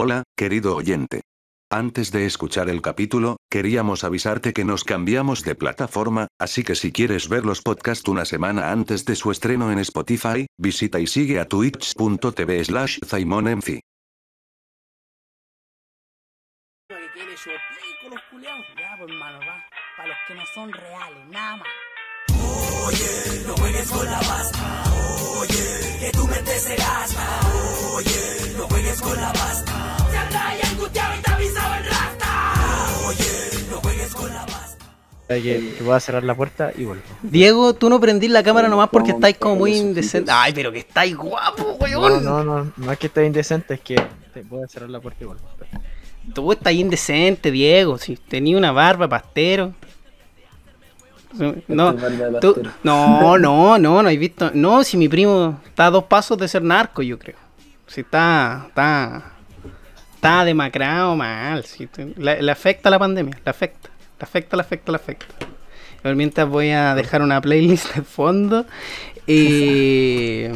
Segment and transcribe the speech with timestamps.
[0.00, 1.22] Hola, querido oyente.
[1.72, 6.92] Antes de escuchar el capítulo, queríamos avisarte que nos cambiamos de plataforma, así que si
[6.92, 11.40] quieres ver los podcasts una semana antes de su estreno en Spotify, visita y sigue
[11.40, 13.80] a twitch.tv slash zaimonenfi.
[22.88, 24.84] Oye, no juegues con la pasta.
[25.40, 27.40] Oye, que tu mente se gasta.
[27.94, 29.96] Oye, no juegues con la pasta.
[30.10, 32.28] Se anda ahí angustiado y te avisado el rasta.
[33.08, 34.86] Oye, no juegues con la pasta.
[35.28, 37.02] Que, que voy a cerrar la puerta y vuelvo.
[37.22, 40.30] Diego, tú no prendís la cámara nomás porque estáis como muy indecente.
[40.32, 42.24] Ay, pero que estáis guapo, No, weón.
[42.24, 43.96] no, no, no es que esté indecente, es que
[44.32, 45.44] te- voy a cerrar la puerta y vuelvo.
[46.34, 47.98] Tú estás indecente, Diego.
[47.98, 49.74] Si tenía una barba, pastero.
[51.68, 51.94] No,
[52.40, 54.50] tú- no, no, no, no he visto.
[54.54, 57.36] No, si mi primo está a dos pasos de ser narco, yo creo.
[57.86, 59.32] Si está, está,
[60.14, 61.64] está demacrado mal.
[61.64, 65.34] si le, le afecta la pandemia, le afecta, le afecta, le afecta, le afecta.
[66.02, 68.66] Pero mientras voy a dejar una playlist de fondo.
[69.26, 70.46] Y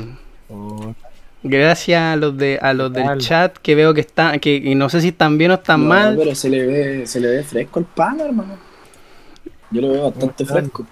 [0.54, 0.94] Oh,
[1.42, 4.88] gracias a los de a los del chat que veo que están, que y no
[4.90, 6.14] sé si están bien o están No, mal.
[6.18, 8.56] pero se le ve, se le ve fresco el pan, hermano.
[9.72, 10.86] Yo lo veo bastante fresco.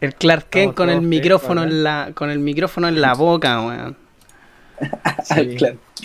[0.00, 3.96] El Clark Kent con el micrófono en la con el micrófono en la boca, weón.
[5.24, 5.56] sí,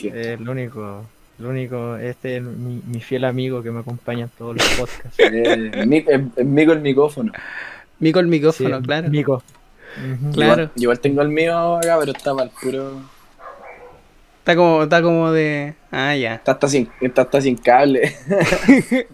[0.07, 1.03] el único,
[1.39, 5.19] el único, este es mi, mi fiel amigo que me acompaña en todos los podcasts.
[5.19, 7.33] Eh, mi- es- es Mico el micrófono.
[7.99, 9.09] Mico el micrófono, Sí, claro.
[9.09, 9.43] Mico.
[10.33, 10.53] Claro.
[10.53, 13.01] Igual, igual tengo el mío acá, pero está para el puro.
[14.39, 16.35] Está como está como de ah, ya.
[16.35, 18.15] Está hasta sin, está hasta sin cable.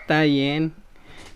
[0.00, 0.72] Está bien.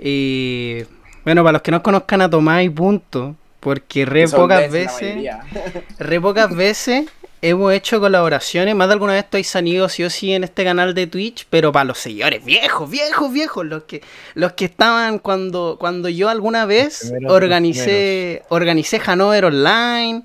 [0.06, 0.82] Y
[1.24, 5.16] bueno, para los que no conozcan a Tomás y punto, porque re Son pocas veces,
[5.98, 7.06] re pocas veces
[7.40, 10.92] hemos hecho colaboraciones, más de alguna vez estoy sanido sí o sí en este canal
[10.92, 14.02] de Twitch, pero para los seguidores viejos, viejos, viejos, los que
[14.34, 20.22] los que estaban cuando cuando yo alguna vez primeros organicé organicé Hanover Online,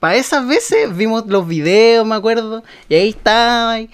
[0.00, 3.88] para esas veces vimos los videos, me acuerdo, y ahí estaba y,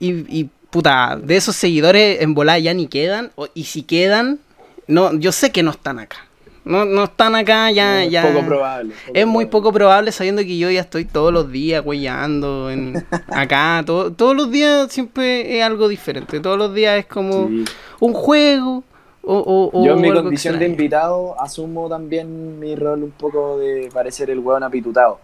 [0.00, 4.38] y puta, de esos seguidores en volada ya ni quedan, o- y si quedan,
[4.86, 6.16] no, yo sé que no están acá.
[6.64, 8.22] No, no están acá ya, Es ya.
[8.22, 8.94] poco probable.
[9.12, 13.82] Es muy poco probable sabiendo que yo ya estoy todos los días huellando en acá,
[13.84, 17.64] todo- todos los días siempre es algo diferente, todos los días es como Sí.
[17.98, 18.84] un juego
[19.24, 23.58] o, o- o Yo en mi condición de invitado asumo también mi rol un poco
[23.58, 25.18] de parecer el hueón apitutado.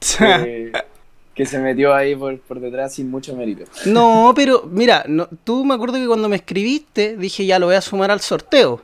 [0.00, 0.72] que,
[1.40, 3.64] que se metió ahí por, por detrás sin mucho mérito.
[3.86, 7.76] No, pero mira, no, tú me acuerdo que cuando me escribiste dije ya lo voy
[7.76, 8.82] a sumar al sorteo.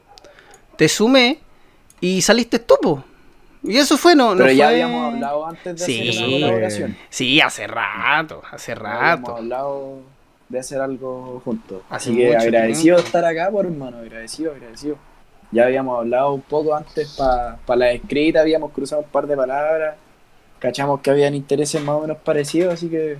[0.76, 1.38] Te sumé
[2.00, 3.04] y saliste tú, po.
[3.62, 6.08] Y eso fue, no, no Pero ya fue- habíamos hablado antes de Sí.
[6.08, 6.96] hacer una colaboración.
[7.10, 9.36] Sí, hace rato, hace Habíamos rato.
[9.36, 9.98] hablado
[10.48, 11.82] de hacer algo juntos.
[11.90, 13.06] Hace Así que agradecido tiempo.
[13.06, 14.96] estar acá, por hermano, agradecido, agradecido.
[15.52, 19.96] Ya habíamos hablado un poco antes para la escrita, habíamos cruzado un par de palabras,
[20.66, 23.16] cachamos que habían intereses más o menos parecidos, así que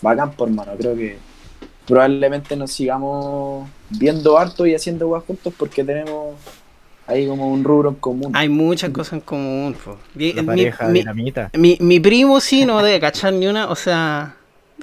[0.00, 0.72] bacán, por hermano.
[0.78, 1.18] Creo que
[1.86, 6.36] probablemente nos sigamos viendo harto y haciendo guas juntos porque tenemos
[7.06, 8.32] ahí como un rubro en común.
[8.34, 9.98] Hay muchas cosas en común, po.
[10.14, 11.50] La mi- pareja mi- dinamita.
[11.52, 14.36] Mi, mi primo sí no debe cachar ni una, o sea,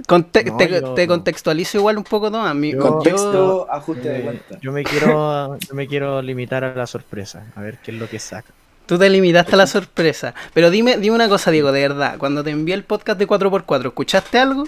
[0.07, 2.53] conte- No, te, yo- te contextualizo igual un poco, Tomás.
[2.53, 4.59] Mi, Yo- yo- Contexto, ajuste de Eh, cuenta.
[4.61, 8.07] yo me quiero yo me quiero limitar a la sorpresa, a ver qué es lo
[8.07, 8.53] que saca.
[8.91, 10.33] Tú te limitaste a la sorpresa.
[10.53, 12.17] Pero dime, dime una cosa, Diego, de verdad.
[12.17, 14.65] Cuando te envié el podcast de 4x4, ¿escuchaste algo?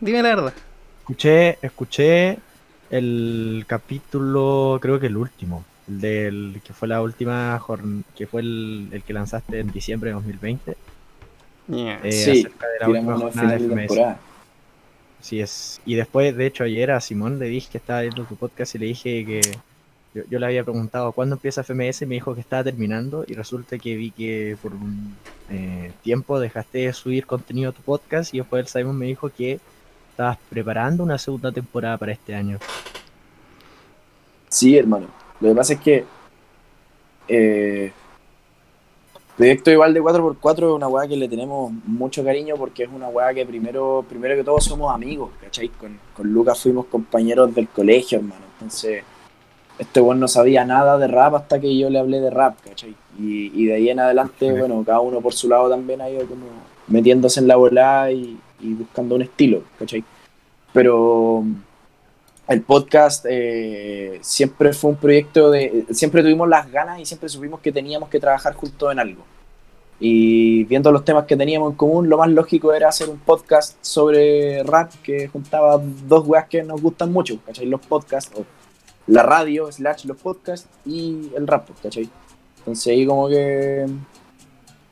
[0.00, 0.54] Dime la verdad.
[1.00, 2.38] Escuché, escuché
[2.88, 8.40] el capítulo, creo que el último, el del que fue la última jorn- que fue
[8.40, 10.76] el, el que lanzaste en diciembre de 2020,
[11.68, 12.00] Yeah.
[12.02, 13.76] eh, Sí, acerca de la última jornada de FMS.
[13.88, 14.18] temporada.
[15.20, 15.80] Sí es.
[15.84, 18.78] Y después, de hecho, ayer a Simón le dije que estaba viendo tu podcast y
[18.78, 19.40] le dije que
[20.28, 23.78] yo, le había preguntado cuándo empieza FMS y me dijo que estaba terminando y resulta
[23.78, 25.14] que vi que por un
[25.50, 29.30] eh, tiempo dejaste de subir contenido a tu podcast y después el Simon me dijo
[29.30, 29.60] que
[30.10, 32.58] estabas preparando una segunda temporada para este año.
[34.48, 35.08] Sí, hermano.
[35.40, 36.04] Lo que pasa es que
[37.28, 37.92] eh,
[39.36, 43.08] Proyecto igual de 4x4 es una weá que le tenemos mucho cariño porque es una
[43.08, 45.68] weá que primero, primero que todo somos amigos, ¿cachai?
[45.68, 48.40] Con, con Lucas fuimos compañeros del colegio, hermano.
[48.54, 49.04] Entonces,
[49.78, 52.94] este weón no sabía nada de rap hasta que yo le hablé de rap, ¿cachai?
[53.18, 54.58] Y, y de ahí en adelante, Sí.
[54.58, 56.46] bueno, cada uno por su lado también ha ido como
[56.88, 60.04] metiéndose en la volada y, y buscando un estilo, ¿cachai?
[60.72, 61.44] Pero
[62.48, 65.86] el podcast eh, siempre fue un proyecto de.
[65.90, 69.22] Siempre tuvimos las ganas y siempre supimos que teníamos que trabajar juntos en algo.
[69.98, 73.78] Y viendo los temas que teníamos en común, lo más lógico era hacer un podcast
[73.80, 77.64] sobre rap que juntaba dos weas que nos gustan mucho, ¿cachai?
[77.66, 78.44] Los podcasts, o
[79.06, 82.08] la radio, slash los podcasts y el rap, ¿cachai?
[82.58, 83.86] Entonces ahí como que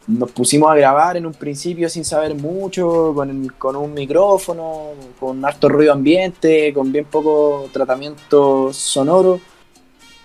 [0.07, 5.69] nos pusimos a grabar en un principio sin saber mucho, con, un micrófono, con harto
[5.69, 9.41] ruido ambiente, con bien poco tratamiento sonoro,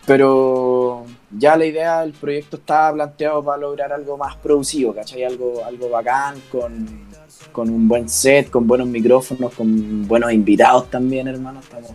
[0.05, 5.23] pero ya la idea del proyecto estaba planteado para lograr algo más producido, ¿cachai?
[5.23, 7.07] Algo, algo bacán, con,
[7.51, 11.61] con un buen set, con buenos micrófonos, con buenos invitados también, hermano.
[11.61, 11.91] Estamos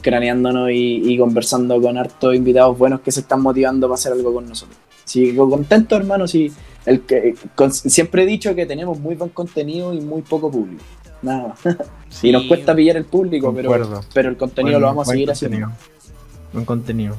[0.00, 4.32] craneándonos y, y conversando con hartos invitados buenos que se están motivando para hacer algo
[4.34, 4.76] con nosotros.
[5.04, 6.52] Sí, contento, hermano, sí.
[6.86, 10.82] El que, con- siempre he dicho que tenemos muy buen contenido y muy poco público.
[11.22, 11.76] Nada más.
[12.22, 15.66] y nos cuesta pillar el público, pero, pero el contenido lo vamos a seguir contenido.
[15.68, 16.50] haciendo.
[16.52, 17.16] Buen contenido.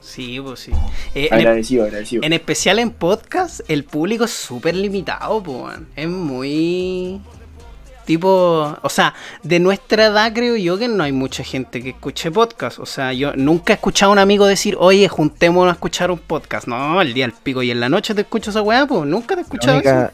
[0.00, 0.72] Sí, pues sí.
[1.14, 2.22] Eh, en, Agradecido, agradecido.
[2.24, 5.88] en especial en podcast, el público es súper limitado, weón.
[5.96, 7.20] Es muy.
[8.10, 9.14] Tipo, o sea,
[9.44, 12.80] de nuestra edad creo yo que no hay mucha gente que escuche podcast.
[12.80, 16.18] O sea, yo nunca he escuchado a un amigo decir, oye, juntémonos a escuchar un
[16.18, 16.66] podcast.
[16.66, 19.28] No, el día del pico y en la noche te escucho esa weá, pues nunca
[19.28, 20.12] te he La escuchado única,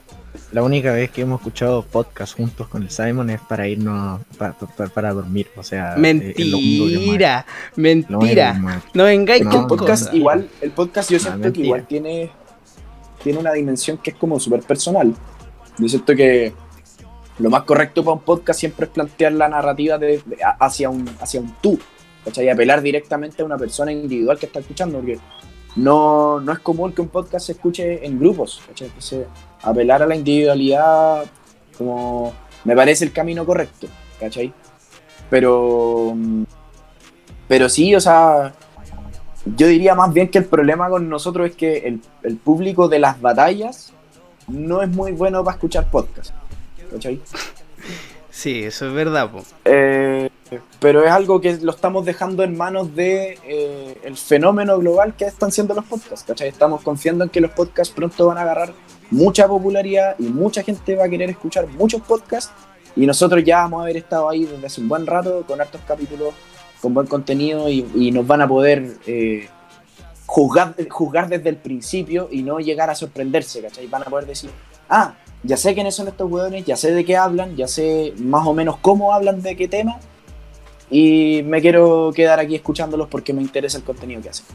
[0.53, 4.53] la única vez que hemos escuchado podcast juntos con el Simon es para irnos pa-
[4.53, 5.47] pa- pa- para dormir.
[5.57, 6.05] O sea, eso.
[6.05, 7.47] eh, es Mentira,
[7.77, 8.83] mentira.
[8.93, 11.87] No vengáis No, que el con podcast igual, el podcast yo No, siento que igual
[11.87, 12.31] tiene,
[13.25, 15.15] tiene una dimensión que es como súper personal.
[15.79, 16.53] Yo siento que
[17.39, 20.23] lo más correcto para un podcast siempre es plantear la narrativa de,
[20.59, 21.79] hacia, un, hacia un tú,
[22.25, 22.47] ¿cachai?
[22.47, 25.19] Y apelar directamente a una persona individual que está escuchando, porque
[25.77, 28.89] no, no es común que un podcast se escuche en grupos, ¿cachai?
[28.89, 29.27] Entonces,
[29.63, 31.25] apelar a la individualidad
[31.77, 32.33] como
[32.65, 33.87] me parece el camino correcto,
[34.19, 34.53] ¿cachai?
[35.31, 36.15] Pero,
[37.49, 38.55] pero sí, o sea,
[39.57, 43.21] yo diría más bien que el problema con nosotros es que el, público de las
[43.21, 43.93] batallas
[44.49, 46.33] no es muy bueno para escuchar podcast.
[46.91, 47.21] ¿Cachai?
[48.31, 49.43] Sí, eso es verdad, po.
[49.65, 50.29] Eh,
[50.79, 55.25] pero es algo que lo estamos dejando en manos de eh, el fenómeno global que
[55.25, 56.25] están siendo los podcasts.
[56.27, 56.49] ¿cachai?
[56.49, 58.75] Estamos confiando en que los podcasts pronto van a agarrar
[59.11, 62.53] mucha popularidad y mucha gente va a querer escuchar muchos podcasts.
[62.95, 65.81] Y nosotros ya vamos a haber estado ahí desde hace un buen rato con hartos
[65.87, 66.35] capítulos,
[66.81, 69.49] con buen contenido y, y nos van a poder eh,
[70.27, 73.63] juzgar, juzgar desde el principio y no llegar a sorprenderse.
[73.63, 73.87] ¿cachai?
[73.87, 74.51] Van a poder decir,
[74.89, 75.15] ah,
[75.47, 78.53] ya sé quiénes son estos hueones, ya sé de qué hablan, ya sé más o
[78.53, 79.99] menos cómo hablan de qué tema
[80.91, 84.47] y me quiero quedar aquí escuchándolos porque me interesa el contenido que hacen.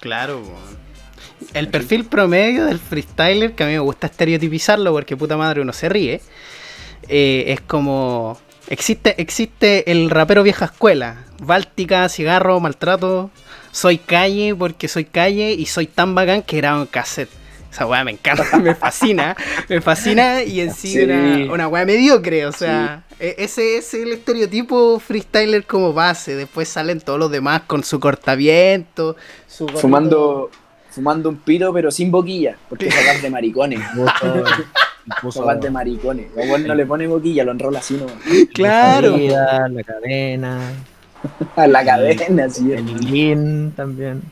[0.00, 0.42] Claro.
[1.54, 5.72] El perfil promedio del freestyler, que a mí me gusta estereotipizarlo porque puta madre uno
[5.72, 6.20] se ríe,
[7.08, 8.38] eh, es como...
[8.68, 13.30] Existe, existe el rapero vieja escuela, báltica, cigarro, maltrato,
[13.72, 17.39] soy calle porque soy calle y soy tan bacán que grabo en cassette.
[17.70, 19.36] Esa weá me encanta, me fascina,
[19.68, 21.02] me fascina y en sí, Sí.
[21.04, 26.68] una, una weá mediocre, o sea, e- ese es el estereotipo freestyler como base, después
[26.68, 30.50] salen todos los demás con su cortaviento, su Fumando,
[30.90, 33.80] fumando un pito pero sin boquilla, porque es de maricones.
[35.36, 36.26] Hablar de maricones.
[36.36, 38.14] O bueno, no le pone boquilla, lo enrola así nomás.
[38.52, 39.16] Claro.
[39.16, 40.72] La cadena,
[41.56, 42.72] la cadena, así.
[42.72, 44.22] el lin también.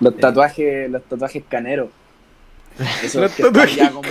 [0.00, 1.88] Los tatuajes, los tatuajes caneros.
[3.02, 4.08] Esos Los que están como-.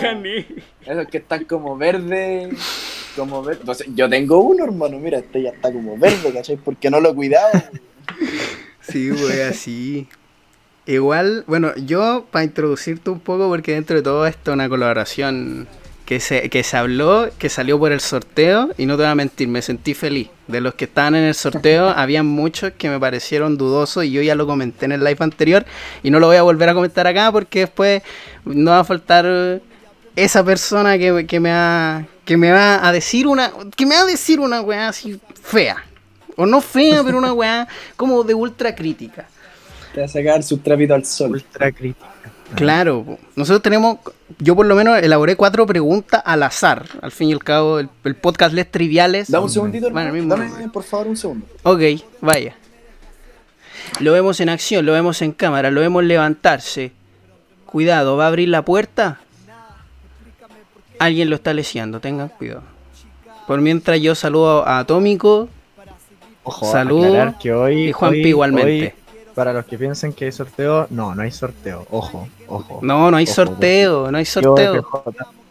[0.85, 2.49] Esos que están como verde.
[3.15, 3.59] Como verde.
[3.61, 4.99] Entonces, yo tengo uno, hermano.
[4.99, 6.57] Mira, este ya está como verde, ¿cachai?
[6.57, 7.51] Porque no lo he cuidado.
[8.81, 10.07] Sí, güey, así.
[10.85, 15.67] Igual, bueno, yo para introducirte un poco, porque dentro de todo esto es una colaboración
[16.05, 19.15] que se, que se habló, que salió por el sorteo, y no te voy a
[19.15, 20.29] mentir, me sentí feliz.
[20.47, 24.21] De los que estaban en el sorteo, había muchos que me parecieron dudosos, y yo
[24.21, 25.65] ya lo comenté en el live anterior,
[26.03, 28.03] y no lo voy a volver a comentar acá, porque después
[28.45, 29.61] no va a faltar
[30.15, 34.01] esa persona que, que me va, que me va a decir una, que me va
[34.01, 35.77] a decir una weá así fea.
[36.35, 39.25] O no fea, pero una weá como de ultra crítica.
[39.93, 41.31] Te va a sacar sus trapitos al sol.
[41.31, 42.07] Ultra crítica.
[42.55, 43.97] Claro, nosotros tenemos,
[44.37, 46.85] yo por lo menos elaboré cuatro preguntas al azar.
[47.01, 49.29] Al fin y al cabo, el, el podcast Les Triviales.
[49.31, 50.37] Dame un segundito, Bueno, hermano.
[50.37, 51.45] mismo Dame, por favor, un segundo.
[51.63, 51.81] Ok,
[52.21, 52.55] vaya.
[53.99, 56.91] Lo vemos en acción, lo vemos en cámara, lo vemos levantarse.
[57.73, 59.19] Cuidado, ¿va a abrir la puerta?
[60.99, 62.61] Alguien lo está leseando, tengan cuidado.
[63.47, 65.49] Por mientras yo saludo a Atómico
[66.43, 67.05] Ojo, Saludo.
[67.07, 68.93] aclarar que hoy, Y Juanpi hoy- igualmente.
[69.15, 71.87] hoy, para los que piensen que hay sorteo, no, no hay sorteo.
[71.89, 72.79] Ojo, ojo.
[72.83, 74.87] No, no hay Ojo, sorteo, no hay Tío sorteo.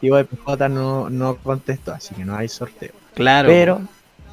[0.01, 2.93] Tío EPJ no, no contestó, así que no hay sorteo.
[3.15, 3.49] Claro.
[3.49, 3.81] Pero,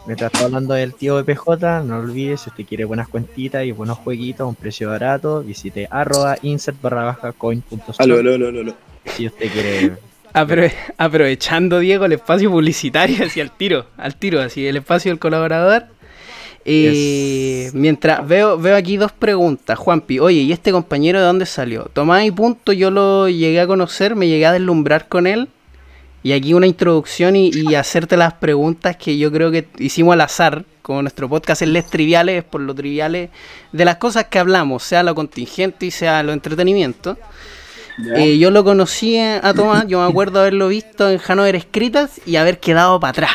[0.06, 3.98] mientras está hablando del tío EPJ, no olvides, si usted quiere buenas cuentitas y buenos
[4.00, 8.02] jueguitos a un precio barato, visite arroba insert barra baja coin punto shop.
[8.02, 8.76] Aló, aló, aló, aló.
[9.06, 9.94] si usted quiere.
[10.34, 15.20] Aprove- aprovechando, Diego, el espacio publicitario hacia el tiro, al tiro, así, el espacio del
[15.20, 15.86] colaborador.
[16.66, 20.20] Eh, Mientras veo, veo aquí dos preguntas, Juanpi.
[20.20, 21.86] Oye, ¿y este compañero de dónde salió?
[21.94, 25.48] Tomás y punto, yo lo llegué a conocer, me llegué a deslumbrar con él.
[26.22, 30.22] Y aquí una introducción y, y hacerte las preguntas que yo creo que hicimos al
[30.22, 33.30] azar, como nuestro podcast es Les Triviales, por lo triviales
[33.72, 37.18] de las cosas que hablamos, sea lo contingente y sea lo entretenimiento.
[38.16, 42.38] Eh, yo lo conocí a Tomás, yo me acuerdo haberlo visto en Hanover Escritas y
[42.38, 43.32] haber quedado para atrás.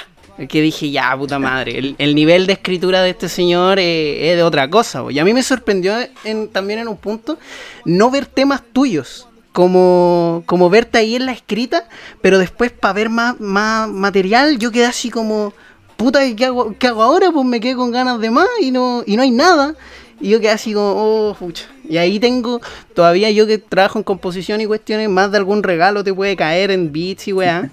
[0.49, 4.37] Que dije, ya, puta madre, el, el nivel de escritura de este señor eh, es
[4.37, 5.03] de otra cosa.
[5.03, 5.11] bo.
[5.13, 7.39] Y a mí me sorprendió en- también en un punto
[7.85, 11.89] no ver temas tuyos, como, como verte ahí en la escrita,
[12.21, 15.53] pero después para ver más, más material yo quedé así como,
[15.97, 17.31] puta, ¿y ¿qué hago, qué hago ahora?
[17.31, 19.77] Pues me quedé con ganas de más y no, y no hay nada.
[20.21, 21.67] Y yo quedé así como, oh, pucha.
[21.89, 22.61] Y ahí tengo,
[22.95, 26.73] todavía yo que trabajo en composición y cuestiones, más de algún regalo te puede caer
[26.73, 27.71] en beats y weá.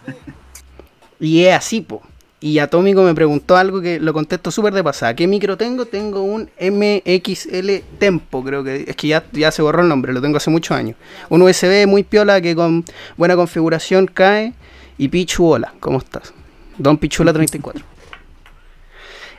[1.20, 2.04] y es así, po.
[2.44, 5.16] Y Atómico me preguntó algo que lo contesto súper de pasada.
[5.16, 5.86] ¿Qué micro tengo?
[5.86, 10.22] Tengo un MXL Tempo, creo que es que ya, ya se borró el nombre, lo
[10.22, 10.98] tengo hace muchos años.
[11.30, 12.84] Un USB muy piola que con
[13.16, 14.54] buena configuración cae.
[14.98, 16.34] Y Pichu, hola, ¿cómo estás?
[16.80, 17.84] Don Pichula 34.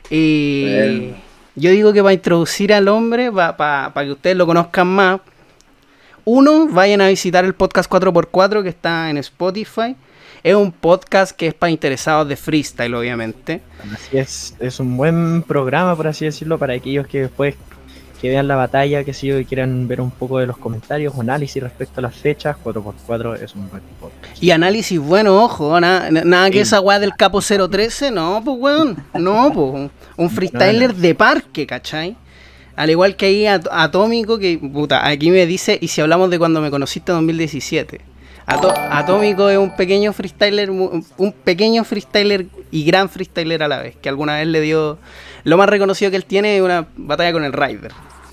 [0.09, 1.15] Y Bueno.
[1.55, 5.19] yo digo que para introducir al hombre, para que ustedes lo conozcan más,
[6.25, 9.95] uno, vayan a visitar el podcast 4x4 que está en Spotify.
[10.43, 13.61] Es un podcast que es para interesados de freestyle, obviamente.
[13.93, 17.55] Así es, es un buen programa, por así decirlo, para aquellos que después
[18.21, 21.21] que vean la batalla, que sé yo, quieran ver un poco de los comentarios o
[21.21, 22.55] análisis respecto a las fechas.
[22.63, 24.41] 4x4 es un buen podcast.
[24.41, 26.61] Y análisis bueno, ojo, na- na- nada que Sí.
[26.61, 32.15] esa weá del capo 013, no, pues weón, no, pues un freestyler de parque, ¿cachai?
[32.77, 36.39] Al igual que ahí At- Atómico, que puta, aquí me dice, y si hablamos de
[36.39, 37.99] cuando me conociste en 2017.
[38.45, 43.79] Ato- Atómico es un pequeño freestyler, mu- un pequeño freestyler y gran freestyler a la
[43.81, 44.97] vez, que alguna vez le dio,
[45.43, 47.91] lo más reconocido que él tiene es una batalla con el Rider.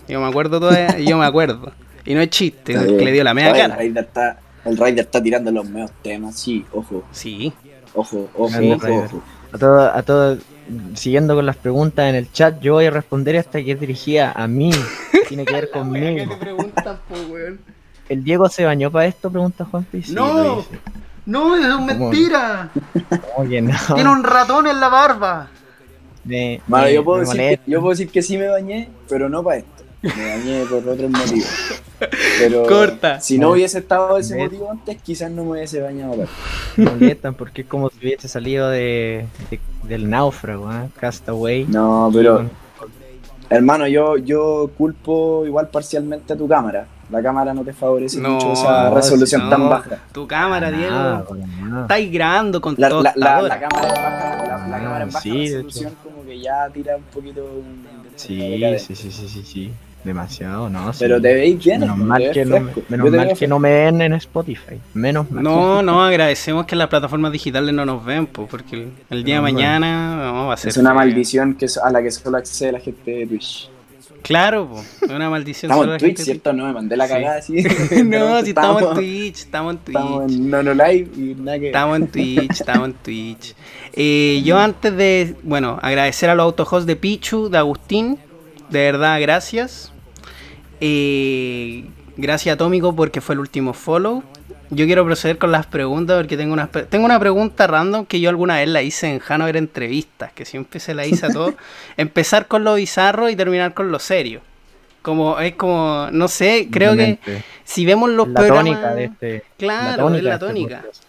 [0.08, 1.72] Yo me acuerdo todavía, yo me acuerdo.
[2.04, 3.64] Y no es chiste, que le dio la media cara.
[3.66, 7.52] El Raider está, el Raider está tirando los medios temas, sí, ojo, Sí.
[7.94, 9.04] ojo, ojo, Grande ojo, Raider.
[9.04, 9.22] ojo.
[9.52, 10.38] A todo, a todo,
[10.94, 14.32] siguiendo con las preguntas en el chat, yo voy a responder esta que es dirigida
[14.32, 14.70] a mí.
[15.28, 16.36] Tiene que ver conmigo.
[16.38, 17.60] preguntan, po, weón.
[18.10, 19.30] ¿El Diego se bañó para esto?
[19.30, 20.10] Pregunta Juan Piz.
[20.10, 20.64] No.
[21.26, 22.70] No, eso es mentira.
[23.36, 23.72] ¿Cómo que no?
[23.94, 25.48] Tiene un ratón en la barba.
[26.24, 26.60] Me,
[26.92, 29.84] yo puedo, decir que, yo puedo decir que sí me bañé, pero no para esto.
[30.02, 31.48] Me bañé por otros motivos.
[32.38, 33.20] Pero Corta.
[33.20, 36.36] si no hubiese estado ese Me- motivo antes, quizás no me hubiese bañado para esto.
[36.98, 40.88] Molestan porque es como si hubiese salido de, de- del náufrago, ¿eh?
[40.98, 41.64] Castaway.
[41.66, 42.48] No, pero
[43.50, 46.86] hermano, yo, yo culpo igual parcialmente a tu cámara.
[47.10, 49.48] La cámara no te favorece No, mucho esa no, resolución no.
[49.50, 49.98] tan baja.
[50.12, 51.36] Tu cámara, Nada, Diego.
[51.66, 51.82] nada.
[51.82, 53.02] Estáis grabando con La, todo.
[53.02, 56.24] la, la, la cámara en baja, la, la Ah, cámara en baja sí, resolución como
[56.24, 59.72] que ya tira un poquito un- Sí, sí, sí, sí, sí, sí.
[60.04, 60.92] Demasiado, ¿no?
[60.94, 60.98] sí.
[61.00, 62.56] Pero te veis bien, Menos mal, que no,
[62.88, 64.80] menos mal que no me ven en Spotify.
[64.94, 65.42] Menos mal.
[65.44, 69.34] No, no, agradecemos que las plataformas digitales no nos ven, po, porque el, el día
[69.34, 70.70] de No, mañana no, va a ser.
[70.70, 70.98] Es una feo.
[71.00, 73.68] maldición que, a la que solo accede la gente de Twitch.
[74.22, 75.70] Claro, po, es una maldición.
[75.72, 76.52] Estamos en Twitch, gente- ¿cierto?
[76.52, 77.12] No me mandé la Sí.
[77.14, 77.52] cagada así.
[78.04, 79.96] no, si estamos en Twitch, estamos en Twitch.
[79.96, 81.66] Estamos en Nono Live y nada que.
[81.66, 83.54] Estamos en Twitch, estamos en Twitch.
[83.94, 88.18] Eh, yo antes de, bueno, agradecer a los autohosts de Pichu, de Agustín,
[88.68, 89.92] de verdad, gracias.
[90.80, 91.84] Eh,
[92.16, 94.22] gracias Atómico porque fue el último follow.
[94.70, 98.30] Yo quiero proceder con las preguntas porque tengo una, tengo una pregunta random que yo
[98.30, 101.54] alguna vez la hice en Hanover Entrevistas, que siempre se la hice a todos.
[101.96, 104.42] Empezar con lo bizarro y terminar con lo serio.
[105.02, 107.18] Como, es como, no sé, creo que
[107.64, 108.64] si vemos los la programas...
[108.64, 109.44] tónica de este.
[109.58, 110.76] Claro, es la de este tónica.
[110.82, 111.02] podcast.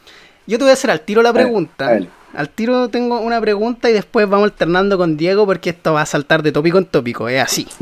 [0.47, 1.87] Yo te voy a hacer al tiro la pregunta.
[1.87, 2.07] a ver.
[2.33, 6.05] Al tiro tengo una pregunta y después vamos alternando con Diego porque esto va a
[6.05, 7.67] saltar de tópico en tópico, es así.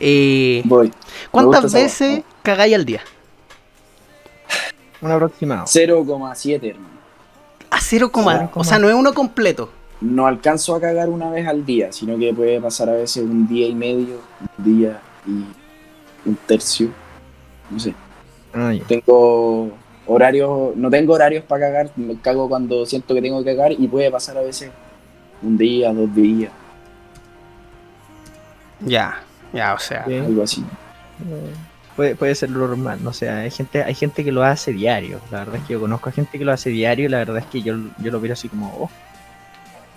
[0.00, 0.92] Eh, Voy.
[1.32, 3.00] ¿Cuántas veces cagáis al día?
[5.00, 5.64] Un aproximado.
[5.64, 6.98] 0,7, hermano.
[7.70, 9.70] A 0, Cero o sea, no es uno completo.
[10.00, 13.48] No alcanzo a cagar una vez al día, sino que puede pasar a veces un
[13.48, 14.20] día y medio,
[14.56, 15.44] un día y
[16.28, 16.88] un tercio.
[17.70, 17.94] No sé.
[18.54, 18.72] Ah.
[18.86, 19.70] Tengo
[20.06, 23.86] horarios, no tengo horarios para cagar, me cago cuando siento que tengo que cagar y
[23.88, 24.70] puede pasar a veces
[25.42, 26.52] un día, dos días,
[28.80, 29.20] Ya,
[29.52, 30.04] ya, o sea.
[30.04, 30.64] Algo así.
[31.98, 35.20] Puede, puede ser lo normal, no sé, hay gente, hay gente que lo hace diario,
[35.32, 37.38] la verdad es que yo conozco a gente que lo hace diario y la verdad
[37.38, 38.90] es que yo, yo lo veo así como, oh,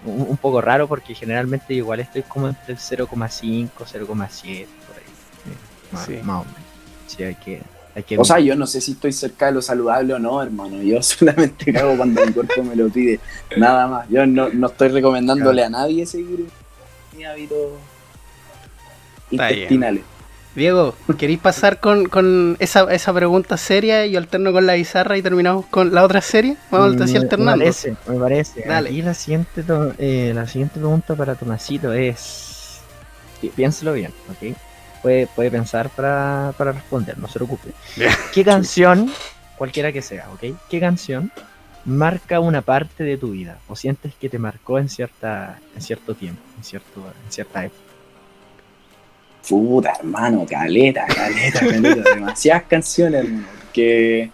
[0.10, 4.26] un, un poco raro porque generalmente igual estoy como entre el 0,5, 0,7, por ahí,
[4.26, 5.52] sí,
[5.92, 6.14] más, Sí.
[6.24, 6.60] más o menos,
[7.06, 7.62] sí, hay que,
[7.94, 10.42] Hay que O sea, yo no sé si estoy cerca de lo saludable o no,
[10.42, 10.82] hermano.
[10.82, 13.20] Yo solamente cago cuando mi cuerpo me lo pide.
[13.58, 14.10] Nada más.
[14.10, 16.48] Yo no, no estoy recomendándole a nadie seguir
[19.30, 19.60] Está bien.
[19.60, 20.04] intestinales.
[20.54, 25.18] Diego, ¿queréis pasar con, con esa, esa pregunta seria y yo alterno con la bizarra
[25.18, 26.58] y terminamos con la otra serie?
[26.70, 27.60] Vamos Me- así Me alternando.
[27.64, 28.64] parece, me parece.
[28.68, 28.90] Dale.
[28.90, 29.64] Aquí la siguiente,
[29.98, 32.82] eh, la siguiente pregunta para Tomasito es...
[33.40, 34.58] pi- Piénselo bien, ¿ok?
[35.02, 37.70] Puede, puede pensar para, para responder, no se preocupe.
[38.34, 39.10] ¿Qué canción,
[39.58, 40.54] cualquiera que sea, ¿ok?
[40.70, 41.32] ¿Qué canción
[41.86, 46.14] marca una parte de tu vida o sientes que te marcó en cierta en cierto
[46.14, 47.82] tiempo, en, cierto, en cierta época?
[49.48, 52.14] Puta, hermano, caleta, caleta, caleta.
[52.14, 53.48] demasiadas canciones, hermano.
[53.62, 54.30] Porque,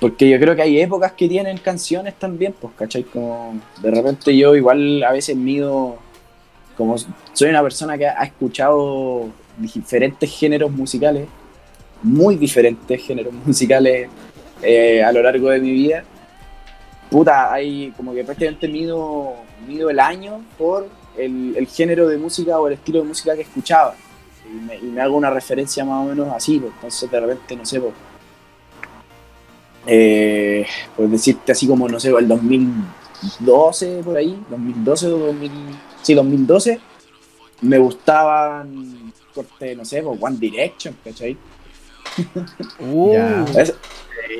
[0.00, 3.04] porque yo creo que hay épocas que tienen canciones también, pues, ¿cachai?
[3.04, 5.98] Como de repente yo igual a veces mido,
[6.76, 6.96] como
[7.32, 11.26] soy una persona que ha escuchado diferentes géneros musicales,
[12.02, 14.08] muy diferentes géneros musicales
[14.62, 16.04] eh, a lo largo de mi vida.
[17.08, 19.34] Puta, hay como que prácticamente mido,
[19.68, 23.42] mido el año por el, el género de música o el estilo de música que
[23.42, 23.94] escuchaba
[24.54, 27.56] y me, y me hago una referencia más o menos así, pues, entonces de repente,
[27.56, 27.92] no sé, pues,
[29.86, 35.50] eh, por decirte así como, no sé, el 2012 por ahí, 2012 o 2000,
[36.02, 36.80] sí, 2012,
[37.62, 41.36] me gustaban, corte, no sé, pues, One Direction, ¿cachai?
[42.80, 43.14] Uh.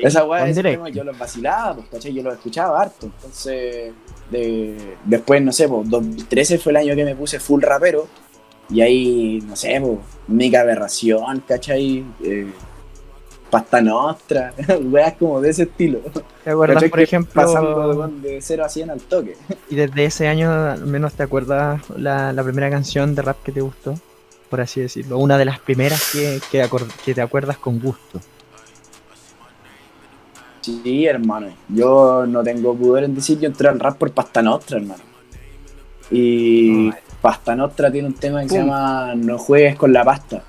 [0.01, 0.49] Esa, weá,
[0.89, 2.13] yo los vacilaba, pues, ¿cachai?
[2.13, 3.93] Yo los escuchaba harto, entonces,
[4.31, 8.07] de- después, no sé, pues, 2013 fue el año que me puse full rapero,
[8.69, 9.81] y ahí, no sé,
[10.27, 12.03] mega aberración, ¿cachai?
[12.23, 12.51] Eh,
[13.49, 14.53] pasta nostra,
[14.83, 15.99] weas como de ese estilo.
[16.43, 16.89] ¿Te acuerdas, ¿Cachai?
[16.89, 19.37] por ejemplo, Pasando de, de 0 a 100 al toque.
[19.69, 23.51] y desde ese año al menos te acuerdas la, la primera canción de rap que
[23.51, 23.95] te gustó?
[24.49, 28.19] Por así decirlo, una de las primeras que, que te acuerdas con gusto.
[30.61, 31.47] Sí, hermano.
[31.69, 35.03] Yo no tengo pudor en decir, yo entré al rap por Pasta Nostra, hermano.
[36.09, 36.91] Y
[37.25, 40.43] Pasta Nostra tiene un tema que se llama No juegues con la pasta.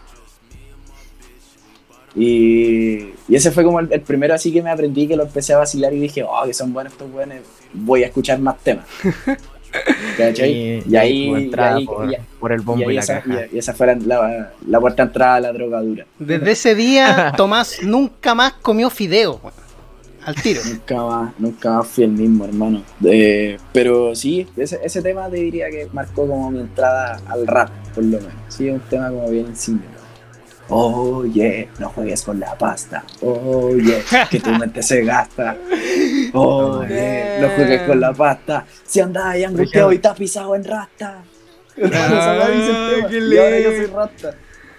[2.15, 5.53] Y, y ese fue como el, el primero así que me aprendí, que lo empecé
[5.55, 7.39] a vacilar y dije, oh, que son buenos estos buenos,
[7.73, 8.85] voy a escuchar más temas.
[10.17, 10.83] ¿Cachai?
[10.87, 13.01] Y, ahí, tu y entrada ahí- por, y- por el y bombo y, ahí la
[13.03, 13.47] esa, caja.
[13.53, 16.07] y- y esa fue la, la, la puerta de entrada a la drogadura.
[16.19, 19.41] desde ese día, Tomás nunca más comió fideo.
[20.27, 20.61] Al tiro.
[20.67, 22.83] Nunca más, nunca más fui el mismo, hermano.
[23.05, 27.71] Eh, pero sí, ese, ese tema te diría que marcó como mi entrada al rap,
[27.95, 28.35] por lo menos.
[28.49, 29.87] Sí, es un tema como bien insignia.
[30.69, 33.05] Oh, yeah, no juegues con la pasta.
[33.21, 35.57] Oh, yeah, que tu mente se gasta.
[36.33, 38.67] Oh, yeah, no juegues con la pasta.
[38.85, 41.23] Si andas ahí angustiado y estás pisado en rasta.
[41.77, 44.35] Qué Y ahora yo soy rasta.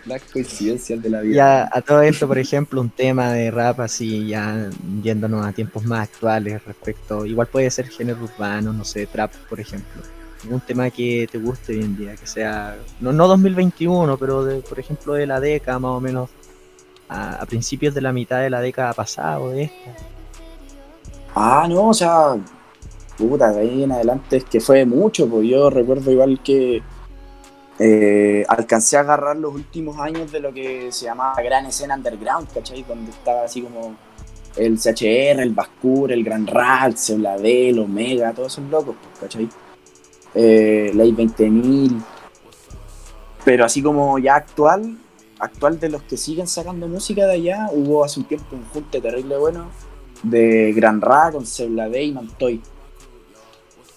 [0.08, 1.36] Las coincidencias de la vida.
[1.36, 4.70] Ya a todo esto, por ejemplo, un tema de rap así, ya
[5.04, 9.60] yéndonos a tiempos más actuales respecto, igual puede ser género urbano, no sé, trap, por
[9.60, 10.02] ejemplo.
[10.50, 14.62] Un tema que te guste hoy en día, que sea, no, no 2021, pero de,
[14.62, 16.30] por ejemplo de la década más o menos,
[17.10, 19.96] a, a principios de la mitad de la década pasada o de esta.
[21.36, 22.38] Ah, no, o sea,
[23.18, 26.82] puta, de ahí en adelante es que fue mucho, pues yo recuerdo igual que
[27.80, 32.52] eh, alcancé a agarrar los últimos años de lo que se llamaba Gran Escena Underground,
[32.54, 32.84] ¿cachai?
[32.84, 33.96] Donde estaba así como
[34.56, 39.50] el CHR, el Bascur, el Gran Ralph, el Adel, Omega, todos esos locos, pues, ¿cachai?
[40.34, 42.02] Eh, Ley 20.000.
[43.46, 44.98] Pero así como ya actual,
[45.40, 49.00] actual de los que siguen sacando música de allá, hubo hace un tiempo un junte
[49.00, 49.70] terrible bueno
[50.24, 52.62] de Gran Ra con Seblade y Mantoy.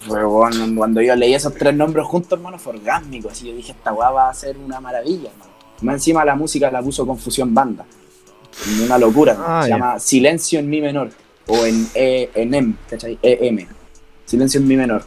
[0.07, 3.29] Bueno, cuando yo leí esos tres nombres juntos, hermano, fue orgásmico.
[3.29, 5.51] Así yo dije, esta weá va a ser una maravilla, hermano.
[5.81, 7.85] Más encima la música la puso Confusión Banda.
[8.83, 9.37] Una locura.
[9.39, 11.09] Ah, se llama Silencio en Mi menor.
[11.47, 13.17] O en, e, en M, ¿cachai?
[13.21, 13.67] EM.
[14.25, 15.03] Silencio en Mi menor.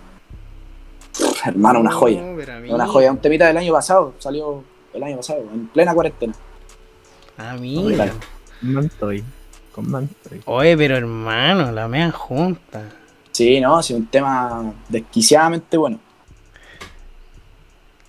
[1.12, 2.22] Pff, hermano, una joya.
[2.68, 3.12] Una joya.
[3.12, 4.14] Un temita del año pasado.
[4.18, 6.34] Salió el año pasado, en plena cuarentena.
[7.36, 7.92] A mí.
[7.94, 8.12] Claro.
[8.62, 9.22] Mantoy,
[9.72, 10.40] con Mantoy.
[10.46, 12.82] Oye, pero hermano, la mean junta.
[13.34, 15.98] Sí, no, sí, un tema desquiciadamente bueno.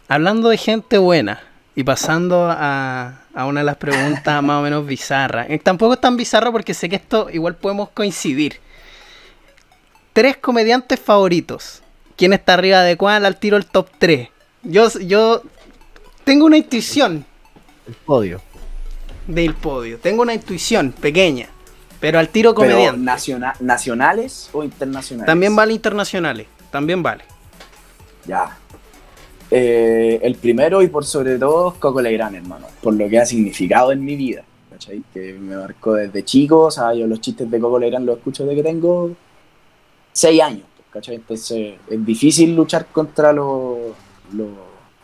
[0.07, 1.41] Hablando de gente buena
[1.75, 5.49] y pasando a, a una de las preguntas más o menos bizarras.
[5.49, 8.59] Eh, Tampoco es tan bizarro porque sé que esto igual podemos coincidir.
[10.13, 11.81] Tres comediantes favoritos.
[12.15, 13.25] ¿Quién está arriba de cuál?
[13.25, 14.29] Al tiro el top 3.
[14.61, 15.41] Yo, yo
[16.23, 17.25] tengo una intuición
[17.87, 18.41] El podio.
[19.25, 19.97] del podio.
[19.97, 21.49] Tengo una intuición pequeña.
[22.05, 23.01] Pero al tiro Pero comediante.
[23.01, 25.25] naciona- nacionales o internacionales.
[25.25, 26.45] También vale internacionales.
[26.69, 27.23] También vale.
[28.27, 28.55] Ya.
[29.49, 32.67] Eh, el primero y por sobre todo, Coco Legrand, hermano.
[32.83, 34.43] Por lo que ha significado en mi vida.
[34.69, 35.01] ¿cachai?
[35.11, 38.43] Que me marcó desde chico, o sea, yo los chistes de Coco Legrand los escucho
[38.43, 39.09] desde que tengo
[40.13, 41.15] 6 años, ¿cachai?
[41.15, 43.95] Entonces es difícil luchar contra lo,
[44.31, 44.47] lo,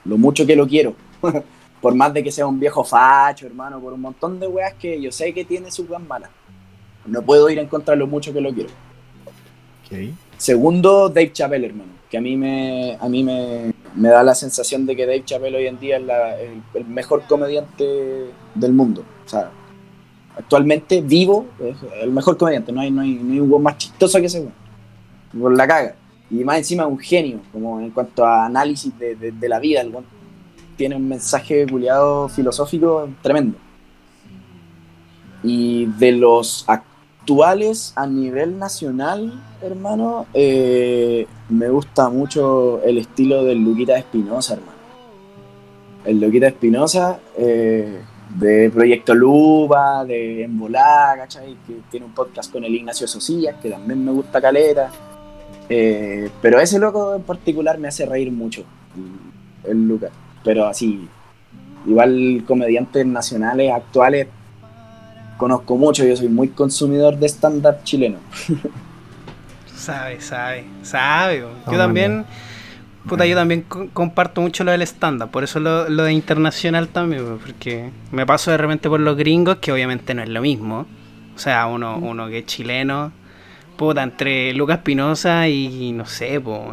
[0.05, 0.93] lo mucho que lo quiero.
[1.81, 5.01] por más de que sea un viejo facho, hermano, por un montón de weas que
[5.01, 6.29] yo sé que tiene sus weas malas.
[7.12, 8.69] No puedo ir en contra de lo mucho que lo quiero.
[10.38, 11.91] Segundo, Dave Chappelle, hermano.
[12.10, 15.58] Que a mí me, a mí me, me da la sensación de que Dave Chappelle
[15.58, 17.86] hoy en día es la- el, el mejor comediante
[18.56, 19.04] del mundo.
[19.26, 19.52] O sea,
[20.38, 22.71] actualmente vivo, es el mejor comediante.
[22.71, 24.47] No hay, no hay, no hay un más chistoso que ese.
[25.38, 25.95] Por la caga.
[26.30, 29.82] Y más encima un genio, como en cuanto a análisis de, de- de la vida.
[29.82, 29.93] El
[30.78, 33.58] tiene un mensaje culiado filosófico tremendo.
[35.43, 36.63] Y de los
[37.21, 39.31] actuales a nivel nacional,
[39.62, 44.79] hermano, eh, me gusta mucho el estilo del Luquita Espinosa, hermano.
[46.03, 48.01] El Luquita Espinosa, eh,
[48.39, 51.57] de Proyecto Luba, de Embolá, ¿cachai?
[51.67, 54.89] Que tiene un podcast con el Ignacio Socias, que también me gusta caleta.
[55.69, 58.63] Eh, pero ese loco en particular me hace reír mucho,
[59.63, 60.12] el Lucas.
[60.43, 61.07] Pero así,
[61.86, 64.27] igual comediantes nacionales, actuales,
[65.41, 68.19] conozco mucho, yo soy muy consumidor de stand-up chileno.
[69.75, 71.39] Sabe, sabe, sabe.
[71.43, 71.54] weón.
[71.71, 72.25] Yo también,
[73.08, 76.89] puta, yo también co- comparto mucho lo del stand-up, por eso lo, lo de internacional
[76.89, 80.86] también, porque me paso de repente por los gringos, que obviamente no es lo mismo.
[81.36, 83.12] O sea, uno, uno que es chileno,
[83.77, 86.71] puta, entre Lucas Pinoza y no sé, po,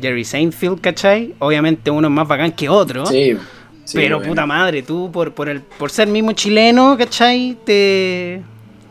[0.00, 1.34] Jerry Seinfeld, ¿cachai?
[1.40, 3.06] Obviamente uno es más bacán que otro.
[3.06, 3.36] Sí,
[3.84, 4.30] sí, pero bueno.
[4.32, 7.56] puta madre, tú por, por, el, por ser mismo chileno, ¿cachai?
[7.64, 8.42] Te,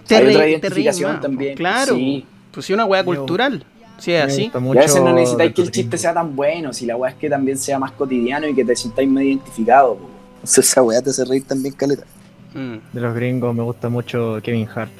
[0.08, 1.95] te Hay reí- otra te identificación más, también, Claro.
[1.95, 2.25] sí.
[2.51, 3.65] Pues sí, una weá cultural.
[3.97, 4.51] Sí, es así.
[4.53, 7.17] Y a veces no necesitáis que el chiste sea tan bueno, si la weá es
[7.17, 9.95] que también sea más cotidiano y que te sintáis medio identificado.
[9.95, 10.10] po.
[10.36, 12.03] Entonces esa weá te hace reír también, caleta.
[12.53, 12.75] Mm.
[12.91, 14.91] De los gringos me gusta mucho Kevin Hart.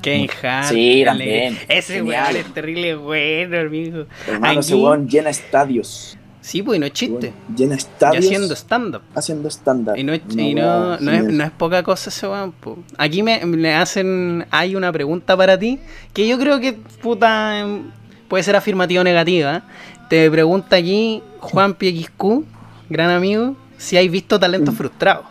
[0.00, 0.68] Kevin Hart.
[0.68, 1.18] Sí, dale.
[1.24, 1.58] también.
[1.68, 4.06] Ese weón es terrible bueno, amigo.
[4.28, 6.16] Hermano, ese Aquí- weón llena estadios.
[6.44, 7.32] Sí, pues y no es chiste.
[7.32, 9.00] Weón Llena Y estadios haciendo stand-up.
[9.14, 9.96] haciendo stand-up.
[9.96, 12.52] Y no, es, Una y no, no, es, no es poca cosa ese weón.
[12.52, 12.76] po.
[12.98, 14.44] Aquí me, me hacen.
[14.50, 15.78] Hay una pregunta para ti
[16.12, 17.84] que yo creo que, puta, em,
[18.28, 19.62] puede ser afirmativa o negativa.
[20.10, 22.44] Te pregunta aquí Juan PXQ,
[22.90, 24.76] gran amigo, si hay visto talentos Mm.
[24.76, 25.24] frustrados.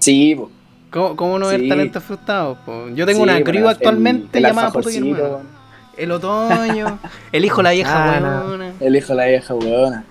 [0.00, 0.50] Sí, po.
[0.90, 1.68] ¿Cómo, cómo no ver Sí.
[1.68, 2.58] talentos frustrados?
[2.66, 2.88] po?
[2.88, 5.40] Yo tengo Sí, una bueno, crew el- actualmente el llamada Puto y Hermano.
[5.96, 6.98] El otoño,
[7.32, 8.72] el hijo de la vieja Ah, weona.
[8.80, 10.04] El hijo de la vieja weona.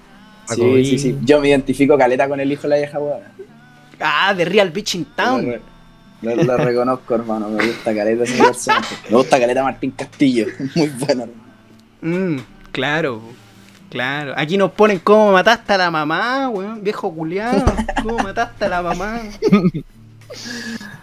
[0.46, 0.86] Sí, Jacobín.
[0.86, 1.18] sí, sí.
[1.24, 3.32] Yo me identifico caleta con el hijo de la vieja weona.
[4.00, 5.46] Ah, de Real Bitch in Lo, Town.
[5.46, 5.62] re-
[6.22, 7.50] lo- lo reconozco, hermano.
[7.50, 8.96] Me gusta caleta ese personaje.
[9.10, 10.48] Me gusta caleta Martín Castillo.
[10.76, 11.44] Muy bueno, hermano.
[12.02, 12.38] Mm,
[12.72, 13.22] claro,
[13.90, 14.34] claro.
[14.36, 17.64] Aquí nos ponen cómo mataste a la mamá, weón, viejo culiado.
[18.04, 19.22] Cómo mataste a la mamá.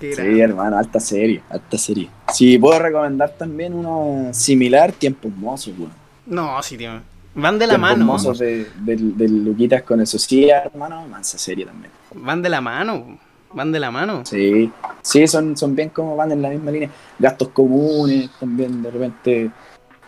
[0.00, 2.08] Qué Sí, hermano, alta serie, alta serie.
[2.32, 5.92] Sí, puedo recomendar también una similar, Tiempos Mozos, weón.
[6.26, 7.00] No, sí, tío.
[7.34, 8.04] Van de la Tiempos mano.
[8.06, 10.18] Mozos de, del- del Luquitas con eso.
[10.18, 11.92] Sí, hermano, mansa serie también.
[12.14, 13.18] Van de la mano.
[13.52, 14.22] Van de la mano.
[14.24, 14.70] Sí,
[15.02, 16.88] sí, son, son bien como van en la misma línea.
[17.18, 19.50] Gastos comunes también, de repente,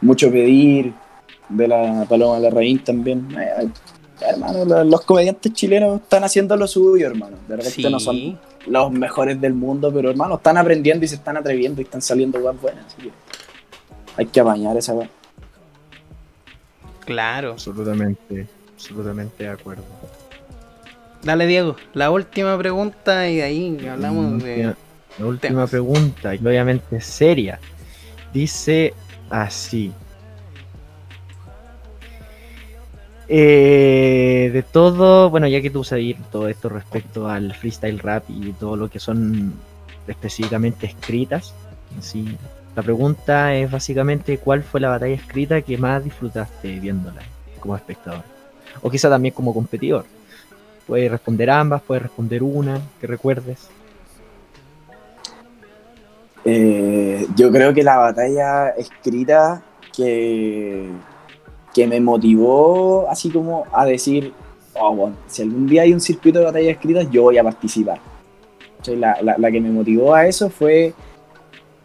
[0.01, 0.93] mucho pedir
[1.49, 3.29] de la Paloma Larraín también.
[4.29, 7.37] Hermano, lo- los comediantes chilenos están haciendo lo suyo, hermano.
[7.49, 7.91] De repente Sí.
[7.91, 11.85] no son los mejores del mundo, pero hermano, están aprendiendo y se están atreviendo y
[11.85, 12.85] están saliendo weas buenas.
[12.87, 13.11] Así que
[14.17, 15.09] hay que apañar esa wea.
[17.05, 17.53] Claro.
[17.53, 19.83] Absolutamente, absolutamente de acuerdo.
[21.23, 21.77] Dale, Diego.
[21.95, 24.53] La última pregunta y de ahí hablamos de.
[24.55, 24.77] Última-
[25.19, 25.71] La última temas.
[25.71, 27.61] pregunta, y obviamente seria.
[28.33, 28.95] Dice
[29.31, 29.93] así.
[33.35, 38.53] Eh, de todo, bueno, ya que tú sabes todo esto respecto al freestyle rap y
[38.53, 39.55] todo lo que son
[40.07, 41.55] específicamente escritas,
[41.99, 42.37] así,
[42.77, 47.23] la pregunta es básicamente cuál fue la batalla escrita que más disfrutaste viéndola
[47.59, 48.23] como espectador.
[48.83, 50.05] O quizá también como competidor.
[50.87, 53.67] Puedes responder ambas, puedes responder una, que recuerdes.
[56.45, 59.63] Eh, yo creo que la batalla escrita
[59.97, 60.91] que,
[61.75, 64.33] que me motivó así como a decir,
[64.75, 67.99] oh, bueno, si algún día hay un circuito de batallas escritas, yo voy a participar.
[68.87, 70.93] La, la- la que me motivó a eso fue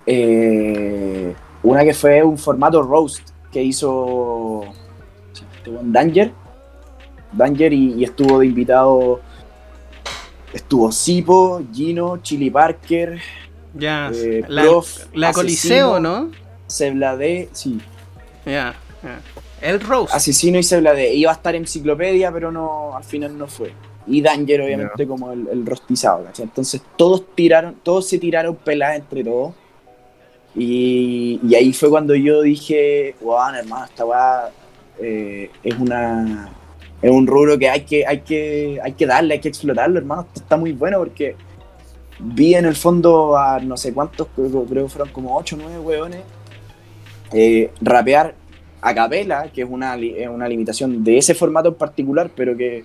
[0.06, 4.65] eh, una que fue un formato roast que hizo
[5.34, 6.32] este Danger.
[7.34, 9.19] Danger y, y estuvo de invitado,
[10.54, 13.19] estuvo Sipo, Gino, Chili Parker,
[13.73, 14.10] Ya.
[14.13, 16.30] eh, la Prof, la Asesino, Coliseo, ¿no?
[16.67, 17.80] Seblade, sí,
[18.45, 18.76] Ya.
[19.04, 19.19] ya.
[19.62, 20.13] El Rose.
[20.13, 21.13] Asesino y Seblade.
[21.13, 23.74] Iba a estar enciclopedia, pero no, al final no fue.
[24.06, 26.46] y Danger obviamente como el, el rostizado, ¿cachai?
[26.46, 29.54] Entonces todos tiraron, todos se tiraron peladas entre todos.
[30.56, 34.50] Y, y ahí fue cuando yo dije, wow, hermano, esta weá
[35.00, 36.50] eh, es una
[37.00, 40.22] es un rubro que hay que, hay que hay que darle, hay que explotarlo, hermano.
[40.24, 41.36] Esto está muy bueno porque
[42.20, 45.60] vi en el fondo a no sé cuántos, creo, creo que fueron como 8 o
[45.62, 46.22] 9 hueones,
[47.34, 48.34] eh, rapear
[48.82, 52.84] a capela, que es una, es una limitación de ese formato en particular, pero que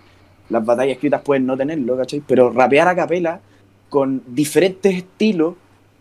[0.49, 2.23] las batallas escritas pueden no tenerlo, ¿cachai?
[2.27, 3.41] Pero rapear a capela
[3.89, 5.55] con diferentes estilos,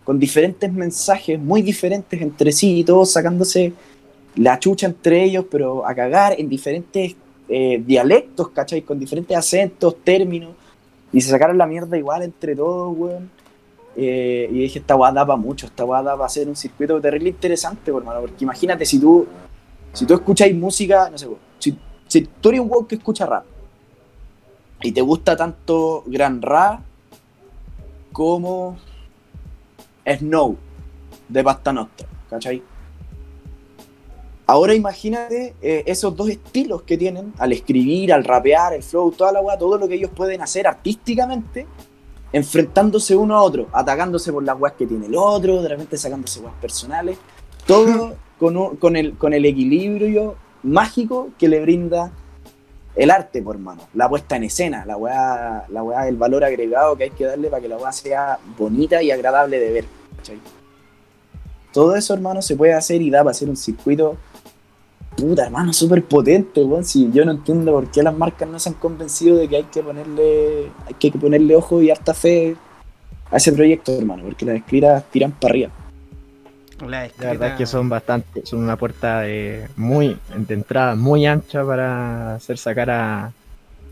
[0.03, 3.73] con diferentes mensajes muy diferentes entre sí y todos sacándose
[4.35, 7.15] la chucha entre ellos, pero a cagar en diferentes
[7.49, 8.81] eh, dialectos, ¿cachai?
[8.81, 10.51] Con diferentes acentos, términos,
[11.11, 13.29] y se sacaron la mierda igual entre todos, weón.
[13.95, 17.01] Eh, y dije, esta weá da para mucho, esta weá da para hacer un circuito
[17.01, 19.27] terrible interesante, hermano, porque imagínate si tú,
[19.93, 21.27] si tú escucháis música, no sé,
[21.59, 21.77] si,
[22.07, 23.45] si tú eres un weón que escucha rap,
[24.83, 26.81] y te gusta tanto Gran Ra
[28.11, 28.77] como
[30.05, 30.57] Snow
[31.29, 32.63] de Pasta Nostra, ¿cachai?
[34.47, 39.31] Ahora imagínate eh, esos dos estilos que tienen al escribir, al rapear, el flow, toda
[39.31, 41.67] la weá, todo lo que ellos pueden hacer artísticamente,
[42.33, 46.41] enfrentándose uno a otro, atacándose por las weas que tiene el otro, de repente sacándose
[46.41, 47.17] weas personales,
[47.65, 52.11] todo con, un- con, el, con el equilibrio mágico que le brinda
[52.95, 56.95] el arte, por mano, la puesta en escena, la weá, la weá, el valor agregado
[56.97, 59.85] que hay que darle para que la weá sea bonita y agradable de ver.
[61.71, 64.17] Todo eso, hermano, se puede hacer y da para hacer un circuito,
[65.15, 66.65] puta, hermano, súper potente.
[66.83, 69.63] Si yo no entiendo por qué las marcas no se han convencido de que hay
[69.65, 72.55] que ponerle, hay que ponerle ojo y harta fe
[73.29, 75.71] a ese proyecto, hermano, porque las escritas tiran para arriba.
[77.19, 81.65] La verdad es que son bastante, son una puerta de muy, de entrada muy ancha
[81.65, 83.31] para hacer sacar a,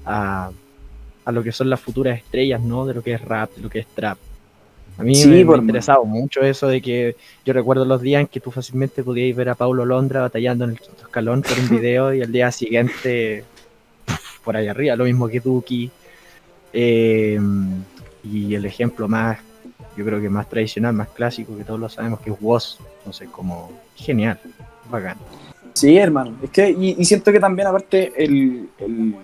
[0.06, 0.52] a,
[1.25, 2.86] a lo que son las futuras estrellas, ¿no?
[2.86, 4.17] De lo que es rap, de lo que es trap.
[4.97, 8.21] A mí Sí, me, me ha interesado mucho eso de que yo recuerdo los días
[8.21, 11.58] en que tú fácilmente podías ver a Paulo Londra batallando en el quinto escalón por
[11.58, 13.45] un video y al día siguiente
[14.43, 15.89] por ahí arriba, lo mismo que Duki.
[16.73, 17.39] Eh,
[18.23, 19.39] y el ejemplo más
[19.97, 22.78] yo creo que más tradicional, más clásico, que todos lo sabemos, que es Woz.
[22.99, 24.39] Entonces, como genial,
[24.89, 25.17] bacán.
[25.73, 26.38] Sí, hermano.
[26.41, 29.15] Es que, y, siento que también, aparte, el, el,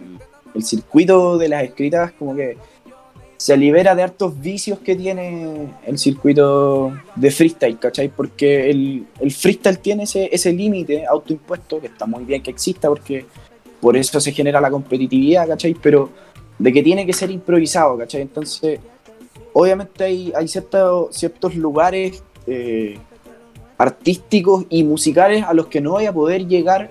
[0.53, 2.57] el circuito de las escritas, como que
[3.37, 8.07] se libera de hartos vicios que tiene el circuito de freestyle, ¿cachai?
[8.07, 12.87] Porque el, el freestyle tiene ese, ese límite autoimpuesto, que está muy bien que exista,
[12.87, 13.25] porque
[13.81, 15.75] por eso se genera la competitividad, ¿cachai?
[15.75, 16.09] Pero
[16.57, 18.21] de que tiene que ser improvisado, ¿cachai?
[18.21, 18.79] Entonces,
[19.55, 22.23] obviamente hay, ciertos lugares.
[22.45, 22.99] eh,
[23.77, 26.89] artísticos y musicales a los que no voy a poder llegar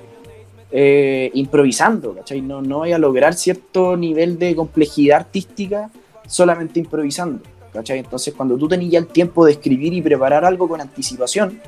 [0.70, 2.42] eh, improvisando, ¿cachai?
[2.42, 5.90] No, no voy a lograr cierto nivel de complejidad artística
[6.26, 8.00] solamente improvisando, ¿cachai?
[8.00, 11.60] Entonces cuando tú tenías ya el tiempo de escribir y preparar algo con anticipación,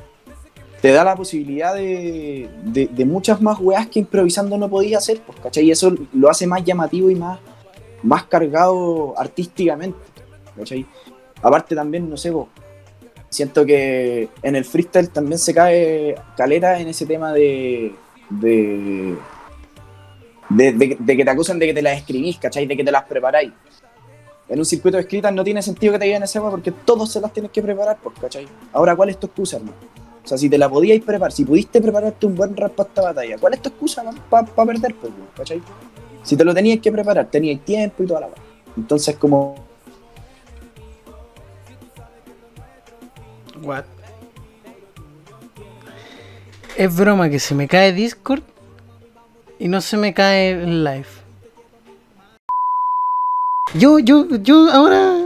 [0.82, 2.48] te da la posibilidad de,
[3.06, 5.64] muchas más weas que improvisando no podías hacer, pues, ¿cachai?
[5.64, 7.38] Y eso lo hace más llamativo y más,
[8.02, 9.96] más cargado artísticamente,
[10.56, 10.86] ¿cachai?
[11.42, 12.32] Aparte también, no sé,
[13.28, 17.94] siento que en el freestyle también se cae caleta en ese tema de.
[18.30, 19.16] de.
[20.48, 22.66] de, que te acusan de que te las escribís, ¿cachai?
[22.66, 23.52] De que te las preparáis.
[24.48, 27.10] En un circuito de escritas no tiene sentido que te digan esa weá porque todos
[27.10, 28.46] se las tienes que preparar, ¿cachai?
[28.72, 29.76] Ahora, ¿cuál es tu excusa, hermano?
[30.24, 33.02] O sea, si te la podíais preparar, si pudiste prepararte un buen rap para esta
[33.02, 35.12] batalla, ¿cuál es tu excusa para perder, pues?
[35.36, 35.60] ¿cachai?
[36.22, 38.36] Si te lo tenías que preparar, teníais tiempo y toda la weá.
[38.76, 39.65] Entonces, como
[43.66, 43.84] What?
[46.76, 48.42] Es broma que se me cae Discord
[49.58, 51.06] y no se me cae el live.
[53.74, 55.16] Yo, yo, yo ahora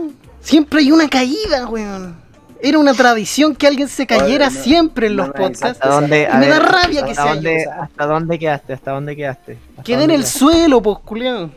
[0.40, 2.18] siempre hay una caída, weón.
[2.62, 5.62] Era una tradición que alguien se cayera Oye, no, siempre en no los podcasts.
[5.64, 7.82] ¿Hasta dónde, Y me da rabia que dónde, yo.
[7.82, 8.72] ¿Hasta dónde quedaste?
[8.72, 9.58] ¿Hasta dónde quedaste?
[9.70, 10.38] ¿Hasta Quedé en el quedaste?
[10.38, 11.50] suelo, pues, culiao.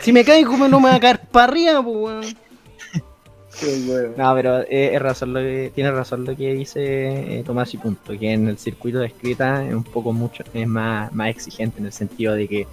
[0.00, 2.51] Si me caigo, no me va a caer para arriba, pues, weón.
[4.16, 8.58] No, pero eh, tiene razón lo que dice eh, Tomás y punto, que en el
[8.58, 12.66] circuito de escrita es un poco mucho, es más, exigente en el sentido de que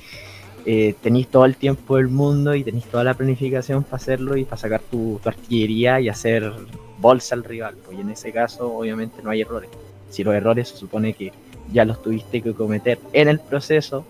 [0.65, 4.45] eh, tenéis todo el tiempo del mundo y tenéis toda la planificación para hacerlo y
[4.45, 6.52] para sacar tu, tu artillería y hacer
[6.99, 7.75] bolsa al rival.
[7.86, 9.69] Pues y en ese caso, obviamente, no hay errores.
[10.10, 11.32] Si los errores se supone que
[11.71, 14.06] ya los tuviste que cometer en el proceso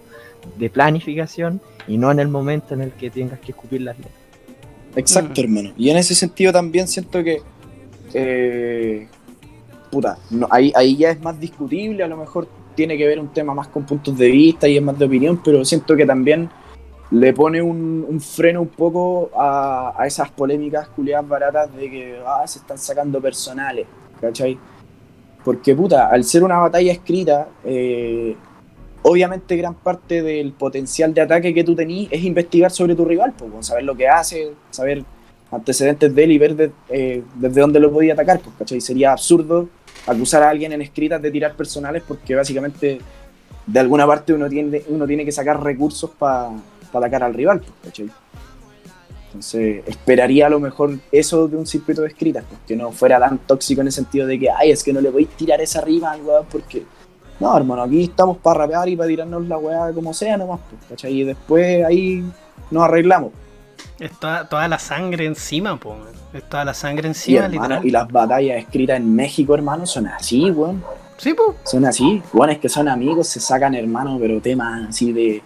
[0.57, 4.28] de planificación y no en el momento en el que tengas que escupir las letras.
[4.95, 5.71] Exacto, hermano.
[5.77, 7.41] Y en ese sentido también siento que.
[8.13, 9.07] eh,
[9.91, 13.29] puta, no, ahí, ahí ya es más discutible, a lo mejor tiene que ver un
[13.29, 16.49] tema más con puntos de vista y es más de opinión, pero siento que también
[17.11, 22.19] le pone un, un freno un poco a, a esas polémicas culiadas baratas de que
[22.25, 23.87] ah, se están sacando personales,
[24.21, 24.57] ¿cachai?
[25.43, 28.35] Porque, puta, al ser una batalla escrita, eh,
[29.01, 33.33] obviamente gran parte del potencial de ataque que tú tenís es investigar sobre tu rival,
[33.37, 35.03] pues, saber lo que hace, saber
[35.51, 38.81] antecedentes de él y ver eh, desde dónde lo podía atacar, pues, ¿cachai?
[38.81, 39.69] Sería absurdo
[40.05, 42.99] acusar a alguien en escritas de tirar personales porque básicamente
[43.65, 46.51] de alguna parte uno tiene, uno tiene que sacar recursos para
[46.91, 48.09] atacar al rival, pues, ¿cachai?
[49.27, 53.19] Entonces, esperaría a lo mejor eso de un circuito de escritas, pues, que no fuera
[53.19, 55.81] tan tóxico en el sentido de que, ay, es que no le podéis tirar esa
[55.81, 56.83] rima al porque.
[57.39, 60.81] No, hermano, aquí estamos para rapear y para tirarnos la weá como sea nomás, pues,
[60.89, 61.13] ¿cachai?
[61.21, 62.23] Y después ahí
[62.69, 63.31] nos arreglamos.
[63.97, 65.95] Es toda, la sangre encima, po.
[66.33, 67.85] Es toda la sangre encima, hermano, literal.
[67.85, 70.83] y las batallas escritas en México, hermano, son así, weón.
[71.17, 71.55] Sí, po.
[71.63, 72.21] Son así.
[72.33, 75.41] Weones que son amigos, se sacan, hermano, pero temas así de.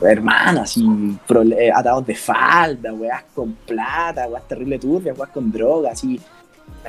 [0.00, 0.84] Hermano, así,
[1.28, 6.20] prole- eh, atados de falda, weás con plata, weás terrible turbia, weás con droga, así.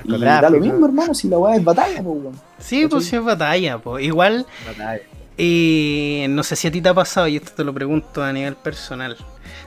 [0.03, 2.41] Y da lo mismo, hermano, si la weá es batalla, pues, weón.
[2.60, 3.99] Sí, pues sí es batalla, po.
[3.99, 5.01] Igual, batalla.
[5.38, 8.34] y no sé si a ti te ha pasado, y esto te lo pregunto a
[8.34, 9.17] nivel personal.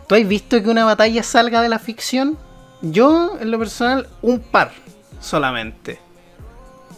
[0.06, 2.38] ¿Tú has visto que una batalla salga de la ficción?
[2.82, 4.72] Yo, en lo personal, un par
[5.20, 5.98] solamente.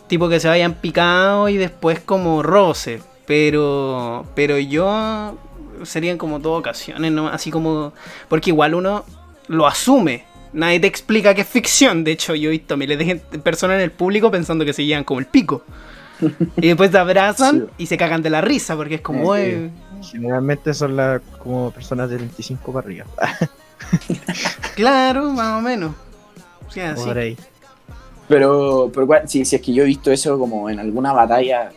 [0.06, 3.00] Tipo que se vayan picado y después como roce.
[3.26, 5.38] Pero, pero yo
[5.84, 7.28] serían como dos ocasiones, ¿no?
[7.28, 7.92] Así como...
[8.28, 9.04] Porque igual uno
[9.48, 10.24] lo asume.
[10.52, 12.04] Nadie te explica que es ficción.
[12.04, 14.84] De hecho, yo he visto miles de gente- personas en el público pensando que se
[14.84, 15.62] llevan como el pico.
[16.56, 17.84] Y después te abrazan Sí.
[17.84, 19.22] y se cagan de la risa porque es como...
[19.36, 19.70] Sí, "Oye,
[20.12, 23.04] Generalmente son las como personas de 25 para arriba.
[24.74, 25.92] Claro, más o menos.
[26.66, 27.04] O sea, sí.
[27.04, 27.36] Por ahí.
[28.28, 31.70] Pero, pero si, si es que yo he visto eso como en alguna batalla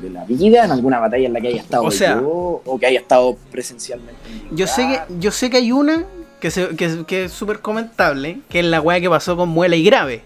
[0.00, 2.78] de la vida, en alguna batalla en la que haya estado O sea- yo, o
[2.78, 4.20] que haya estado presencialmente.
[4.52, 6.04] Yo sé que, yo sé que hay una
[6.42, 9.76] que, se- que, que es súper comentable, que es la weá que pasó con Muela
[9.76, 10.22] y Grave.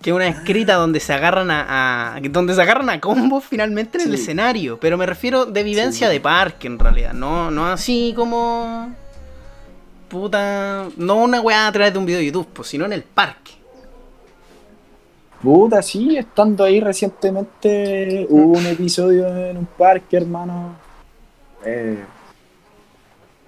[0.00, 3.98] Que es una escrita donde se agarran a, a- donde se agarran a combos finalmente
[4.00, 4.78] en el escenario.
[4.80, 6.12] Pero me refiero de vivencia Sí.
[6.14, 7.12] de parque en realidad.
[7.12, 8.94] No, no así como.
[10.08, 10.86] Puta.
[10.96, 13.52] No una weá a través de un video de YouTube, pues, sino en el parque.
[15.42, 20.76] Puta, sí, estando ahí recientemente hubo un episodio en un parque, hermano.
[21.64, 21.98] eh,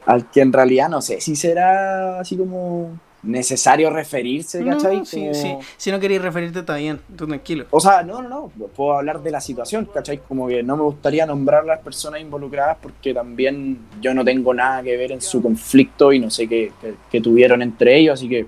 [0.07, 4.99] al que en realidad no sé si será así como necesario referirse, ¿cachai?
[4.99, 5.57] No, sí, Como- sí.
[5.79, 7.01] Si no queréis referirte, está bien.
[7.17, 7.64] Tú tranquilo.
[7.71, 10.19] O sea, no, no, no, puedo hablar de la situación, ¿cachai?
[10.29, 14.53] Como que no me gustaría nombrar a las personas involucradas porque también yo no tengo
[14.53, 18.14] nada que ver en su conflicto y no sé qué, qué- qué tuvieron entre ellos,
[18.21, 18.47] así que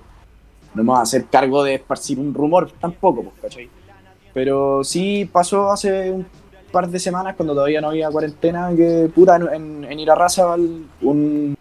[0.75, 3.69] no me voy a hacer cargo de esparcir un rumor tampoco, pues, ¿cachai?
[4.31, 6.23] Pero sí pasó hace un
[6.71, 11.57] par de semanas cuando todavía no había cuarentena que, puta, en, en, en Irarrázaval un,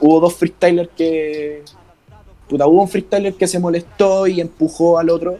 [0.00, 1.62] hubo dos freestylers que...
[2.48, 5.38] Puta, hubo un freestyler que se molestó y empujó al otro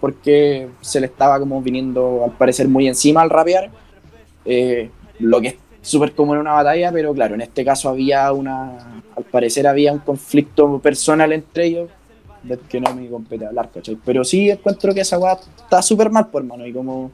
[0.00, 3.70] porque se le estaba como viniendo al parecer muy encima al rapear,
[4.44, 8.32] eh, lo que es súper común en una batalla, pero claro, en este caso había
[8.32, 11.90] una, al parecer había un conflicto personal entre ellos,
[12.68, 13.98] que no me compete hablar, ¿cachai?
[14.04, 17.10] Pero sí encuentro que esa weá está súper mal, por hermano, y como,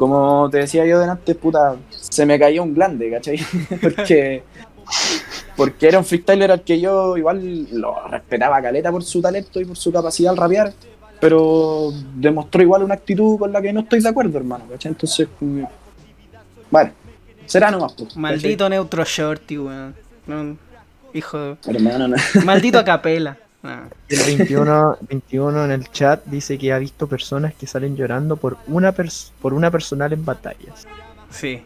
[0.00, 3.38] como te decía yo delante, puta, se me cayó un glande, ¿cachai?
[3.82, 4.42] porque...
[5.54, 9.60] Porque era un freestyler al que yo igual lo respetaba a caleta por su talento
[9.60, 10.72] y por su capacidad al rapear,
[11.20, 14.92] pero demostró igual una actitud con la que no estoy de acuerdo, hermano, ¿cachai?
[14.92, 15.28] Entonces,
[16.70, 16.92] bueno,
[17.44, 18.16] será nomás, pues.
[18.16, 19.94] Maldito Neutro Shorty, weón.
[20.26, 20.56] No,
[21.12, 21.56] hijo de...
[21.66, 22.16] Hermano, no.
[22.46, 23.36] Maldito a capela.
[23.62, 23.84] Ah.
[24.08, 28.56] El 21, 21 en el chat dice que ha visto personas que salen llorando por
[28.66, 30.86] una, pers- por una personal en batallas.
[31.30, 31.62] Sí.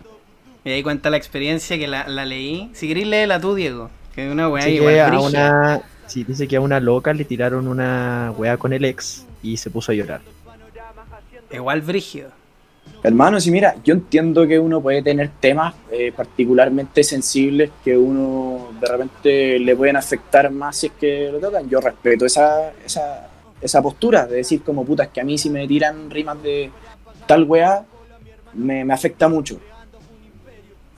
[0.65, 2.71] Y ahí cuenta la experiencia que la, la leí.
[2.75, 3.91] Si queréis léela tú, Diego.
[4.15, 7.13] Que es una weá Dice igual que a una, sí, dice que a una loca
[7.13, 10.21] le tiraron una wea con el ex y se puso a llorar.
[11.53, 12.31] Igual brígido.
[13.05, 18.71] Hermano, sí, mira, yo entiendo que uno puede tener temas eh, particularmente sensibles que uno
[18.81, 21.69] de repente le pueden afectar más si es que lo tocan.
[21.69, 23.29] Yo respeto esa, esa,
[23.61, 26.71] esa postura de decir como puta, es que a mí si me tiran rimas de
[27.27, 27.85] tal weá,
[28.55, 29.61] me, me afecta mucho.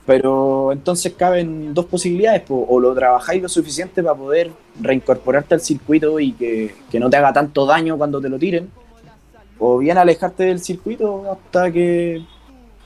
[0.05, 5.59] Pero entonces caben dos posibilidades, po, o lo trabajáis lo suficiente para poder reincorporarte al
[5.59, 8.71] circuito y que, que no te haga tanto daño cuando te lo tiren,
[9.59, 12.21] o bien alejarte del circuito hasta que,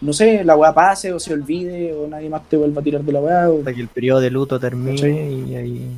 [0.01, 3.01] no sé, la weá pase o se olvide o nadie más te vuelva a tirar
[3.01, 3.49] de la weá.
[3.49, 5.33] o- Hasta que el periodo de luto termine ¿Cachai?
[5.51, 5.91] y ahí.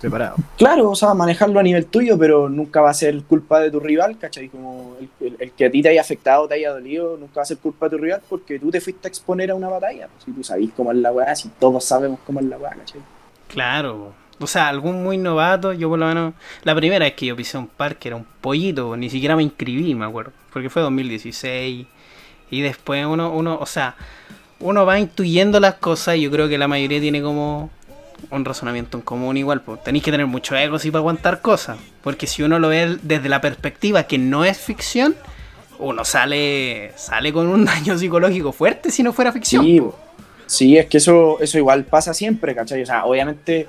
[0.00, 0.36] preparado.
[0.56, 3.80] Claro, o sea, manejarlo a nivel tuyo, pero nunca va a ser culpa de tu
[3.80, 4.48] rival, ¿cachai?
[4.48, 7.42] Como el, el- el que a ti te haya afectado, te haya dolido, nunca va
[7.42, 10.06] a ser culpa de tu rival porque tú te fuiste a exponer a una batalla.
[10.06, 12.70] Pues, si tú sabís cómo es la weá, si todos sabemos cómo es la weá,
[12.76, 13.00] ¿cachai?
[13.48, 14.12] Claro.
[14.40, 16.34] O sea, algún muy novato, yo por lo menos...
[16.62, 19.94] La primera vez que yo pisé un parque era un pollito, ni siquiera me inscribí,
[19.94, 20.32] me acuerdo.
[20.52, 21.86] Porque fue 2016.
[22.50, 23.96] Y después uno, uno, o sea,
[24.60, 27.70] uno va intuyendo las cosas y yo creo que la mayoría tiene como
[28.30, 29.60] un razonamiento en común igual.
[29.60, 29.82] Pues.
[29.82, 31.78] Tenéis que tener mucho ego así para aguantar cosas.
[32.02, 35.14] Porque si uno lo ve desde la perspectiva que no es ficción,
[35.78, 39.64] uno sale, sale con un daño psicológico fuerte si no fuera ficción.
[39.64, 39.82] Sí,
[40.46, 42.82] sí, es que eso, eso igual pasa siempre, ¿cachai?
[42.82, 43.68] O sea, obviamente,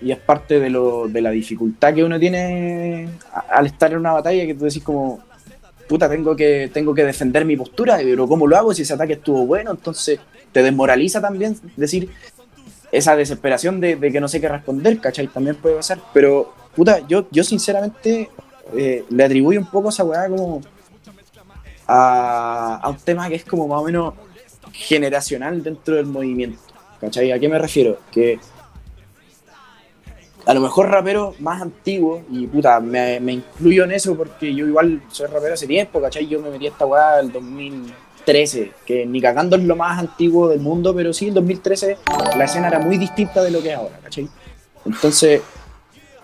[0.00, 3.08] y es parte de, lo, de la dificultad que uno tiene
[3.50, 5.20] al estar en una batalla, que tú decís como,
[5.88, 9.14] puta, tengo que, tengo que defender mi postura, pero ¿cómo lo hago si ese ataque
[9.14, 9.70] estuvo bueno?
[9.70, 10.20] Entonces
[10.52, 12.10] te desmoraliza también decir
[12.92, 15.28] esa desesperación de, de que no sé qué responder, ¿cachai?
[15.28, 18.30] También puede pasar, pero, puta, yo, yo sinceramente
[18.76, 20.60] eh, le atribuyo un poco esa weá como
[21.86, 24.14] a, a un tema que es como más o menos
[24.72, 26.58] generacional dentro del movimiento.
[27.00, 27.30] ¿Cachai?
[27.32, 27.98] ¿A qué me refiero?
[28.10, 28.38] Que
[30.46, 35.02] a lo mejor raperos más antiguos, y puta, me, incluyo en eso porque yo igual
[35.10, 36.28] soy rapero hace tiempo, ¿cachai?
[36.28, 40.48] Yo me metí a esta weá el 2013, que ni cagando es lo más antiguo
[40.48, 41.98] del mundo, pero sí, el 2013
[42.36, 44.28] la escena era muy distinta de lo que es ahora, ¿cachai?
[44.84, 45.42] Entonces,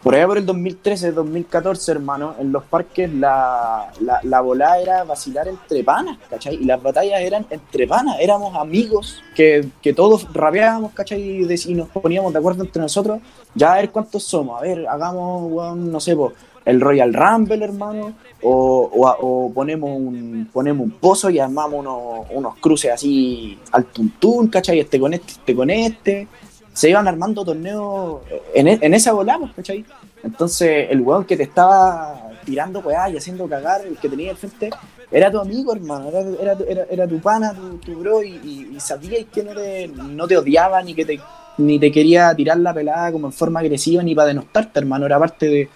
[0.03, 5.05] por allá por el 2013, 2014, hermano, en los parques la, la, la volada era
[5.05, 6.57] vacilar entre panas, ¿cachai?
[6.57, 11.42] Y las batallas eran entre panas, éramos amigos que, que todos rapeábamos, ¿cachai?
[11.42, 13.20] Y, nos poníamos de acuerdo entre nosotros,
[13.55, 16.16] ya a ver cuántos somos, a ver, hagamos, no sé,
[16.64, 22.26] el Royal Rumble, hermano, o, o, o ponemos, un, ponemos un pozo y armamos unos,
[22.30, 24.80] unos cruces así al tuntún, ¿cachai?
[24.80, 26.28] Este con este, este con este.
[26.72, 28.20] Se iban armando torneos
[28.54, 29.84] en, e- en esa volada, pues, ¿cachai?
[30.22, 34.36] Entonces, el weón que te estaba tirando weá y haciendo cagar, el que tenía al
[34.36, 34.70] frente,
[35.10, 38.76] era tu amigo, hermano, era, era, era, era tu pana, tu, tu bro, y, y,
[38.76, 41.20] y sabíais que no te, no te odiaba ni que te,
[41.58, 45.18] ni te quería tirar la pelada como en forma agresiva ni para denostarte, hermano, era
[45.18, 45.68] parte de,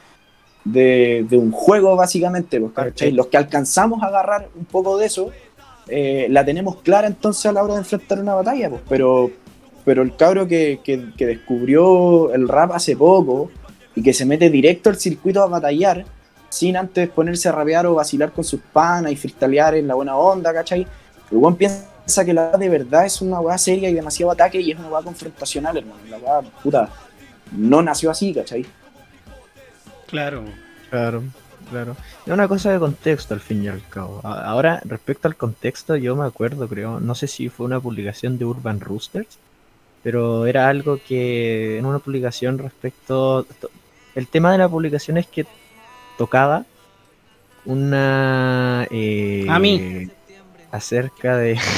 [0.65, 3.13] de, de un juego básicamente, pues, ¿cachai?
[3.13, 5.31] Los que alcanzamos a agarrar un poco de eso,
[5.89, 9.31] eh, la tenemos clara entonces a la hora de enfrentar una batalla, pues, pero,
[9.87, 13.51] pero el cabro que, que, que descubrió el rap hace poco
[13.95, 16.05] y que se mete directo al circuito a batallar,
[16.51, 20.17] sin antes ponerse a rapear o vacilar con sus panas y freestylear en la buena
[20.17, 20.87] onda, ¿cachai?
[21.31, 24.73] El weón piensa que la de verdad es una weá seria y demasiado ataque y
[24.73, 26.01] es una weá confrontacional, hermano.
[26.11, 26.89] La weá, puta,
[27.53, 28.67] no nació así, ¿cachai?
[30.07, 30.45] Claro.
[30.91, 31.23] Claro,
[31.71, 31.97] claro.
[32.25, 34.21] Es una cosa de contexto al fin y al cabo.
[34.23, 38.39] A- Ahora, respecto al contexto, yo me acuerdo, creo, no sé si fue una publicación
[38.39, 39.39] de Urban Roosters,
[40.03, 43.45] pero era algo que en una publicación respecto...
[43.61, 43.71] to-
[44.15, 45.47] El tema de la publicación es que
[46.19, 46.65] tocaba
[47.65, 48.87] una...
[48.91, 50.09] eh, A mí.
[50.71, 51.59] Acerca de...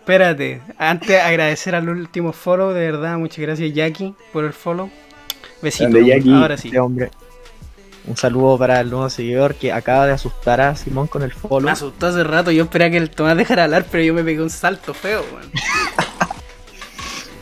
[0.00, 4.90] Espérate, antes agradecer al último follow, de verdad, muchas gracias Jackie por el follow.
[5.62, 6.30] Besito, Jackie.
[6.34, 6.68] ahora sí.
[6.68, 7.10] este hombre.
[8.06, 11.62] Un saludo para el nuevo seguidor que acaba de asustar a Simón con el follow.
[11.62, 14.42] Me asustó hace rato, yo esperaba que el Tomás dejara hablar, pero yo me pegué
[14.42, 15.50] un salto feo, weón.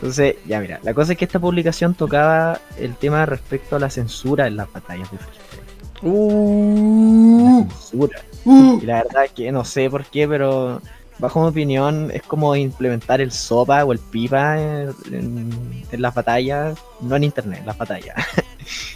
[0.03, 3.89] Entonces, ya mira, la cosa es que esta publicación tocaba el tema respecto a la
[3.89, 5.63] censura en las batallas de freestyle.
[6.01, 8.19] Uh, La censura.
[8.43, 8.79] uh.
[8.81, 10.81] Y la verdad que no sé por qué, pero
[11.19, 16.13] bajo mi opinión es como implementar el sopa o el pipa en, en- en las
[16.13, 18.15] batallas, no en internet, en las batallas.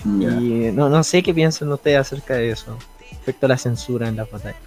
[0.06, 2.78] Y no, no sé qué piensan ustedes acerca de eso,
[3.12, 4.60] respecto a la censura en las batallas.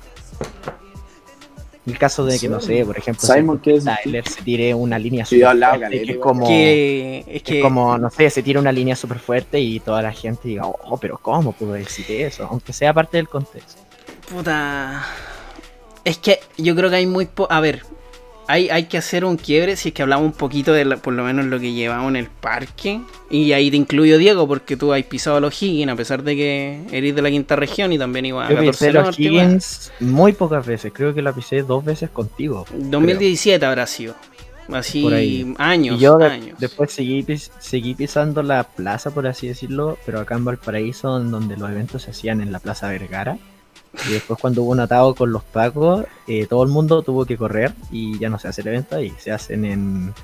[1.91, 3.85] El caso de que, no sé, por ejemplo, Simon, si ¿qué es?
[3.85, 6.47] Tyler se tire una línea Sí, hablaba fuerte, que es como...
[6.47, 10.03] Que, es Es que como, no sé, se tira una línea súper fuerte y toda
[10.03, 12.47] la gente diga, oh, pero ¿cómo puedo decir eso?
[12.51, 13.81] Aunque sea parte del contexto.
[14.33, 15.05] Puta.
[16.05, 17.83] Es que yo creo que hay muy po A ver,
[18.51, 21.13] hay, hay que hacer un quiebre si es que hablamos un poquito de la- por
[21.15, 23.01] lo menos lo que llevamos en el parque.
[23.31, 26.37] Y ahí te incluyo Diego, porque tú has pisado a los Higgins, a pesar de
[26.37, 29.23] que eres de la quinta región y también iba a Yo 14 pisé los Norte.
[29.23, 32.67] Higgins muy pocas veces, creo que la pisé dos veces contigo.
[32.75, 34.15] 2017 habrá sido.
[34.73, 35.53] Así, Por ahí.
[35.59, 36.57] años, y yo de- años.
[36.61, 41.57] después seguí, pis- seguí pisando la plaza, por así decirlo, pero acá en Valparaíso, donde
[41.57, 43.37] los eventos se hacían en la Plaza Vergara.
[44.09, 47.37] Y después cuando hubo un atado con los pacos, eh, todo el mundo tuvo que
[47.37, 50.15] correr y ya no se hace el evento ahí, se hacen en...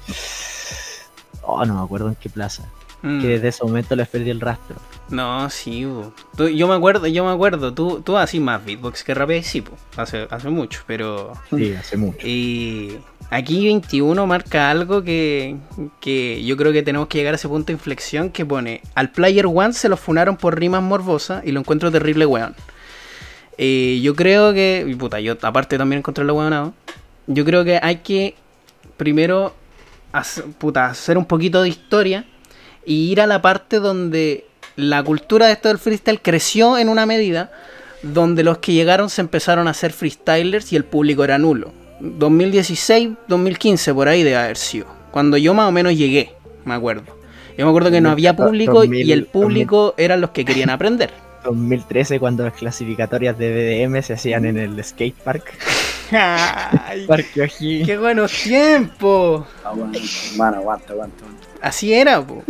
[1.42, 2.64] Oh, no me acuerdo en qué plaza.
[3.02, 3.20] Mm.
[3.20, 4.76] Que desde ese momento les perdí el rastro.
[5.10, 5.86] No, sí.
[6.36, 9.60] Tú- yo me acuerdo, yo me acuerdo, tú, tú así más beatbox que rapé, sí,
[9.60, 9.72] po.
[9.96, 11.32] hace, hace mucho, pero...
[11.50, 12.18] Sí, hace mucho.
[12.26, 12.98] Y
[13.30, 15.56] aquí 21 marca algo que,
[16.00, 19.10] que yo creo que tenemos que llegar a ese punto de inflexión que pone, al
[19.10, 22.54] Player One se lo funaron por rimas morbosas y lo encuentro terrible weón.
[23.58, 26.74] Eh, yo creo que, y puta, yo aparte también encontré lo weonado,
[27.26, 28.34] yo creo que hay que
[28.96, 29.54] primero
[30.12, 32.24] hacer, puta, hacer un poquito de historia
[32.84, 34.46] y ir a la parte donde
[34.76, 37.50] la cultura de esto del freestyle creció en una medida
[38.02, 41.72] donde los que llegaron se empezaron a hacer freestylers y el público era nulo.
[42.00, 44.86] 2016, 2015, por ahí de haber sido.
[45.10, 46.34] Cuando yo más o menos llegué,
[46.64, 47.16] me acuerdo.
[47.56, 51.10] Yo me acuerdo que no había público y el público eran los que querían aprender.
[51.46, 55.54] 2013 cuando las clasificatorias de BDM se hacían en el skate park.
[56.12, 57.06] Ay.
[57.86, 59.46] ¡Qué buenos tiempos!
[59.64, 59.98] Aguanta,
[60.30, 61.24] hermano, aguanta, aguanta.
[61.60, 62.42] Así era, po.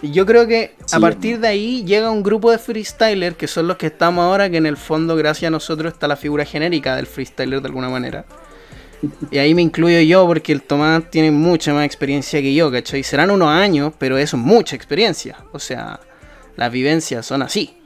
[0.00, 3.68] Y yo creo que a partir de ahí llega un grupo de freestylers que son
[3.68, 6.96] los que estamos ahora, que en el fondo, gracias a nosotros, está la figura genérica
[6.96, 8.24] del freestyler de alguna manera.
[9.30, 13.02] Y ahí me incluyo yo porque el Tomás tiene mucha más experiencia que yo, ¿cachai?
[13.02, 15.38] Serán unos años, pero eso es mucha experiencia.
[15.52, 16.00] O sea,
[16.56, 17.76] las vivencias son así.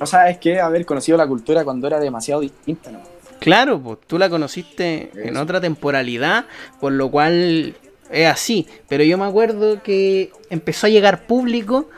[0.00, 3.00] O sea, es que haber conocido la cultura cuando era demasiado distinta, ¿no?
[3.40, 6.46] Claro, pues tú la conociste en otra temporalidad,
[6.80, 7.74] por lo cual
[8.10, 8.66] es así.
[8.88, 11.88] Pero yo me acuerdo que empezó a llegar público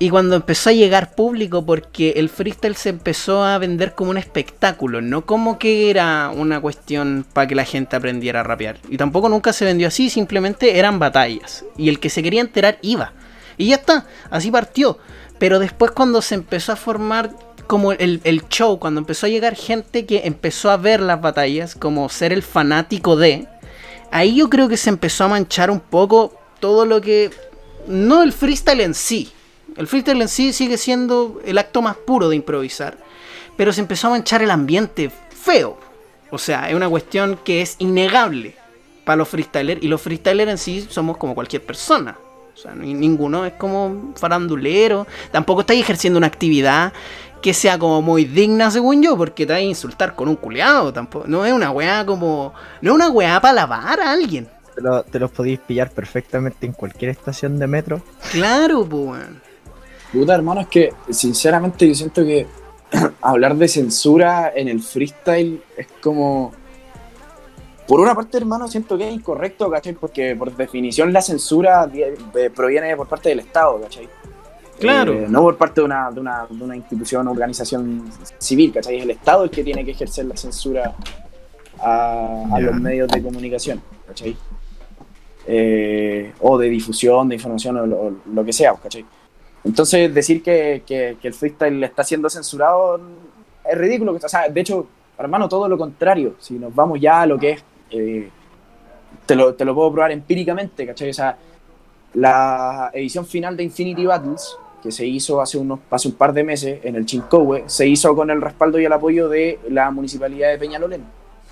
[0.00, 4.18] y cuando empezó a llegar público porque el freestyle se empezó a vender como un
[4.18, 8.76] espectáculo, no como que era una cuestión para que la gente aprendiera a rapear.
[8.88, 11.64] Y tampoco nunca se vendió así, simplemente eran batallas.
[11.76, 13.12] Y el que se quería enterar iba.
[13.56, 14.98] Y ya está, así partió.
[15.38, 17.30] Pero después cuando se empezó a formar
[17.66, 21.74] como el, el show, cuando empezó a llegar gente que empezó a ver las batallas,
[21.74, 23.46] como ser el fanático de,
[24.10, 27.30] ahí yo creo que se empezó a manchar un poco todo lo que...
[27.86, 29.32] No el freestyle en sí.
[29.76, 32.98] El freestyle en sí sigue siendo el acto más puro de improvisar.
[33.56, 35.78] Pero se empezó a manchar el ambiente feo.
[36.30, 38.54] O sea, es una cuestión que es innegable
[39.04, 39.82] para los freestylers.
[39.82, 42.18] Y los freestylers en sí somos como cualquier persona.
[42.58, 45.06] O sea, ni- ninguno es como farandulero.
[45.30, 46.92] Tampoco estáis ejerciendo una actividad
[47.40, 50.92] que sea como muy digna, según yo, porque te vas a insultar con un culeado.
[50.92, 52.52] Tampoco, no es una weá como.
[52.82, 54.48] No es una weá para lavar a alguien.
[54.74, 58.02] Te, lo- te los podéis pillar perfectamente en cualquier estación de metro.
[58.32, 59.40] Claro, pues, weón.
[60.12, 62.46] Puta, hermano, es que sinceramente yo siento que
[63.20, 66.52] hablar de censura en el freestyle es como.
[67.88, 69.94] Por una parte, hermano, siento que es incorrecto, ¿cachai?
[69.94, 74.06] Porque por definición la censura eh, proviene por parte del Estado, ¿cachai?
[74.78, 75.12] Claro.
[75.14, 78.04] Eh, no por parte de una, de, una, de una institución o organización
[78.36, 78.98] civil, ¿cachai?
[78.98, 80.94] Es el Estado el que tiene que ejercer la censura
[81.80, 84.36] a, los medios de comunicación, ¿cachai?
[85.46, 89.04] Eh, o de difusión, de información o lo, que sea, ¿cachai?
[89.64, 93.00] Entonces, decir que, que- que el freestyle está siendo censurado
[93.64, 94.12] es ridículo.
[94.12, 94.86] O sea, de hecho,
[95.18, 96.34] hermano, todo lo contrario.
[96.38, 97.64] Si nos vamos ya a lo que es.
[97.90, 98.28] Eh,
[99.26, 101.10] te, lo, te lo puedo probar empíricamente, ¿cachai?
[101.10, 101.36] O sea,
[102.14, 106.44] la edición final de Infinity Battles, que se hizo hace, unos, hace un par de
[106.44, 110.50] meses en el Chincowe, se hizo con el respaldo y el apoyo de la municipalidad
[110.50, 111.02] de Peñalolén,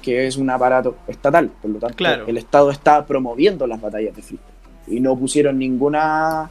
[0.01, 1.51] que es un aparato estatal.
[1.61, 2.25] Por lo tanto, Claro.
[2.27, 4.55] el Estado está promoviendo las batallas de freestyle.
[4.89, 6.49] Y no pusieron ninguna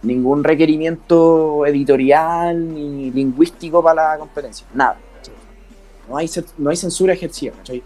[0.00, 4.64] ningún requerimiento editorial ni lingüístico para la competencia.
[4.72, 4.96] Nada.
[6.08, 7.50] No hay, no hay censura ejercida.
[7.56, 7.82] ¿cachai?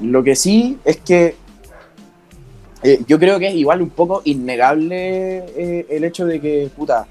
[0.00, 1.34] Lo que sí es que
[2.82, 7.06] eh, yo creo que es igual un poco innegable eh, el hecho de que, puta,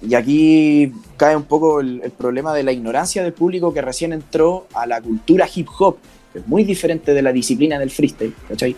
[0.00, 4.66] y aquí cae un poco el, problema de la ignorancia del público que recién entró
[4.74, 5.98] a la cultura hip hop,
[6.32, 8.74] que es muy diferente de la disciplina del freestyle, ¿cachai?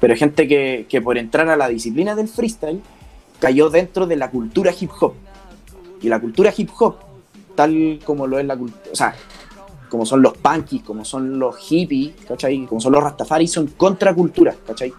[0.00, 2.80] Pero gente que, que por entrar a la disciplina del freestyle
[3.38, 5.14] cayó dentro de la cultura hip hop.
[6.02, 6.96] Y la cultura hip hop,
[7.54, 9.14] tal como lo es la cultura,
[9.88, 12.66] como son los punkies, como son los hippies, ¿cachai?
[12.66, 14.92] Como son los rastafari, son contraculturas, ¿cachai?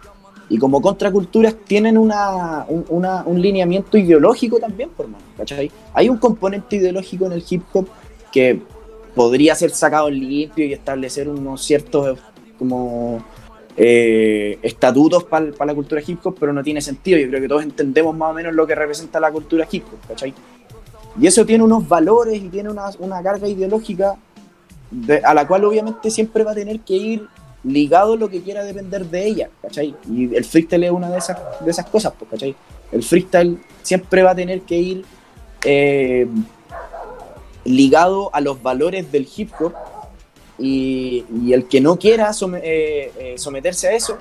[0.50, 5.70] Y como contraculturas tienen una, un, un lineamiento ideológico también, por mano, ¿cachai?
[5.92, 7.88] Hay un componente ideológico en el hip hop
[8.32, 8.62] que
[9.14, 12.18] podría ser sacado limpio y establecer unos ciertos
[12.58, 13.22] como
[13.76, 17.18] eh, estatutos para la cultura hip hop, pero no tiene sentido.
[17.18, 20.08] Yo creo que todos entendemos más o menos lo que representa la cultura hip hop,
[20.08, 20.32] ¿cachai?
[21.20, 24.16] Y eso tiene unos valores y tiene una, una carga ideológica
[24.90, 27.28] de- a la cual obviamente siempre va a tener que ir
[27.64, 29.94] ligado lo que quiera depender de ella, ¿cachai?
[30.10, 32.54] Y el freestyle es una de esas, de esas cosas, pues, ¿cachai?
[32.92, 35.04] El freestyle siempre va a tener que ir
[35.64, 36.26] eh,
[37.64, 39.74] ligado a los valores del hip hop
[40.58, 44.18] y, y el que no quiera some- eh, eh, someterse a eso,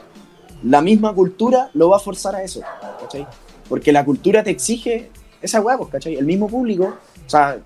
[0.63, 2.61] la misma cultura lo va a forzar a eso,
[2.99, 3.25] ¿cachai?
[3.69, 5.09] Porque la cultura te exige
[5.41, 6.15] esa hueá, pues, ¿cachai?
[6.15, 6.85] El mismo público,
[7.25, 7.57] o sea,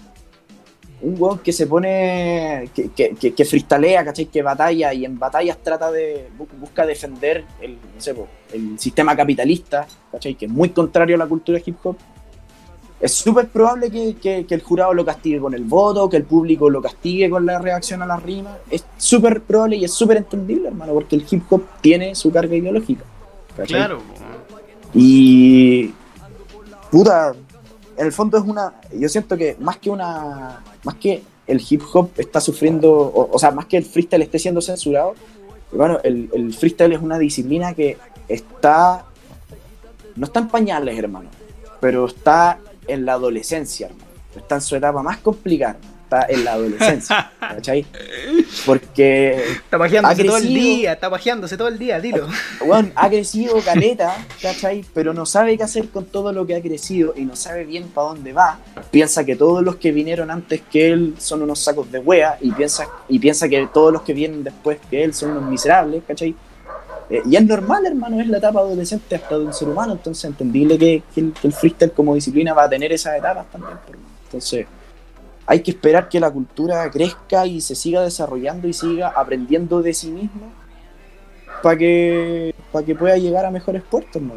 [1.04, 4.26] un weón que se pone, que, que, que, que freestalea, ¿cachai?
[4.28, 8.16] Que batalla y en batallas trata de, bu- busca defender el, no sé,
[8.54, 10.36] el sistema capitalista, ¿cachai?
[10.36, 11.98] Que es muy contrario a la cultura hip hop.
[13.00, 16.84] Es súper probable que, el jurado lo castigue con el voto, que el público lo
[16.84, 18.58] castigue con la reacción a las rimas.
[18.70, 22.56] Es súper probable y es súper entendible, hermano, porque el hip hop tiene su carga
[22.56, 23.04] ideológica.
[23.58, 23.76] ¿cachai?
[23.76, 24.00] Claro.
[24.94, 25.94] Y.
[26.92, 27.34] Puta,
[28.02, 28.74] en el fondo es una.
[28.92, 30.64] Yo siento que más que una.
[30.84, 32.92] Más que el hip hop está sufriendo.
[33.14, 35.14] O, sea, más que el freestyle esté siendo censurado.
[35.72, 39.06] Bueno, el, el freestyle es una disciplina que está.
[40.16, 41.30] No está en pañales, hermano.
[41.80, 44.10] Pero está en la adolescencia, hermano.
[44.36, 45.78] Está en su etapa más complicada.
[46.12, 47.32] Está en la adolescencia.
[47.40, 47.86] ¿Cachai?
[48.66, 49.30] Porque
[49.64, 52.28] Está pajeándose todo el día, está pajeándose todo el día, dilo.
[52.66, 54.84] Weón, ha crecido caleta, ¿cachai?
[54.94, 57.88] Pero no sabe qué hacer con todo lo que ha crecido y no sabe bien
[57.88, 58.60] para dónde va.
[58.92, 62.52] Piensa que todos los que vinieron antes que él son unos sacos de wea y
[62.52, 66.36] piensa, y piensa que todos los que vienen después que él son unos miserables, ¿cachai?
[67.10, 70.26] Eh, y es normal, hermano, es la etapa adolescente hasta de un ser humano, entonces
[70.26, 73.78] entendible que, que el, que el freestyle como disciplina va a tener esas etapas también.
[73.88, 73.96] por-
[74.26, 74.66] Entonces,
[75.52, 79.94] hay que esperar que la cultura crezca y se siga desarrollando y siga aprendiendo de
[79.94, 80.48] sí misma
[81.62, 84.36] para que, para que pueda llegar a mejores puertos, ¿no?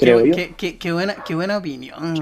[0.00, 0.34] Creo qué, yo.
[0.34, 2.16] qué- qué- qué buena, qué buena opinión.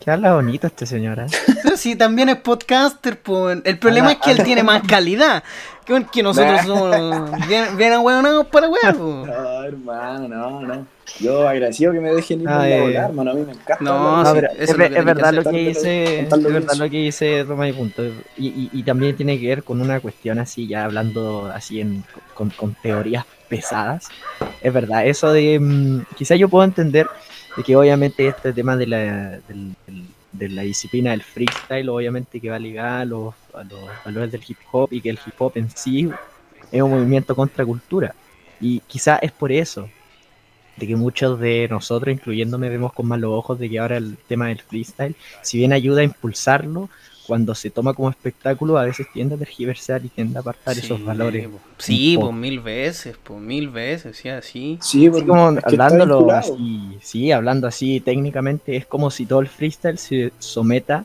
[0.00, 1.26] Que habla bonito este señor, ¿eh?
[1.76, 3.50] Sí, también es podcaster, po.
[3.50, 5.42] El problema Habla- es que él tiene más calidad
[5.84, 9.26] que, que nosotros somos bien, bien ahueonados para weón, po.
[9.26, 10.86] No, hermano, no, no.
[11.20, 13.30] Yo agradecido que me dejen ir Ah, a volar, hermano.
[13.30, 13.76] A mí me encanta.
[13.84, 17.68] No, sí, pero eso es, verdad lo que dice, es verdad lo que dice Roma
[17.68, 18.02] y punto.
[18.36, 22.04] Y, y- y también tiene que ver con una cuestión así, ya hablando así en,
[22.34, 24.08] con, con teorías pesadas.
[24.60, 27.06] Es verdad, eso de, mm, quizá yo puedo entender
[27.56, 29.40] de que obviamente este tema de la,
[30.32, 34.42] de la disciplina del freestyle, obviamente que va ligada a los, a los valores del
[34.46, 36.10] hip hop y que el hip hop en sí
[36.70, 38.14] es un movimiento contra cultura.
[38.60, 39.88] Y quizá es por eso,
[40.76, 44.48] de que muchos de nosotros, incluyéndome, vemos con malos ojos de que ahora el tema
[44.48, 46.90] del freestyle, si bien ayuda a impulsarlo,
[47.26, 51.04] cuando se toma como espectáculo, a veces tiende a tergiversar y tiende a apartar esos
[51.04, 51.48] valores.
[51.48, 51.58] po.
[51.78, 54.78] Sí, pues mil veces, pues mil veces, sí, así.
[54.80, 59.98] Sí, porque como hablándolo así, sí, hablando así técnicamente, es como si todo el freestyle
[59.98, 61.04] se someta,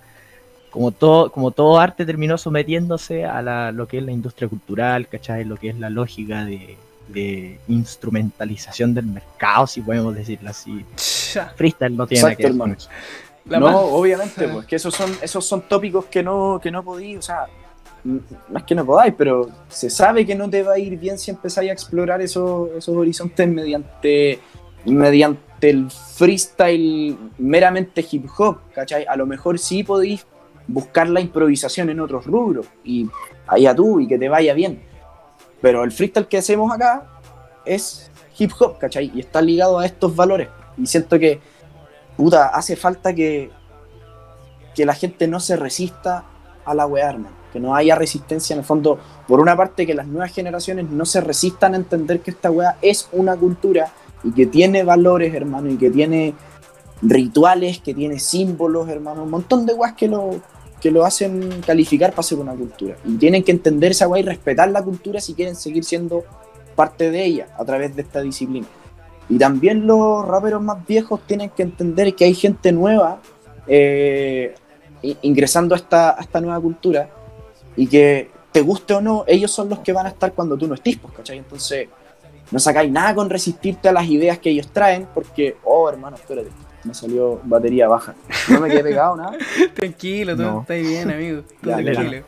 [0.70, 5.08] como todo, como todo arte terminó sometiéndose a la, lo que es la industria cultural,
[5.08, 5.44] ¿cachai?
[5.44, 6.78] Lo que es la lógica de,
[7.10, 10.86] de instrumentalización del mercado, si podemos decirlo así.
[11.56, 12.74] Freestyle no tiene nada que Exacto, ver con hermano.
[12.78, 12.90] eso.
[13.46, 17.18] La no, obviamente, pues que esos son, esos son tópicos que no, que no podéis,
[17.20, 17.48] o sea,
[18.50, 21.32] más que no podáis, pero se sabe que no te va a ir bien si
[21.32, 24.40] empezáis a explorar esos, esos horizontes mediante,
[24.86, 29.06] mediante el freestyle meramente hip hop, ¿cachai?
[29.06, 30.26] A lo mejor sí podéis
[30.68, 33.10] buscar la improvisación en otros rubros y
[33.48, 34.82] allá tú y que te vaya bien.
[35.62, 37.08] Pero el freestyle que hacemos acá
[37.66, 39.12] es hip hop, ¿cachai?
[39.14, 40.48] Y está ligado a estos valores.
[40.78, 41.40] Y siento que
[42.22, 43.50] puta, hace falta que,
[44.76, 46.24] que la gente no se resista
[46.64, 47.36] a la weá, hermano.
[47.52, 49.00] Que no haya resistencia en el fondo.
[49.28, 52.78] Por una parte, que las nuevas generaciones no se resistan a entender que esta weá
[52.84, 53.92] es una cultura
[54.24, 56.36] y que tiene valores, hermano, y que tiene
[57.02, 59.24] rituales, que tiene símbolos, hermano.
[59.24, 60.40] Un montón de weas que lo,
[60.80, 62.98] que lo hacen calificar para ser una cultura.
[63.04, 66.24] Y tienen que entender esa weá y respetar la cultura si quieren seguir siendo
[66.76, 68.68] parte de ella a través de esta disciplina.
[69.32, 73.20] Y también los raperos más viejos tienen que entender que hay gente nueva
[73.66, 74.54] eh,
[75.22, 77.10] ingresando a esta, a esta nueva cultura
[77.78, 80.68] y que te guste o no, ellos son los que van a estar cuando tú
[80.68, 81.38] no estés, pues, ¿cachai?
[81.38, 81.88] Entonces,
[82.52, 86.50] no sacáis nada con resistirte a las ideas que ellos traen porque, oh, hermano, espérate,
[86.84, 88.14] me salió batería baja.
[88.50, 89.38] No me quedé pegado, nada.
[89.74, 90.62] Tranquilo, tú No.
[90.62, 91.44] estás bien, amigo.
[91.62, 92.24] Tú Ya, tranquilo.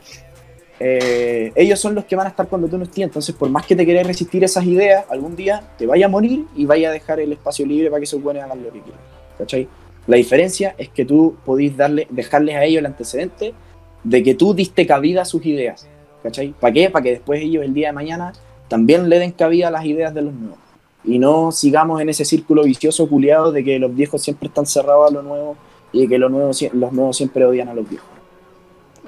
[0.80, 3.04] Eh, ellos son los que van a estar cuando tú no estés.
[3.04, 6.44] Entonces, por más que te quieras resistir esas ideas, algún día te vaya a morir
[6.56, 9.00] y vaya a dejar el espacio libre para que esos buenos hagan lo que quieran.
[9.38, 9.68] ¿Cachai?
[10.06, 13.54] La diferencia es que tú podís darle, dejarles a ellos el antecedente
[14.02, 15.86] de que tú diste cabida a sus ideas.
[16.22, 16.54] ¿Cachai?
[16.58, 16.90] ¿Para qué?
[16.90, 18.32] Para que después ellos el día de mañana
[18.68, 20.58] también le den cabida a las ideas de los nuevos.
[21.04, 25.10] Y no sigamos en ese círculo vicioso culiado de que los viejos siempre están cerrados
[25.10, 25.56] a lo nuevo
[25.92, 28.08] y que los nuevos, sie- los nuevos siempre odian a los viejos.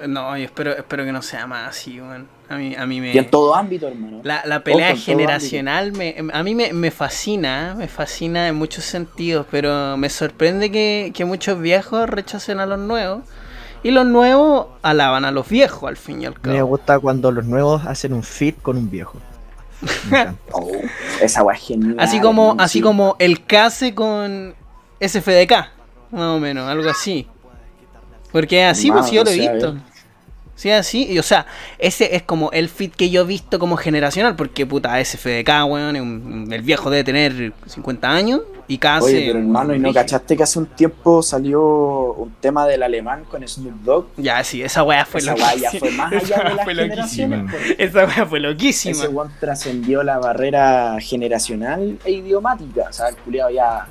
[0.05, 2.27] No, yo espero, espero que no sea más así, weón.
[2.49, 3.13] A mí, a mí me...
[3.13, 4.21] Y en todo ámbito, hermano.
[4.23, 8.85] La, la pelea Ojo, generacional me, a mí me, me fascina, me fascina en muchos
[8.85, 13.23] sentidos, pero me sorprende que, que muchos viejos rechacen a los nuevos
[13.83, 16.65] y los nuevos alaban a los viejos al fin y al Me cabo.
[16.67, 19.19] gusta cuando los nuevos hacen un fit con un viejo.
[20.09, 20.27] Me.
[20.51, 20.71] Oh,
[21.21, 21.95] esa genial.
[21.99, 22.81] Así como, así sí.
[22.81, 24.55] como el case con
[24.99, 25.51] SFDK,
[26.11, 27.27] más o menos, algo así.
[28.31, 29.69] Porque así, pues yo lo he visto.
[29.69, 29.77] eh.
[30.57, 31.45] Sí, así, y, o sea,
[31.77, 35.95] ese es como el fit que yo he visto como generacional, porque puta, SFDK, weón,
[35.95, 39.05] es un- el viejo debe tener 50 años y casi.
[39.05, 41.61] Oye, pero hermano, ¿y no cachaste que hace un tiempo salió
[42.13, 44.07] un tema del alemán con Snoop Dogg?
[44.17, 45.69] Ya, sí, esa weá fue Esa loquísima.
[45.79, 47.35] fue más Esa allá de weá las fue loquísima.
[47.37, 47.75] generaciones.
[47.79, 48.91] Esa weá fue loquísima.
[48.97, 52.87] Ese weón trascendió la barrera generacional e idiomática.
[52.89, 53.87] O sea, el culiado ya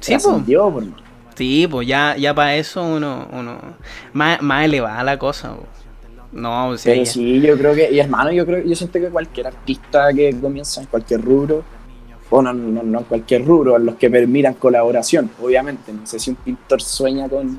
[0.00, 0.96] Sí, trascendió, por mano.
[1.34, 3.58] Sí, pues ya, ya para eso uno, uno
[4.12, 5.54] más, más elevada la cosa.
[5.54, 5.64] po.
[6.32, 9.08] No, o sea, Pero sí, yo creo que, y hermano, yo creo yo siento que
[9.08, 11.62] cualquier artista que comienza en cualquier rubro,
[12.30, 15.92] o no, no, no en cualquier rubro, en los que permitan colaboración, obviamente.
[15.92, 17.58] No sé si un pintor sueña con,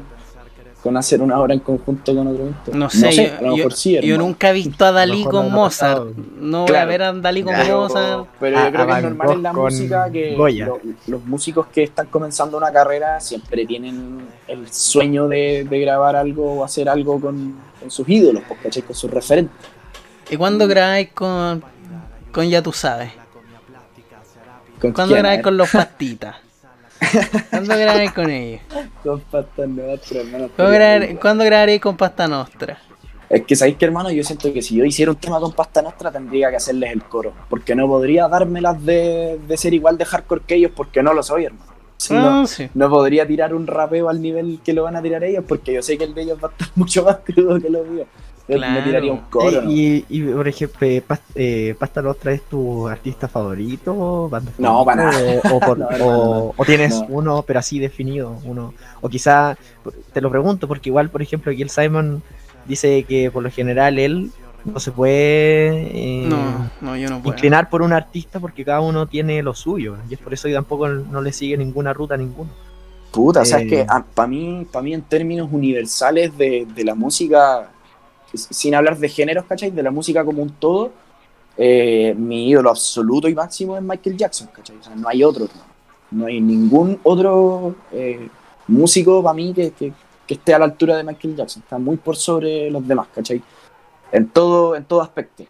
[0.83, 2.75] con hacer una obra en conjunto con otro pintor.
[2.75, 5.47] no sé, yo, a lo yo- mejor sí, yo nunca he visto a Dalí con
[5.47, 6.13] no Mozart.
[6.41, 8.27] No voy a ver a Dalí con Mozart.
[8.37, 11.67] pero A- yo creo a que es normal en la música que lo- los músicos
[11.67, 16.89] que están comenzando una carrera siempre tienen el sueño de, de grabar algo o hacer
[16.89, 18.83] algo con, con sus ídolos, pues, ¿cachai?
[18.83, 19.55] con sus referentes.
[20.29, 21.63] ¿Y cuándo grabáis con,
[22.33, 23.11] con Ya tú sabes?
[24.81, 26.35] ¿Con ¿Cuándo grabáis con los pastitas?
[27.49, 28.61] ¿Cuándo grabáis con ellos?
[29.03, 30.49] con Pasta Nostra, hermano.
[30.55, 32.77] ¿Cuándo grabar- ¿Cuándo grabaréis con Pasta Nostra?
[33.29, 35.81] Es que sabéis que hermano, yo siento que si yo hiciera un tema con Pasta
[35.81, 40.05] Nostra tendría que hacerles el coro, porque no podría dármelas de, de ser igual de
[40.05, 41.71] hardcore que ellos, porque no lo soy, hermano.
[41.97, 42.69] Sí, no, Ah, sí.
[42.73, 45.81] no podría tirar un rapeo al nivel que lo van a tirar ellos, porque yo
[45.81, 48.07] sé que el de ellos va a estar mucho más crudo que los míos.
[48.47, 48.73] Yo Claro.
[48.73, 49.71] Me tiraría un coro, ¿no?
[49.71, 54.27] y, y, por ejemplo, eh, Pas- eh, ¿Pasta Nostra es tu artista favorito?
[54.29, 55.41] banda No, para nada.
[55.49, 57.05] O, o por- No, o- hermano, o tienes no.
[57.09, 58.37] uno, pero así definido.
[58.43, 59.57] uno O quizá,
[60.11, 62.21] te lo pregunto, porque igual, por ejemplo, aquí el Simon
[62.65, 64.31] dice que por lo general él
[64.65, 67.33] no se puede eh, No, no, yo no puedo.
[67.35, 69.95] inclinar por un artista porque cada uno tiene lo suyo.
[70.09, 72.49] Y es por eso que tampoco no le sigue ninguna ruta a ninguno.
[73.11, 76.83] Puta, o sea, es Eh, que para mí, para mí en términos universales de, de
[76.83, 77.69] la música,
[78.33, 79.71] sin hablar de géneros, ¿cachai?
[79.71, 80.91] De la música como un todo,
[81.57, 84.77] eh, mi ídolo absoluto y máximo es Michael Jackson, ¿cachai?
[84.77, 85.71] O sea, no hay otro, hermano.
[86.11, 88.27] no hay ningún otro eh,
[88.67, 89.93] músico para mí que, que-
[90.27, 93.41] que esté a la altura de Michael Jackson, está muy por sobre los demás, ¿cachai?
[94.11, 95.43] En todo, en todo aspecto.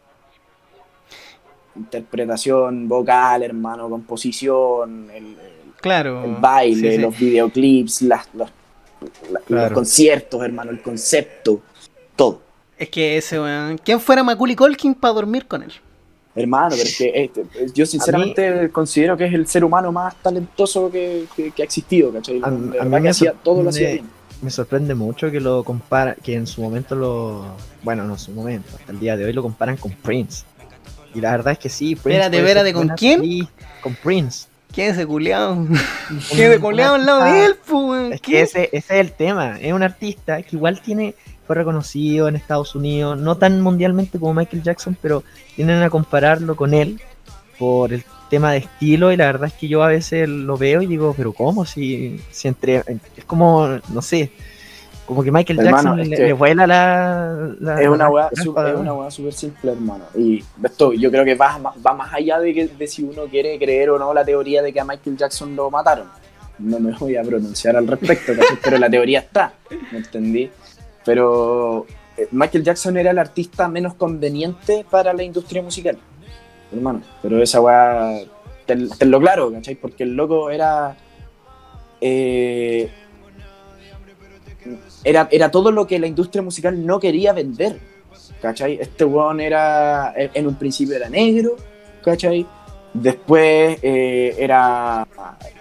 [1.75, 5.38] Interpretación vocal, hermano, composición, el- el,
[5.81, 6.23] Claro.
[6.23, 7.01] el baile, sí, sí.
[7.01, 8.49] los videoclips, las, los,
[9.31, 9.75] la- los Claro.
[9.75, 11.61] conciertos, hermano, el concepto.
[12.84, 13.77] Es que ese weón.
[13.84, 15.71] ¿Quién fuera Macaulay Culkin para dormir con él?
[16.36, 20.89] Hermano, pero es que este, yo sinceramente considero que es el ser humano más talentoso
[20.91, 22.41] que, que- que ha existido, ¿cachai?
[22.43, 24.09] A- mí me que hacía, todo lo hacía bien.
[24.41, 27.45] Me sorprende mucho que lo compara, que en su momento lo,
[27.84, 30.43] bueno, no en su momento, hasta el día de hoy lo comparan con Prince.
[31.13, 32.19] Y la verdad es que sí, Prince.
[32.19, 33.21] Espérate, espérate, ¿con quién?
[33.21, 33.47] sí,
[33.81, 34.47] con Prince.
[34.73, 35.67] ¿Quién es ese culiao?
[36.07, 38.11] ¿Quién es ese culiao al lado de él, weón?
[38.11, 39.59] Es que ese, ese es el tema.
[39.61, 41.13] Es un artista que igual tiene,
[41.45, 45.23] fue reconocido en Estados Unidos, no tan mundialmente como Michael Jackson, pero
[45.55, 46.99] tienen a compararlo con él
[47.59, 50.81] por el tema de estilo y la verdad es que yo a veces lo veo
[50.81, 51.65] y digo, pero ¿cómo?
[51.65, 52.83] Si, si entre...
[53.15, 54.31] Es como, no sé,
[55.05, 57.49] como que Michael Hermano, Jackson le, que le vuela la...
[57.59, 57.81] la-
[58.73, 60.05] Es una weá súper simple, hermano.
[60.17, 63.59] Y esto yo creo que va, va más allá de, que, de si uno quiere
[63.59, 66.07] creer o no la teoría de que a Michael Jackson lo mataron.
[66.59, 68.31] No me voy a pronunciar al respecto,
[68.63, 69.53] pero la teoría está,
[69.91, 70.49] ¿me entendí?
[71.06, 71.86] Pero
[72.18, 75.97] eh, Michael Jackson era el artista menos conveniente para la industria musical,
[76.72, 77.01] hermano.
[77.22, 78.20] Pero esa weá,
[78.66, 79.76] te, te lo claro, ¿cachai?
[79.76, 80.95] Porque el loco era...
[82.01, 82.89] eh,
[85.04, 87.80] era, era todo lo que la industria musical no quería vender.
[88.41, 88.78] ¿Cachai?
[88.80, 90.14] Este weón era.
[90.16, 91.56] En un principio era negro,
[92.04, 92.45] ¿cachai?
[92.93, 95.07] Después eh, era.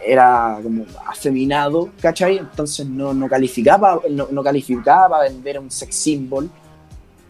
[0.04, 2.38] Era como afeminado, ¿cachai?
[2.38, 6.50] Entonces no, no calificaba, no, no calificaba para vender un sex symbol.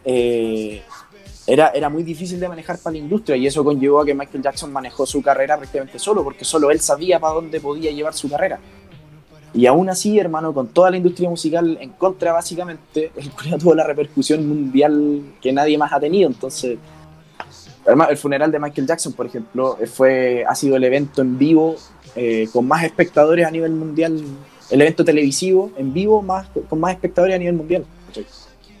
[0.03, 0.81] Eh,
[1.45, 4.43] era, era muy difícil de manejar para la industria y eso conllevó a que Michael
[4.43, 8.29] Jackson manejó su carrera prácticamente solo, porque solo él sabía para dónde podía llevar su
[8.29, 8.59] carrera.
[9.53, 13.83] Y aún así, hermano, con toda la industria musical en contra, básicamente, el tuvo la
[13.83, 16.27] repercusión mundial que nadie más ha tenido.
[16.27, 16.77] Entonces,
[17.85, 21.37] hermano, el funeral de Michael Jackson, por ejemplo, eh, fue, ha sido el evento en
[21.37, 21.75] vivo
[22.15, 24.21] eh, con más espectadores a nivel mundial,
[24.69, 27.85] el evento televisivo en vivo más, con más espectadores a nivel mundial.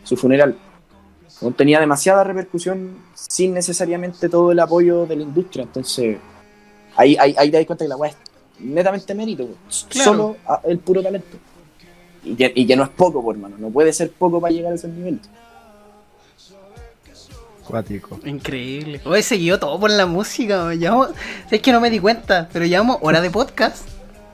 [0.03, 0.55] Su funeral.
[1.41, 5.63] No tenía demasiada repercusión sin necesariamente todo el apoyo de la industria.
[5.63, 6.17] Entonces,
[6.95, 8.17] ahí, ahí, ahí te das cuenta que la weá es
[8.59, 9.47] netamente mérito.
[9.89, 10.11] Claro.
[10.11, 11.37] solo a- el puro talento.
[12.23, 14.71] Y que, y que no es poco, por hermano, no puede ser poco para llegar
[14.71, 15.19] a ese nivel.
[17.65, 18.19] Cuático.
[18.25, 19.01] Increíble.
[19.05, 20.73] Hoy seguido todo por la música.
[20.73, 21.09] Llevamos,
[21.49, 23.87] es que no me di cuenta, pero llevamos hora de podcast.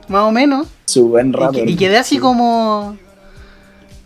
[0.07, 0.67] Más o menos.
[0.86, 1.59] Su buen Y, rato.
[1.65, 2.97] y quedé así como.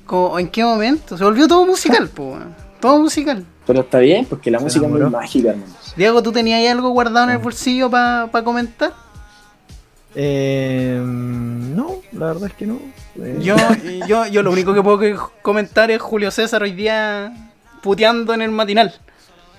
[0.06, 1.18] Co- ¿En qué momento?
[1.18, 2.38] Se volvió todo musical, po.
[2.82, 3.46] Todo musical.
[3.66, 5.72] Pero está bien, porque la Se música es muy mágica, hermano.
[5.96, 8.92] Diego, ¿tú tenías ahí algo guardado en el bolsillo para comentar?
[10.16, 12.80] Eh, no, la verdad es que no.
[13.16, 13.56] Eh, Yo,
[14.08, 15.00] yo, yo lo único que puedo
[15.42, 17.34] comentar es Julio César hoy día
[17.82, 18.94] puteando en el matinal.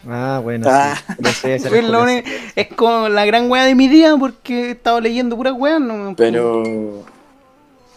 [0.09, 0.97] Ah, bueno, Ah.
[1.41, 1.49] sí.
[1.51, 5.55] Es, lo es con la gran wea de mi día porque he estado leyendo puras
[5.57, 5.81] weas.
[5.81, 7.05] No, Pero.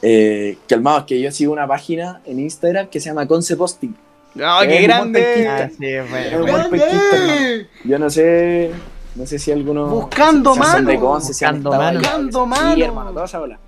[0.02, 3.96] Eh, calmados, que yo sigo una página en Instagram que se llama Conce Posting.
[4.40, 5.48] ¡Ah, Es qué grande!
[5.48, 6.46] Ah, sí, bueno.
[6.48, 6.78] hermano.
[7.84, 8.72] Yo no sé.
[9.16, 9.88] No sé si alguno.
[9.88, 11.00] Buscando si de mano.
[11.00, 12.00] Conce, si han Buscando mano.
[12.00, 12.86] Buscando Sí, mano.
[12.86, 13.60] hermano, bola.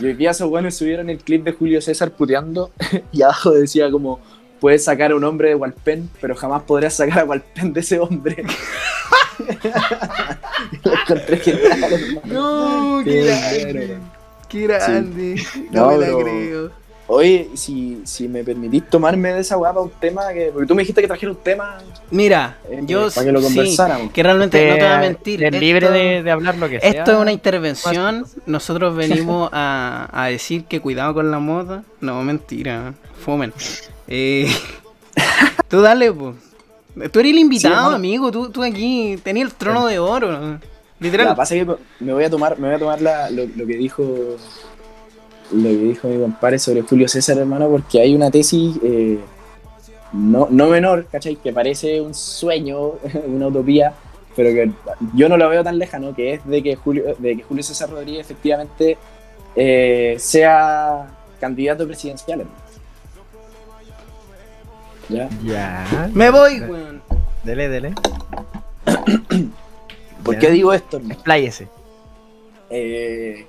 [0.00, 2.70] Y hoy día esos buenos subieron el clip de Julio César puteando
[3.12, 4.20] y abajo decía como
[4.60, 7.98] puedes sacar a un hombre de Walpen, pero jamás podrás sacar a Walpen de ese
[7.98, 8.44] hombre.
[10.84, 12.20] Lo encontré genial, hermano.
[12.98, 13.98] No, qué Qué grande.
[14.48, 15.42] Qué grande.
[15.70, 16.88] No, No, me la pero- creo.
[17.10, 20.74] Oye, si, si me permitís tomarme de esa weá para un tema, que, porque tú
[20.74, 21.78] me dijiste que trajera un tema
[22.10, 24.12] Mira, eh, yo para que lo sí, conversáramos.
[24.12, 25.42] que realmente no te voy a mentir.
[25.42, 26.90] es libre de hablar lo que sea.
[26.90, 28.26] Esto es una intervención.
[28.44, 31.82] Nosotros venimos a, a decir que cuidado con la moda.
[32.02, 32.92] No, mentira.
[33.24, 33.54] Fumen.
[34.08, 34.48] Eh,
[35.68, 36.36] tú dale, pues.
[37.12, 38.32] Tú eres el invitado, amigo.
[38.32, 40.30] Tú, tú aquí tenías el trono de oro.
[40.32, 40.60] La
[40.98, 41.36] Literal.
[41.36, 43.76] pasa es que me voy a tomar, me voy a tomar la- lo, lo que
[43.76, 44.02] dijo
[45.52, 49.18] lo que dijo mi compadre sobre Julio César, hermano, porque hay una tesis eh,
[50.12, 51.36] no, no menor, ¿cachai?
[51.36, 52.94] Que parece un sueño,
[53.26, 53.94] una utopía,
[54.36, 54.70] pero que
[55.14, 57.88] yo no lo veo tan lejano, que es de que Julio, de que Julio César
[57.90, 58.98] Rodríguez efectivamente
[59.54, 61.06] eh, sea
[61.40, 62.40] candidato presidencial.
[62.40, 62.58] hermano.
[65.08, 65.28] ¿Ya?
[65.44, 66.10] Ya.
[66.14, 67.02] Me voy, weón.
[67.44, 67.94] Dele, dele.
[70.22, 70.40] ¿Por Ya.
[70.40, 70.96] qué digo esto?
[70.98, 71.14] hermano?
[71.14, 71.68] Expláyese.
[72.70, 73.46] Eh,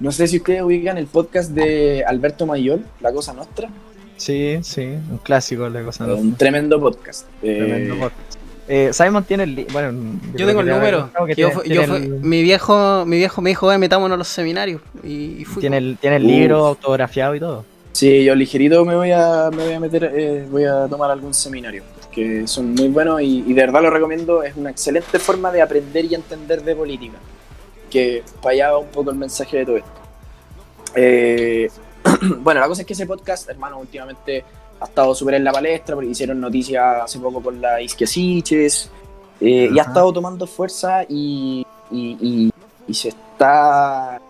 [0.00, 3.68] no sé si ustedes ubican el podcast de Alberto Mayol, La Cosa Nostra.
[4.16, 6.06] Sí, sí, un clásico la cosa.
[6.06, 6.16] ¿no?
[6.16, 7.26] Un tremendo podcast.
[7.42, 8.34] Eh, Tremendo podcast.
[8.68, 9.66] Eh, Simon tiene el.
[9.72, 11.10] Bueno, Yo tengo el número.
[11.26, 13.76] que Yo tiene, fu- tiene yo fu- el, mi viejo mi viejo me dijo, "Eh,
[13.78, 14.80] metámonos a los seminarios.
[15.02, 15.60] Y, y fui.
[15.60, 17.64] tiene el, tiene el libro autografiado y todo.
[17.94, 21.32] Sí, yo ligerito me voy a, me voy a meter, eh, voy a tomar algún
[21.32, 24.42] seminario, que son muy buenos y, y de verdad lo recomiendo.
[24.42, 27.18] Es una excelente forma de aprender y entender de política,
[27.88, 29.90] que para allá va un poco el mensaje de todo esto.
[30.96, 31.68] Eh,
[32.40, 34.44] bueno, la cosa es que ese podcast, hermano, últimamente
[34.80, 38.90] ha estado súper en la palestra, porque hicieron noticias hace poco con la Isquia Siches,
[39.40, 42.50] eh, y ha estado tomando fuerza y, y- y-
[42.88, 44.20] y se está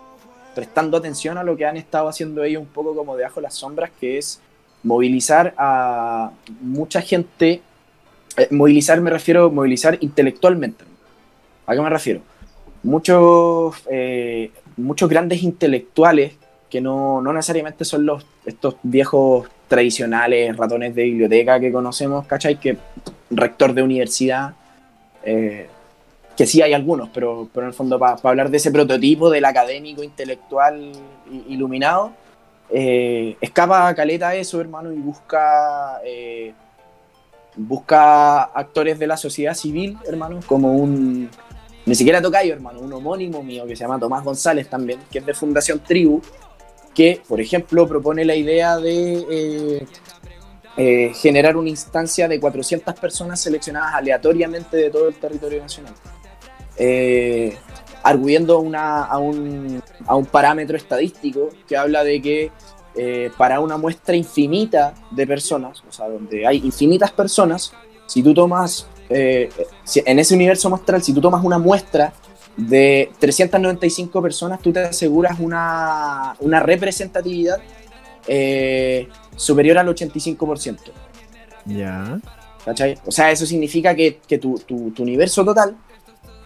[0.54, 3.54] prestando atención a lo que han estado haciendo ellos un poco como debajo de las
[3.54, 4.40] sombras, que es
[4.82, 6.30] movilizar a
[6.60, 7.62] mucha gente,
[8.36, 10.84] eh, movilizar me refiero, movilizar intelectualmente.
[11.66, 12.20] ¿A qué me refiero?
[12.82, 16.34] Muchos, eh, muchos grandes intelectuales
[16.68, 22.60] que no, no necesariamente son los estos viejos tradicionales ratones de biblioteca que conocemos, ¿cachai?
[22.60, 22.76] Que
[23.30, 24.54] rector de universidad,
[25.24, 25.68] eh,
[26.36, 29.44] que sí hay algunos, pero, pero en el fondo para hablar de ese prototipo del
[29.44, 30.92] académico intelectual
[31.48, 32.12] iluminado,
[32.70, 36.52] eh, escapa caleta a eso, hermano, y busca, eh,
[37.56, 41.30] busca actores de la sociedad civil, hermano, como un,
[41.86, 45.26] ni siquiera tocayo, hermano, un homónimo mío que se llama Tomás González también, que es
[45.26, 46.22] de Fundación Tribu,
[46.94, 49.86] que, por ejemplo, propone la idea de
[50.76, 55.94] eh, generar una instancia de 400 personas seleccionadas aleatoriamente de todo el territorio nacional,
[56.78, 57.56] eh,
[58.02, 62.50] arguyendo una- a, un, a un parámetro estadístico que habla de que
[62.96, 67.72] eh, para una muestra infinita de personas, o sea, donde hay infinitas personas,
[68.06, 69.48] si tú tomas, eh,
[69.94, 72.12] en ese universo muestral, si tú tomas una muestra
[72.56, 77.58] de 395 personas, tú te aseguras una, una representatividad
[78.28, 80.78] eh, superior al 85%.
[81.66, 82.20] Ya.
[82.64, 82.96] ¿cachai?
[83.06, 85.76] O sea, eso significa que, que tu, tu- tu universo total,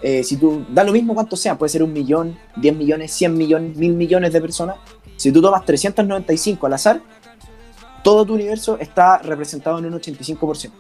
[0.03, 3.37] eh, si tú, da lo mismo cuánto sea, puede ser un millón, 10 millones, 100
[3.37, 4.77] millones, mil millones de personas,
[5.17, 7.01] si tú tomas 395 al azar,
[8.05, 10.71] todo tu universo está representado en un 85%.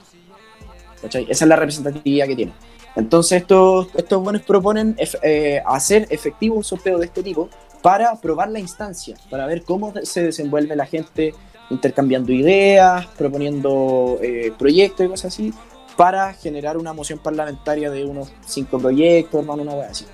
[1.02, 1.26] ¿cachai?
[1.28, 2.52] Esa es la representatividad que tiene.
[2.96, 7.48] Entonces estos, estos buenos proponen eh, hacer efectivo un sorteo de este tipo
[7.82, 11.34] para probar la instancia, para ver cómo se desenvuelve la gente
[11.70, 15.52] intercambiando ideas, proponiendo eh, proyectos y cosas así,
[15.98, 20.06] para generar una moción parlamentaria de unos cinco proyectos, hermano, una wea así.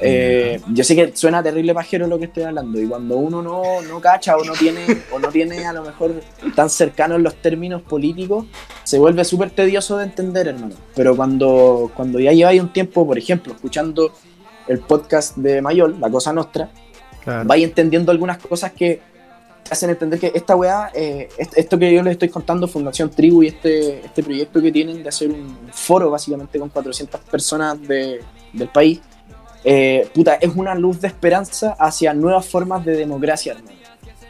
[0.00, 3.80] Eh, yo sé que suena terrible pajero lo que estoy hablando, y cuando uno no,
[3.82, 6.12] no cacha o no tiene, o no tiene a lo mejor
[6.56, 8.46] tan cercanos los términos políticos,
[8.82, 10.74] se vuelve súper tedioso de entender, hermano.
[10.96, 14.10] Pero cuando, cuando ya lleváis un tiempo, por ejemplo, escuchando
[14.66, 16.68] el podcast de Mayol, La Cosa Nostra,
[17.22, 17.46] Claro.
[17.46, 19.00] vais entendiendo algunas cosas que
[19.70, 23.42] hacen entender que esta weá, eh, est- esto que yo les estoy contando, Fundación Tribu
[23.42, 28.20] y este, este proyecto que tienen de hacer un foro básicamente con 400 personas de-
[28.52, 29.00] del país,
[29.64, 33.76] eh, puta, es una luz de esperanza hacia nuevas formas de democracia, hermano.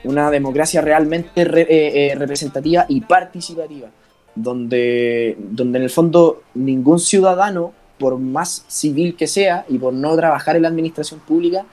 [0.04, 3.88] Una democracia realmente re- eh, eh, representativa y participativa,
[4.34, 10.16] donde, donde en el fondo ningún ciudadano, por más civil que sea y por no
[10.16, 11.64] trabajar en la administración pública,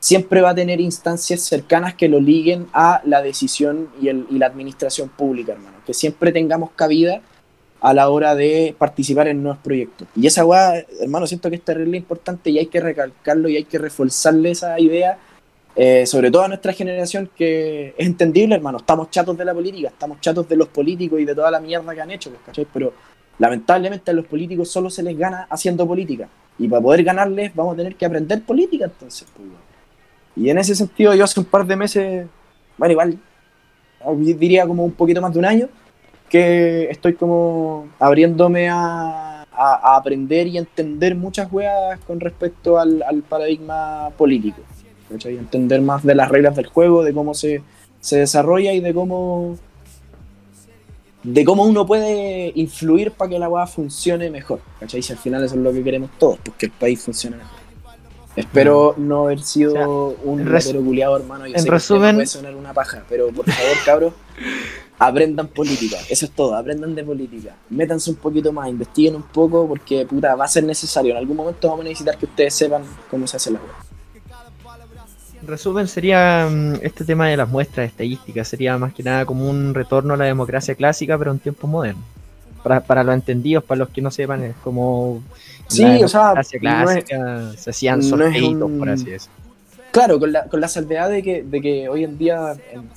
[0.00, 4.38] siempre va a tener instancias cercanas que lo liguen a la decisión y, el- y
[4.38, 5.76] la administración pública, hermano.
[5.86, 7.20] Que siempre tengamos cabida
[7.82, 10.08] a la hora de participar en nuevos proyectos.
[10.16, 13.78] Y esa weá, hermano, siento que es importante y hay que recalcarlo y hay que
[13.78, 15.18] reforzarle esa idea,
[15.76, 18.78] eh, sobre todo a nuestra generación, que es entendible, hermano.
[18.78, 21.94] Estamos chatos de la política, estamos chatos de los políticos y de toda la mierda
[21.94, 22.66] que han hecho, pues, ¿cachai?
[22.72, 22.92] Pero
[23.38, 26.28] lamentablemente a los políticos solo se les gana haciendo política.
[26.58, 29.48] Y para poder ganarles vamos a tener que aprender política, entonces, pues.
[30.36, 32.26] Y en ese sentido, yo hace un par de meses,
[32.78, 33.18] bueno, igual,
[34.16, 35.68] diría como un poquito más de un año,
[36.28, 44.62] que estoy como abriéndome a, aprender y entender muchas weas con respecto al, paradigma político.
[45.10, 45.36] ¿cachai?
[45.36, 47.62] Entender más de las reglas del juego, de cómo se,
[48.00, 49.58] se desarrolla y de cómo
[51.22, 54.60] de cómo uno puede influir para que la wea funcione mejor.
[54.78, 55.02] ¿cachai?
[55.02, 57.59] Si al final eso es lo que queremos todos, pues que el país funcione mejor.
[58.36, 61.46] Espero no haber sido O un en res- ratero culiado, hermano.
[61.46, 64.12] Yo en sé que resumen- puede sonar una paja, pero por favor, cabros,
[64.98, 65.96] aprendan política.
[66.08, 67.54] Eso es todo, aprendan de política.
[67.70, 71.10] Métanse un poquito más, investiguen un poco, porque puta, va a ser necesario.
[71.12, 73.68] En algún momento vamos a necesitar que ustedes sepan cómo se hace la web.
[75.42, 79.48] En resumen, sería mm, este tema de las muestras estadísticas, sería más que nada como
[79.48, 82.04] un retorno a la democracia clásica, pero en tiempos modernos.
[82.62, 85.22] Para, para los entendidos, para los que no sepan, es como
[85.68, 87.04] Sí, la o sea, no es-
[87.60, 89.34] se hacían no sorteitos, un- por así decirlo.
[89.92, 92.88] Claro, con la, con la salvedad de que, de que hoy en día en,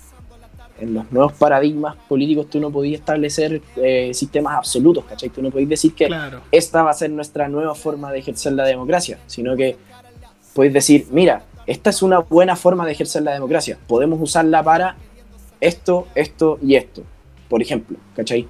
[0.79, 5.29] en los nuevos paradigmas políticos tú no podías establecer eh, sistemas absolutos, ¿cachai?
[5.29, 6.41] Tú no podías decir que Claro.
[6.51, 9.77] esta va a ser nuestra nueva forma de ejercer la democracia, sino que
[10.53, 14.95] podéis decir, mira, esta es una buena forma de ejercer la democracia, podemos usarla para
[15.61, 17.03] esto, esto y esto,
[17.49, 18.47] por ejemplo, ¿cachai?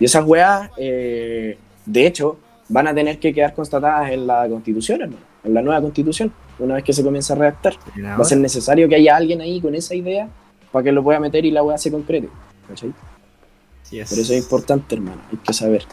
[0.00, 2.38] Y esas weas, eh, de hecho,
[2.68, 6.74] van a tener que quedar constatadas en la constitución, hermano, en la nueva constitución, una
[6.76, 7.74] vez que se comience a redactar.
[7.98, 10.28] Va a ser necesario que haya alguien ahí con esa idea
[10.72, 12.28] para que lo pueda meter y la wea se concrete,
[12.66, 12.92] ¿cachai?
[13.82, 14.08] Así es.
[14.08, 15.84] Por eso es importante, hermano, hay que saber.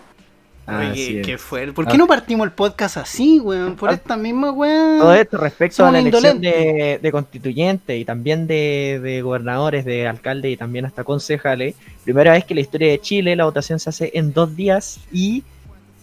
[0.68, 1.72] Oye, qué fue.
[1.72, 1.92] ¿Por Ah.
[1.92, 3.76] qué no partimos el podcast así, weón?
[3.78, 3.94] Por Ah.
[3.94, 5.00] esta misma weón.
[5.00, 9.86] Todo esto respecto Somos a la elección de, de constituyentes y también de, de gobernadores,
[9.86, 11.76] de alcaldes y también hasta concejales.
[12.04, 15.00] Primera vez que en la historia de Chile la votación se hace en dos días
[15.12, 15.44] y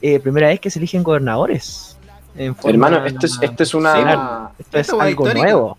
[0.00, 1.96] eh, primera vez que se eligen gobernadores.
[2.36, 3.92] en forma- Hermano, esto es, esto es una...
[3.94, 5.44] Sí, esto es esto es algo histórico.
[5.44, 5.78] nuevo.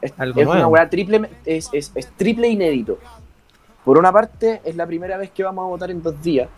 [0.00, 0.70] Es, Algo es una nuevo.
[0.70, 2.98] weá triple, es, es, es triple inédito.
[3.84, 6.48] Por una parte, es la primera vez que vamos a votar en dos días.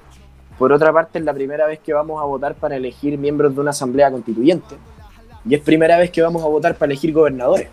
[0.58, 3.60] Por otra parte, es la primera vez que vamos a votar para elegir miembros de
[3.60, 4.74] una asamblea constituyente.
[5.48, 7.68] Y es primera vez que vamos a votar para elegir gobernadores.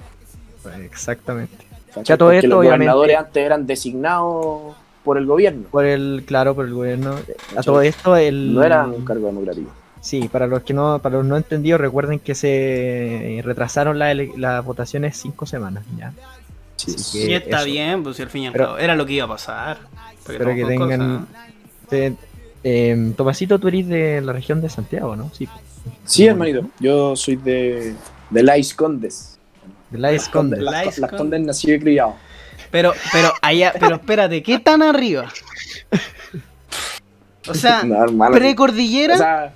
[0.84, 1.66] Exactamente.
[1.90, 2.04] ¿cachai?
[2.04, 5.64] Ya todo esto, los obviamente- gobernadores antes eran designados por el gobierno.
[5.72, 7.16] Por el, claro, por el gobierno.
[7.56, 8.54] A todo esto, el.
[8.54, 9.70] No era un cargo democrático.
[10.02, 14.64] Sí, para los que no, para los no entendidos, recuerden que se retrasaron la las
[14.64, 16.14] votaciones cinco semanas ya.
[16.76, 17.66] Sí, está eso.
[17.66, 19.78] bien, pues si al fin y al Pero- cabo era lo que iba a pasar.
[20.14, 21.28] Espero que tengan.
[21.90, 22.14] Te-
[22.68, 25.32] eh, Tomasito, tú eres de la región de Santiago, ¿no?
[25.34, 25.48] Sí.
[26.04, 26.68] Sí, hermanito.
[26.80, 27.94] Yo soy de,
[28.32, 29.38] de Lais Condes.
[29.92, 30.58] De la Esconde.
[30.58, 31.20] Las, Lais las Condes.
[31.20, 32.16] Condes nacido y criado.
[32.72, 35.32] Pero, pero allá, pero espérate, ¿qué tan arriba?
[37.48, 38.36] O sea, No, hermano.
[38.36, 39.14] precordillera.
[39.14, 39.54] O sea,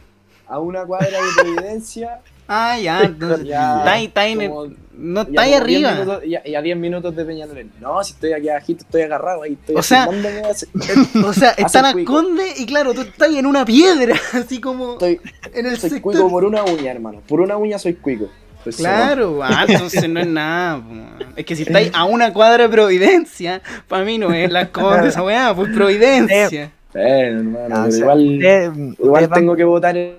[0.47, 2.19] a una cuadra de Providencia.
[2.49, 4.67] Ah, ya, entonces, ya está ahí, está ahí en el- como-
[5.01, 5.91] no ya está ahí como 10 arriba.
[5.93, 7.71] minutos- y, a, y a 10 minutos de Peñalolén.
[7.79, 9.53] No, si estoy aquí abajito, estoy agarrado ahí.
[9.53, 10.09] Estoy O sea,
[11.25, 11.93] O sea, están a.
[12.03, 15.21] Conde y claro, tú estás ahí en una piedra, así como estoy,
[15.53, 16.01] en el soy sector.
[16.13, 17.21] cuico por una uña, hermano.
[17.27, 18.29] Por una uña soy cuico.
[18.75, 20.77] Claro, ah, entonces no es nada.
[20.81, 21.25] po.
[21.37, 25.07] Es que si estáis a una cuadra de Providencia, para mí no es la Conde
[25.07, 26.49] esa weá, pues Providencia.
[26.49, 26.69] solo.
[26.93, 30.15] Bueno, hermano, Ah, o pero sea, igual, ustedes- igual tengo que votar en,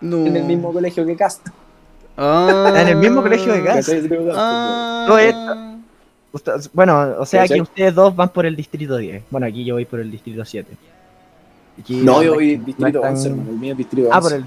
[0.00, 0.26] No.
[0.26, 1.48] en el mismo colegio que Cast.
[2.16, 2.72] Ah.
[2.76, 5.06] En el mismo colegio que- Ah.
[5.08, 5.76] No, esta-
[6.32, 9.22] usted- bueno, o sea, aquí ustedes dos van por el distrito 10.
[9.30, 10.72] Bueno, aquí yo voy por el distrito 7.
[11.80, 13.50] Aquí, No, yo voy que distrito no están- 11, hermano.
[13.50, 14.18] El mío es distrito 11.
[14.18, 14.44] Ah, por el.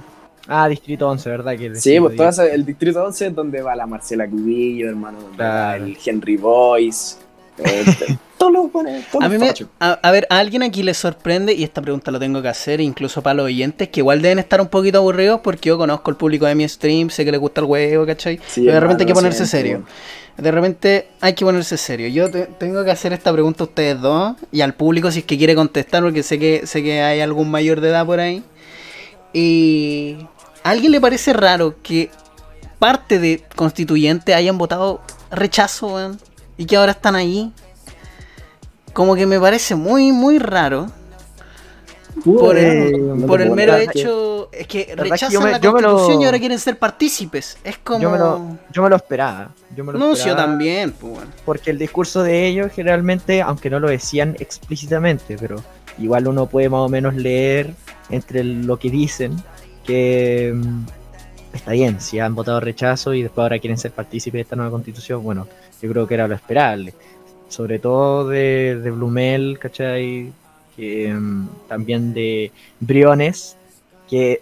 [0.47, 1.58] Ah, distrito 11, ¿verdad?
[1.58, 2.38] Que Sí, pues todo 10.
[2.39, 5.18] ese- el distrito 11 es donde va la Marcela Cubillo, hermano.
[5.36, 5.86] Claro.
[5.86, 7.16] el Henry Boyce.
[7.58, 7.86] Eh,
[8.38, 10.93] todos los buenos, todos A los mí me, a, a ver, a alguien aquí le
[10.93, 14.39] sorprende, y esta pregunta lo tengo que hacer, incluso para los oyentes, que igual deben
[14.39, 17.39] estar un poquito aburridos porque yo conozco el público de mi stream, sé que les
[17.39, 18.39] gusta el huevo, ¿cachai?
[18.47, 19.84] Sí, Pero de repente hay que ponerse serio.
[20.36, 22.08] De repente hay que ponerse serio.
[22.08, 25.26] Yo te- tengo que hacer esta pregunta a ustedes dos y al público si es
[25.26, 28.43] que quiere contestar, porque sé que, sé que hay algún mayor de edad por ahí.
[29.32, 30.18] Y
[30.64, 32.10] ¿a alguien le parece raro que
[32.80, 35.01] parte de constituyentes hayan votado
[35.32, 36.20] rechazo, weón?
[36.58, 37.51] Y que ahora están ahí.
[38.93, 40.88] Como que me parece muy, muy raro.
[42.24, 44.49] Por el, por el mero hecho.
[44.51, 47.58] Es que rechazan yo me- la yo lo- y ahora quieren ser partícipes.
[47.64, 47.99] Es como.
[48.01, 49.49] Yo me lo, yo me lo esperaba.
[49.76, 51.18] Yo me lo yo esperaba, también, pues.
[51.43, 55.56] Porque el discurso de ellos generalmente, aunque no lo decían explícitamente, pero
[55.97, 57.74] igual uno puede más o menos leer
[58.12, 59.36] entre lo que dicen
[59.84, 60.86] que mm,
[61.54, 64.72] está bien, si han votado rechazo y después ahora quieren ser partícipes de esta nueva
[64.72, 65.47] constitución, bueno,
[65.82, 66.93] yo creo que era lo esperable.
[67.47, 70.32] Sobre todo de, de Blumel, ¿cachai?
[70.76, 73.56] Que, mm, también de Briones,
[74.10, 74.41] que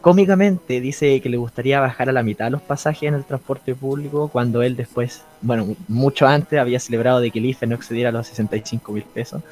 [0.00, 4.28] cómicamente dice que le gustaría bajar a la mitad los pasajes en el transporte público
[4.28, 8.26] cuando él después, bueno, mucho antes había celebrado de que el IFE no excediera los
[8.28, 9.42] 65 mil pesos.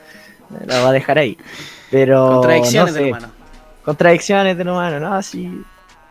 [0.66, 1.36] La va a dejar ahí.
[1.90, 2.40] Pero.
[2.40, 3.28] Contradicciones no sé, del humano.
[3.84, 5.62] Contradicciones del humano, no, sí.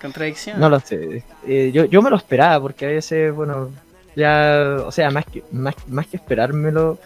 [0.04, 0.60] Contradicciones.
[0.60, 1.24] No lo sé.
[1.47, 3.72] Eh, yo, yo me lo esperaba porque a veces, bueno,
[4.18, 6.99] ya, o sea, más que, más, más que esperármelo,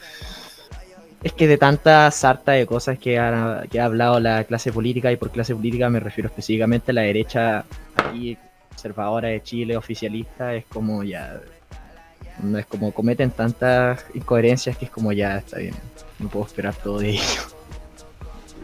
[1.22, 5.12] es que de tanta sarta de cosas que ha, que ha hablado la clase política,
[5.12, 8.36] y por clase política me refiero específicamente a la derecha aquí
[8.70, 11.40] conservadora de Chile, oficialista, es como ya,
[12.42, 15.76] no es como cometen tantas incoherencias que es como ya está bien,
[16.18, 17.56] no puedo esperar todo de ellos.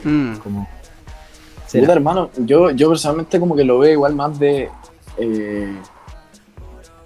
[0.04, 0.38] Mm.
[0.38, 0.68] Como,
[1.82, 4.70] Puta, hermano, yo, yo personalmente como que lo veo igual más de...
[5.18, 5.76] eh,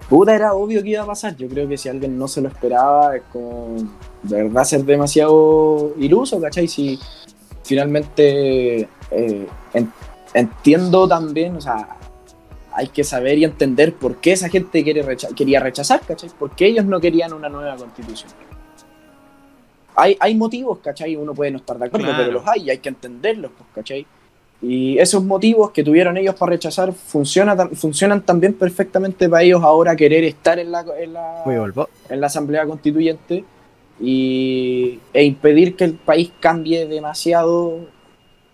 [0.09, 1.36] puta, era obvio que iba a pasar.
[1.38, 3.76] Yo creo que si alguien no se lo esperaba, es como...
[4.24, 6.68] De verdad ser demasiado iluso, ¿cachai?
[6.68, 6.99] Si
[7.63, 9.93] finalmente eh, en-
[10.34, 11.89] entiendo también, o sea,
[12.74, 16.30] hay que saber y entender por qué esa gente quiere recha- quería rechazar, ¿cachai?
[16.38, 18.30] ¿Por qué ellos no querían una nueva constitución?
[19.95, 21.15] Hay, hay motivos, ¿cachai?
[21.15, 22.24] Uno puede no estar de acuerdo, Claro.
[22.24, 24.05] pero los hay y hay que entenderlos, pues, ¿cachai?
[24.62, 29.95] Y esos motivos que tuvieron ellos para rechazar funciona, funcionan también perfectamente para ellos ahora
[29.95, 31.43] querer estar en la, en la,
[32.10, 33.43] en la Asamblea Constituyente
[33.99, 37.88] y, e impedir que el país cambie demasiado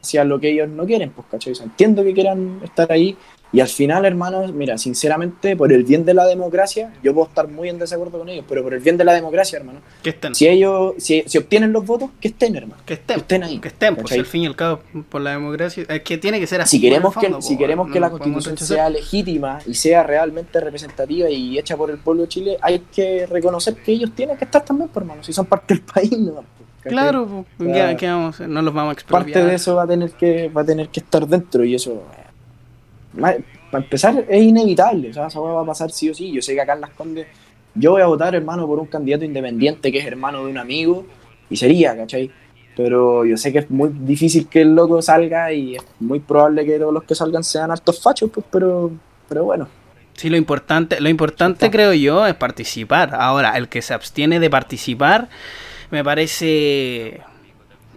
[0.02, 3.16] hacia lo que ellos no quieren, pues, entiendo que quieran estar ahí
[3.54, 7.48] y al final, hermanos, mira, sinceramente, por el bien de la democracia, yo puedo estar
[7.48, 10.34] muy en desacuerdo con ellos, pero por el bien de la democracia, hermano, Que estén.
[10.36, 13.18] si ellos, si, si obtienen los votos, que estén, hermano, Que que estén.
[13.20, 13.60] estén ahí.
[13.60, 15.86] Que estén, pues al fin y al cabo, por la democracia.
[15.88, 16.78] Es que tiene que ser así.
[16.78, 20.60] si queremos que, si po, queremos no que la constitución sea legítima y sea realmente
[20.60, 24.46] representativa y hecha por el pueblo de Chile, hay que reconocer que ellos tienen que
[24.46, 26.44] estar también, por hermano, si son parte del país, ¿no?
[26.82, 28.40] Claro, po, O sea, ¿qué- qué vamos?
[28.42, 29.24] No los vamos a expropiar.
[29.32, 32.04] parte de eso va a tener que va a tener que estar dentro y eso
[33.20, 33.38] para
[33.84, 36.54] empezar es inevitable o sea esa hueá va a pasar sí o sí yo sé
[36.54, 37.28] que acá en Las Condes
[37.76, 41.06] yo voy a votar hermano por un candidato independiente que es hermano de un amigo
[41.50, 42.32] y sería ¿cachai?
[42.76, 46.66] pero yo sé que es muy difícil que el loco salga y es muy probable
[46.66, 48.92] que todos los que salgan sean altos fachos pues pero
[49.30, 49.68] pero bueno
[50.16, 51.72] Sí, lo importante, lo importante Está.
[51.72, 53.16] creo yo es participar.
[53.16, 55.28] Ahora, el que se abstiene de participar
[55.90, 57.22] me parece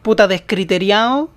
[0.02, 1.30] puta descriteriado,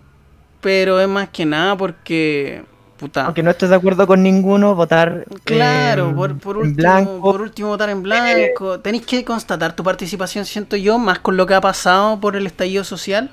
[0.62, 2.64] pero es más que nada porque
[3.00, 3.26] puta.
[3.26, 7.22] Aunque no estés de acuerdo con ninguno, votar Claro, en- por, por en último, blanco.
[7.22, 8.80] por último votar en blanco.
[8.80, 12.46] Tenéis que constatar tu participación, siento yo, más con lo que ha pasado por el
[12.46, 13.30] estallido social.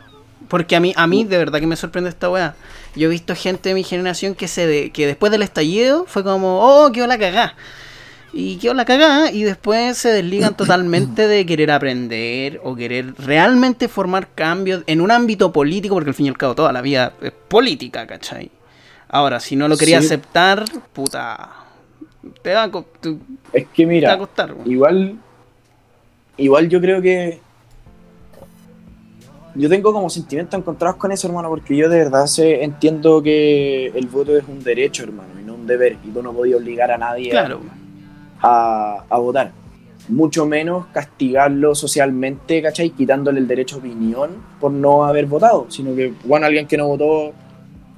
[0.49, 2.55] Porque a mí, a mí de verdad que me sorprende esta weá.
[2.95, 6.23] Yo he visto gente de mi generación que se de, que después del estallido fue
[6.23, 7.55] como, oh, quedó la cagá.
[8.33, 13.89] Y quedó la cagá y después se desligan totalmente de querer aprender o querer realmente
[13.89, 17.15] formar cambios en un ámbito político, porque al fin y al cabo toda la vida
[17.23, 18.51] es política, ¿cachai?
[19.09, 20.07] Ahora, si no lo quería Sí.
[20.07, 21.51] aceptar, puta,
[22.43, 23.17] te va a, te-
[23.53, 24.55] es que te va a mira costar.
[24.65, 25.17] Igual,
[26.37, 27.41] igual yo creo que
[29.55, 33.87] yo tengo como sentimientos encontrados con eso, hermano, porque yo de verdad sé, entiendo que
[33.87, 36.91] el voto es un derecho, hermano, y no un deber, y tú no podías obligar
[36.91, 37.59] a nadie a-
[38.43, 39.53] a, a votar.
[40.09, 42.91] Mucho menos castigarlo socialmente, ¿cachai?
[42.91, 46.87] Quitándole el derecho a opinión por no haber votado, sino que, bueno, alguien que no
[46.89, 47.33] votó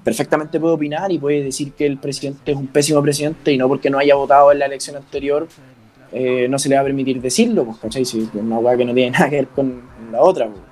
[0.05, 3.69] perfectamente puede opinar y puede decir que el presidente es un pésimo presidente y no
[3.69, 5.49] porque no haya votado en la elección anterior
[6.11, 8.05] eh, no se le va a permitir decirlo, pues, ¿cachai?
[8.05, 10.62] Si es una hueá que no tiene nada que ver con la otra, pues.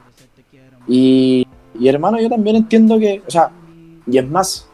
[0.88, 1.46] Y,
[1.84, 3.50] hermano, yo también entiendo que, o sea,
[4.06, 4.68] y es más,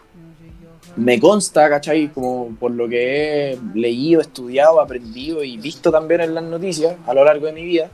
[0.95, 2.09] me consta, ¿cachai?
[2.09, 7.15] Como por lo que he leído, estudiado, aprendido y visto también en las noticias a
[7.15, 7.91] lo largo de mi vida,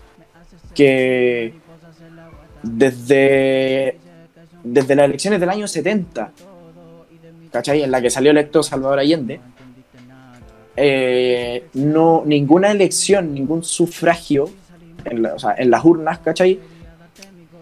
[0.75, 1.55] que
[2.63, 3.99] desde,
[4.65, 6.33] desde las elecciones del año 70,
[7.59, 7.83] ¿cachai?
[7.83, 9.41] En la que salió electo Salvador Allende,
[10.77, 14.49] eh, no, ninguna elección, ningún sufragio
[15.05, 16.61] en, la- o sea, en las urnas, ¿cachai?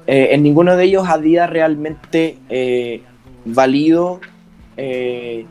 [0.06, 3.00] Eh, en ninguno de ellos había realmente eh,
[3.46, 4.20] valido
[4.76, 5.46] eh,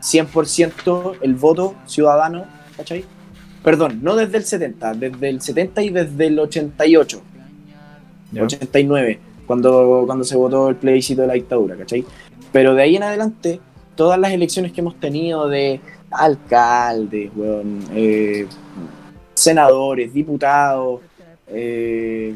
[0.00, 2.44] 100% el voto ciudadano,
[2.76, 3.04] ¿cachai?
[3.64, 7.22] Perdón, no desde el 70, desde el 70 y desde el 88,
[8.32, 8.42] Ya.
[8.44, 12.04] 89, cuando, cuando se votó el plebiscito de la dictadura, ¿cachai?
[12.52, 13.58] Pero de ahí en adelante,
[13.96, 17.30] todas las elecciones que hemos tenido de alcaldes,
[17.94, 18.46] eh,
[19.34, 21.00] senadores, diputados,
[21.48, 22.34] eh,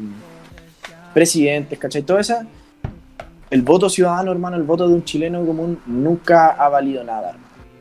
[1.13, 2.01] presidentes, ¿cachai?
[2.03, 2.37] Todo eso,
[3.49, 7.37] el voto ciudadano, hermano, el voto de un chileno común nunca ha valido nada,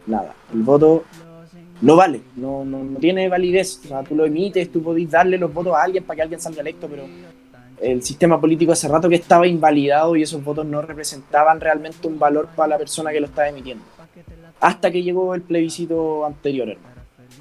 [0.06, 0.34] nada.
[0.52, 1.04] El voto
[1.80, 3.80] no vale, no, no, no tiene validez.
[3.84, 6.40] O sea, tú lo emites, tú podés darle los votos a alguien para que alguien
[6.40, 7.04] salga electo, pero
[7.80, 12.18] el sistema político hace rato que estaba invalidado y esos votos no representaban realmente un
[12.18, 13.84] valor para la persona que lo estaba emitiendo.
[14.60, 16.96] Hasta que llegó el plebiscito anterior, hermano.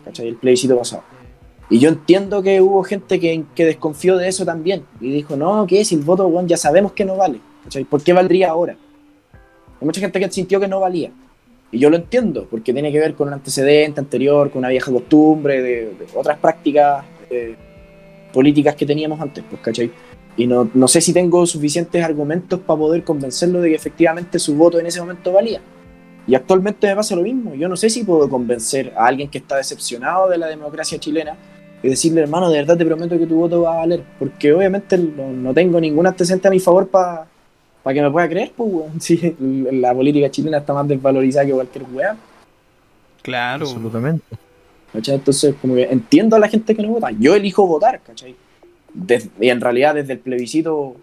[0.05, 0.29] ¿Cachai?
[0.29, 1.03] El plebiscito pasado.
[1.69, 4.85] Y yo entiendo que hubo gente que, que desconfió de eso también.
[5.01, 5.91] Y dijo, no, ¿qué es?
[5.91, 7.39] El voto, weón, ya sabemos que no vale.
[7.65, 7.83] ¿Cachai?
[7.83, 8.77] ¿Por qué valdría ahora?
[9.81, 11.11] Hay mucha gente que sintió que no valía.
[11.71, 14.91] Y yo lo entiendo, porque tiene que ver con un antecedente anterior, con una vieja
[14.91, 17.55] costumbre, de, de otras prácticas eh,
[18.33, 19.91] políticas que teníamos antes, pues, ¿cachai?
[20.39, 24.55] Y no, no sé si tengo suficientes argumentos para poder convencerlo de que efectivamente su
[24.55, 25.59] voto en ese momento valía.
[26.25, 27.55] Y actualmente me pasa lo mismo.
[27.55, 31.35] Yo no sé si puedo convencer a alguien que está decepcionado de la democracia chilena
[31.83, 34.01] y decirle, hermano, de verdad te prometo que tu voto va a valer.
[34.17, 37.27] Porque obviamente no, no tengo ningún antecedente a mi favor para
[37.93, 38.91] que me pueda creer, pues, weón.
[39.01, 42.15] Sí, la política chilena está más desvalorizada que cualquier weá.
[43.23, 43.65] Claro.
[43.65, 44.37] Absolutamente.
[44.93, 45.15] ¿cachai?
[45.15, 47.09] Entonces, como que entiendo a la gente que no vota.
[47.11, 48.37] Yo elijo votar, ¿cachai?
[48.93, 50.95] Des- y en realidad desde el plebiscito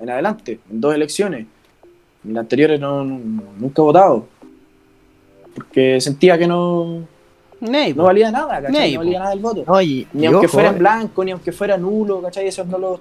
[0.00, 1.46] en adelante, en dos elecciones.
[2.24, 4.26] En las anteriores no, no- nunca he votado.
[5.54, 7.02] Porque sentía que no,
[7.60, 8.72] Ney, no valía nada, ¿cachai?
[8.72, 9.64] Ney, no valía nada el voto.
[10.12, 12.48] Ni aunque ojo, fuera en blanco, ni aunque fuera nulo, ¿cachai?
[12.48, 13.00] Esos no los...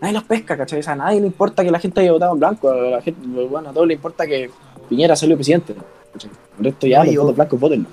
[0.00, 0.80] Nadie los pesca, ¿cachai?
[0.80, 2.70] O sea, a nadie le importa que la gente haya votado en blanco.
[2.70, 4.50] A la gente, bueno, a todos le importa que
[4.88, 5.74] Piñera salió presidente,
[6.12, 6.30] ¿cachai?
[6.58, 7.88] El resto ya, No, los yo- votos blancos, votenlo.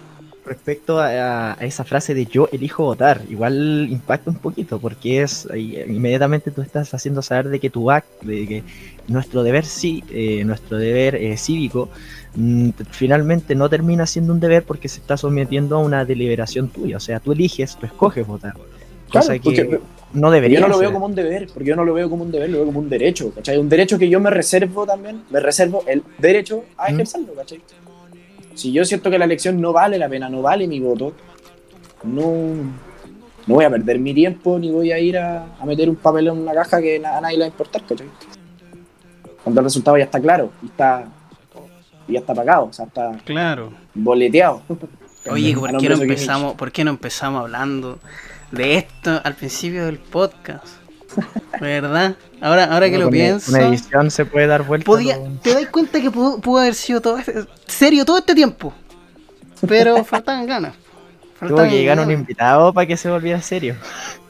[0.48, 5.48] Respecto a, a esa frase de yo elijo votar, igual impacta un poquito, porque es
[5.56, 8.64] inmediatamente tú estás haciendo saber de que tu act, de que
[9.08, 11.90] nuestro deber sí, eh, nuestro deber eh, cívico,
[12.36, 16.98] mm, finalmente no termina siendo un deber porque se está sometiendo a una deliberación tuya,
[16.98, 18.54] o sea, tú eliges, tú escoges votar.
[19.10, 19.80] Claro, Cosa que
[20.14, 20.94] no debería yo no lo veo ser.
[20.94, 22.90] como un deber, porque yo no lo veo como un deber, lo veo como un
[22.90, 23.58] derecho, ¿cachai?
[23.58, 27.62] Un derecho que yo me reservo también, me reservo el derecho a ejercerlo, ¿cachai?
[28.58, 31.14] Si yo siento que la elección no vale la pena, no vale mi voto,
[32.04, 32.24] no,
[33.46, 36.28] no voy a perder mi tiempo ni voy a ir a, a meter un papel
[36.28, 38.08] en una caja que a nadie le va a importar, ¿cachai?
[39.44, 41.06] Cuando el resultado ya está claro y está,
[42.08, 43.72] y ya está pagado, o sea, está Claro.
[43.94, 44.62] boleteado.
[45.30, 48.00] Oye, A ¿por qué, no empezamos, ¿por qué no empezamos hablando
[48.52, 50.68] de esto al principio del podcast?
[51.62, 52.16] ¿Verdad?
[52.42, 54.86] Ahora, ahora que lo pienso, Una edición se puede dar vuelta.
[54.86, 58.74] podía, te das cuenta que pudo, pudo haber sido todo este- serio todo este tiempo.
[59.68, 60.74] Pero faltaban ganas.
[61.40, 63.76] Tuvo Faltaban que llegar un invitado para que se volviera serio.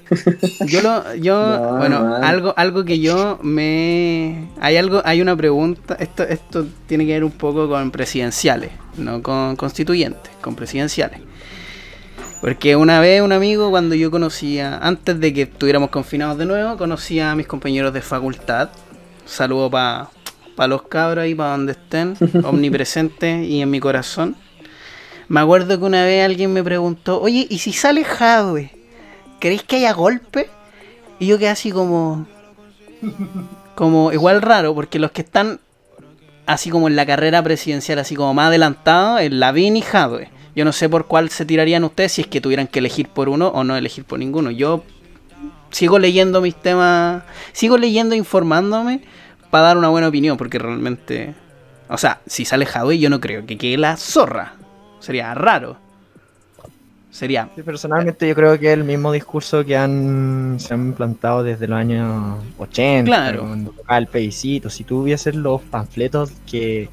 [0.67, 5.97] Yo lo, yo, No, bueno, algo, algo que yo me, hay algo, hay una pregunta.
[5.99, 11.19] Esto, esto tiene que ver un poco con presidenciales, no con constituyentes, con presidenciales.
[12.41, 16.77] Porque una vez un amigo, cuando yo conocía, antes de que estuviéramos confinados de nuevo,
[16.77, 18.69] conocía a mis compañeros de facultad.
[19.25, 20.09] Saludo para
[20.67, 24.35] los cabros ahí, para donde estén, omnipresentes y en mi corazón.
[25.27, 28.71] Me acuerdo que una vez alguien me preguntó, oye, ¿y si sale Jadwe?
[29.39, 30.49] ¿Queréis que haya golpe?
[31.19, 32.27] Y yo quedé así como.
[33.75, 35.59] Como igual raro, porque los que están
[36.45, 40.29] así como en la carrera presidencial, así como más adelantados, es Lavín y Jadwe.
[40.57, 43.29] Yo no sé por cuál se tirarían ustedes si es que tuvieran que elegir por
[43.29, 44.49] uno o no elegir por ninguno.
[44.49, 44.83] Yo
[45.69, 47.21] sigo leyendo mis temas,
[47.53, 49.01] sigo leyendo, e informándome
[49.51, 51.35] para dar una buena opinión, porque realmente.
[51.89, 54.55] O sea, si sale Jadwe, yo no creo que quede la zorra.
[54.99, 55.77] Sería raro.
[57.11, 61.43] Sería Sí, personalmente yo creo que es el mismo discurso que han se han plantado
[61.43, 63.41] desde los años 80, Claro.
[63.41, 64.71] cuando tocaba el plebiscito.
[64.71, 66.89] Si tú hubieses los panfletos que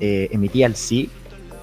[0.00, 1.08] eh, emitía el sí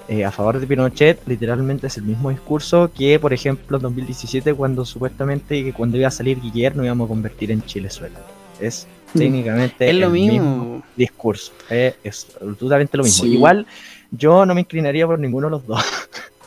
[0.07, 4.53] eh, a favor de Pinochet, literalmente es el mismo discurso que, por ejemplo, en 2017,
[4.53, 8.19] cuando supuestamente que cuando iba a salir Guillermo íbamos a convertir en Chilezuela.
[8.59, 10.83] Es técnicamente es lo el mismo.
[10.95, 11.51] discurso.
[11.69, 13.25] eh, es absolutamente lo mismo.
[13.25, 13.33] Sí.
[13.33, 13.67] Igual
[14.11, 15.83] yo no me inclinaría por ninguno de los dos.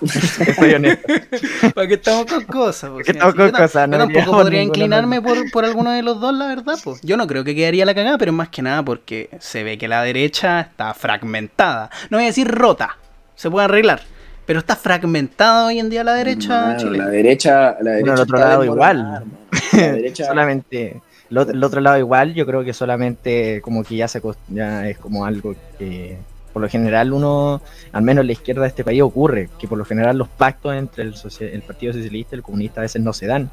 [0.56, 1.06] Soy honesto.
[1.74, 2.90] ¿Para qué estamos con cosas?
[2.90, 2.98] po?
[2.98, 3.88] qué Si estamos con cosas?
[3.88, 6.78] No Yo tampoco podría inclinarme por, por alguno de los dos, la verdad.
[6.82, 7.00] Pues.
[7.02, 9.88] Yo no creo que quedaría la cagada, pero más que nada porque se ve que
[9.88, 11.90] la derecha está fragmentada.
[12.08, 12.96] No voy a decir rota,
[13.40, 14.02] se puede arreglar,
[14.44, 17.06] Pero está fragmentada hoy en día la derecha chilena.
[17.06, 19.24] la derecha, la derecha del otro está lado igual.
[19.72, 21.00] La derecha, solamente
[21.30, 24.86] el otro, el otro lado igual yo creo que solamente como que ya se ya
[24.86, 26.18] es como algo que
[26.52, 27.62] por lo general uno
[27.92, 30.74] al menos en la izquierda de este país ocurre que por lo general los pactos
[30.74, 33.48] entre el, el partido socialista y el comunista a veces no se dan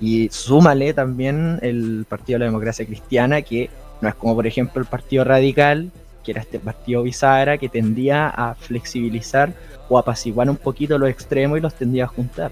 [0.00, 3.70] y súmale también el partido de la democracia cristiana que
[4.00, 5.92] no es como por ejemplo el partido radical
[6.24, 9.52] que era este partido bisagra que tendía a flexibilizar
[9.88, 12.50] o apaciguar un poquito los extremos y los tendía a juntar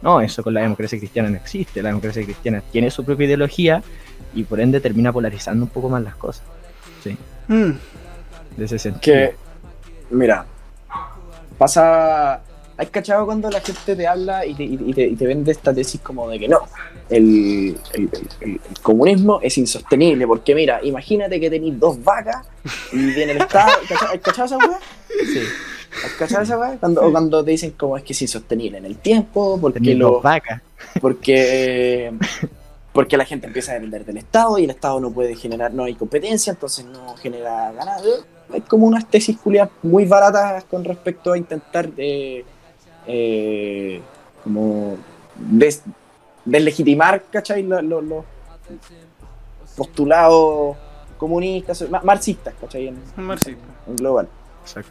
[0.00, 1.82] no, eso con la democracia cristiana no existe.
[1.82, 3.82] La democracia cristiana tiene su propia ideología
[4.34, 6.44] y por ende termina polarizando un poco más las cosas.
[7.48, 7.72] Mm,
[8.56, 9.00] De ese sentido.
[9.00, 9.34] que,
[10.10, 10.44] mira,
[11.56, 12.42] pasa.
[12.78, 15.74] ¿Has cachado cuando la gente te habla y te, y te- y te vende esta
[15.74, 16.60] tesis como de que no,
[17.10, 20.26] el, el- el- el- el comunismo es insostenible?
[20.26, 22.46] Porque mira, imagínate que tenéis dos vacas
[22.92, 23.72] y viene el Estado.
[23.88, 24.78] ¿cachai- ¿Has cachado esa weá?
[25.08, 25.40] Sí,
[26.04, 26.76] ¿Has cachado esa weá?
[26.78, 29.98] Cuando, o cuando te dicen como es que es insostenible en el tiempo, porque tenéis
[29.98, 30.62] lo, dos vacas.
[31.00, 32.12] porque
[32.92, 35.84] porque la gente empieza a depender del Estado y el Estado no puede generar, no
[35.84, 38.24] hay competencia, entonces no genera ganancias.
[38.52, 42.44] Hay como unas tesis culiadas muy baratas con respecto a intentar eh,
[43.08, 44.00] eh,
[44.44, 44.96] como
[45.36, 45.82] des-
[46.44, 47.62] deslegitimar, ¿cachai?
[47.64, 48.24] Lo- lo- Los
[49.76, 50.76] postulados
[51.16, 52.88] comunistas, ma- marxistas, ¿cachai?
[52.88, 53.60] En, Marxista.
[53.88, 54.28] en global.
[54.62, 54.90] Exacto.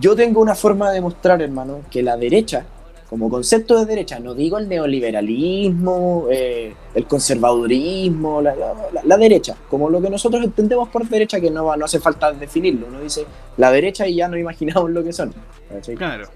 [0.00, 2.64] Yo tengo una forma de demostrar, hermano, que la derecha,
[3.08, 9.16] como concepto de derecha, no digo el neoliberalismo, eh, el conservadurismo, la, la- la- la
[9.16, 12.86] derecha, como lo que nosotros entendemos por derecha, que no, va- no hace falta definirlo.
[12.88, 13.24] Uno dice
[13.56, 15.32] la derecha y ya no imaginamos lo que son.
[15.70, 15.94] ¿cachai?
[15.94, 16.28] Claro.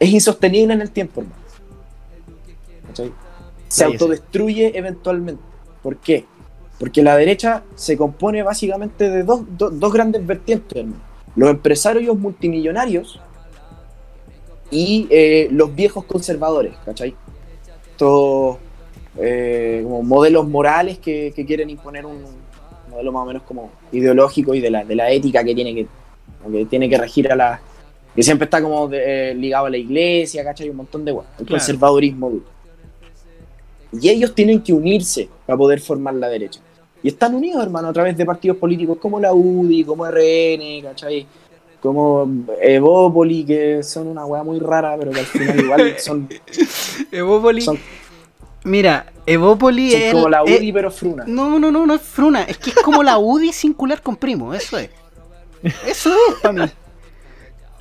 [0.00, 1.40] Es insostenible en el tiempo, hermano.
[2.86, 3.12] ¿cachai?
[3.68, 5.42] Se autodestruye eventualmente.
[5.82, 6.24] ¿Por qué?
[6.78, 11.02] Porque la derecha se compone básicamente de dos, do- dos grandes vertientes, hermano.
[11.36, 13.20] Los empresarios multimillonarios
[14.70, 17.14] y eh, los viejos conservadores, ¿cachai?
[17.90, 18.56] Estos
[19.16, 22.24] eh, como modelos morales que, que quieren imponer un
[22.90, 25.86] modelo más o menos como ideológico y de la, de la ética que tiene que,
[26.52, 27.60] que tiene que regir a la...
[28.18, 30.68] que siempre está como de- eh, ligado a la iglesia, ¿cachai?
[30.68, 31.28] Un montón de weas.
[31.38, 31.60] El Claro.
[31.60, 32.44] conservadurismo duro.
[33.92, 36.58] Y ellos tienen que unirse para poder formar la derecha.
[37.00, 41.28] Y están unidos, hermano, a través de partidos políticos como la UDI, como RN, ¿cachai?
[41.80, 42.28] Como
[42.60, 46.28] Evópoli, que son una weá muy rara, pero que al final igual son,
[47.12, 47.60] Evópoli.
[47.60, 47.78] son,
[48.64, 50.12] Mira, Evópoli es.
[50.12, 51.22] como la UDI, pero fruna.
[51.24, 52.42] No, no, no, no es fruna.
[52.42, 54.90] Es que es como la UDI singular con primo, eso es.
[55.86, 56.72] Eso es para mí.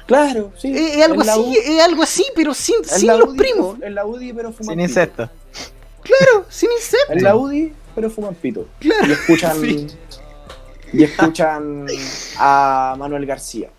[0.07, 0.71] Claro, sí.
[0.75, 3.77] Es, es algo así, es algo así, pero sin, sin la los UDI, primos.
[3.81, 5.29] Es la UDI, pero fuman Sin incesto.
[6.01, 7.15] Claro, sin insectos.
[7.17, 8.67] Es la UDI, pero fuman pito.
[8.79, 9.87] Claro, Y escuchan, sí.
[10.93, 11.85] y escuchan
[12.37, 13.69] a Manuel García.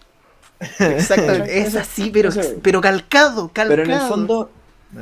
[0.78, 2.30] Exactamente, es así, pero,
[2.62, 3.68] pero calcado, calcado.
[3.70, 4.50] Pero en el fondo,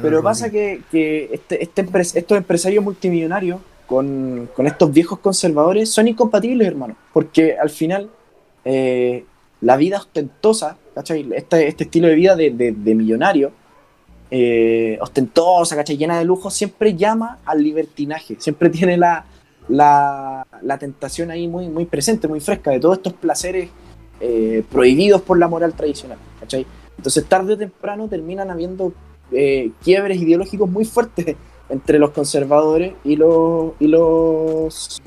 [0.03, 5.91] Pero pasa que, que este, este empres- estos empresarios multimillonarios con, con estos viejos conservadores
[5.91, 6.97] son incompatibles, hermano.
[7.13, 8.11] Porque al final,
[8.65, 9.25] eh,
[9.61, 11.29] la vida ostentosa, ¿cachai?
[11.35, 13.53] Este, este estilo de vida de, de- millonario,
[14.31, 15.99] eh, ostentosa, ¿cachai?
[15.99, 18.37] Llena de lujo, siempre llama al libertinaje.
[18.39, 19.27] Siempre tiene la,
[19.69, 23.69] la, la tentación ahí muy, muy presente, muy fresca, de todos estos placeres
[24.21, 26.17] eh, prohibidos por la moral tradicional.
[26.97, 28.95] Entonces, tarde o temprano terminan habiendo
[29.33, 31.37] eh, quiebres ideológicos muy fuertes
[31.69, 35.03] entre los conservadores y los, y los,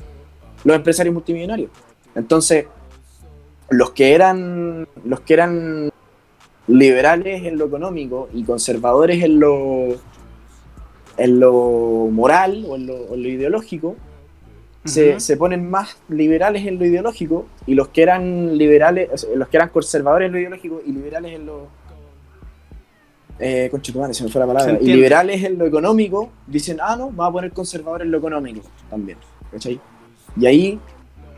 [0.62, 1.70] los empresarios multimillonarios.
[2.14, 2.66] Entonces,
[3.70, 5.90] los que eran los que eran
[6.66, 9.96] liberales en lo económico y conservadores en lo
[11.16, 13.96] en lo moral o en lo, o en lo ideológico
[14.84, 19.68] se, ponen más liberales en lo ideológico y los que eran liberales, los que eran
[19.68, 21.68] conservadores en lo ideológico y liberales en lo
[23.38, 26.96] eh, conchetumare, se me fue la Se palabra, y liberales en lo económico dicen, ah
[26.96, 29.18] no, vamos a poner conservadores en lo económico también,
[29.50, 29.80] ¿cachai?
[30.36, 30.80] Y ahí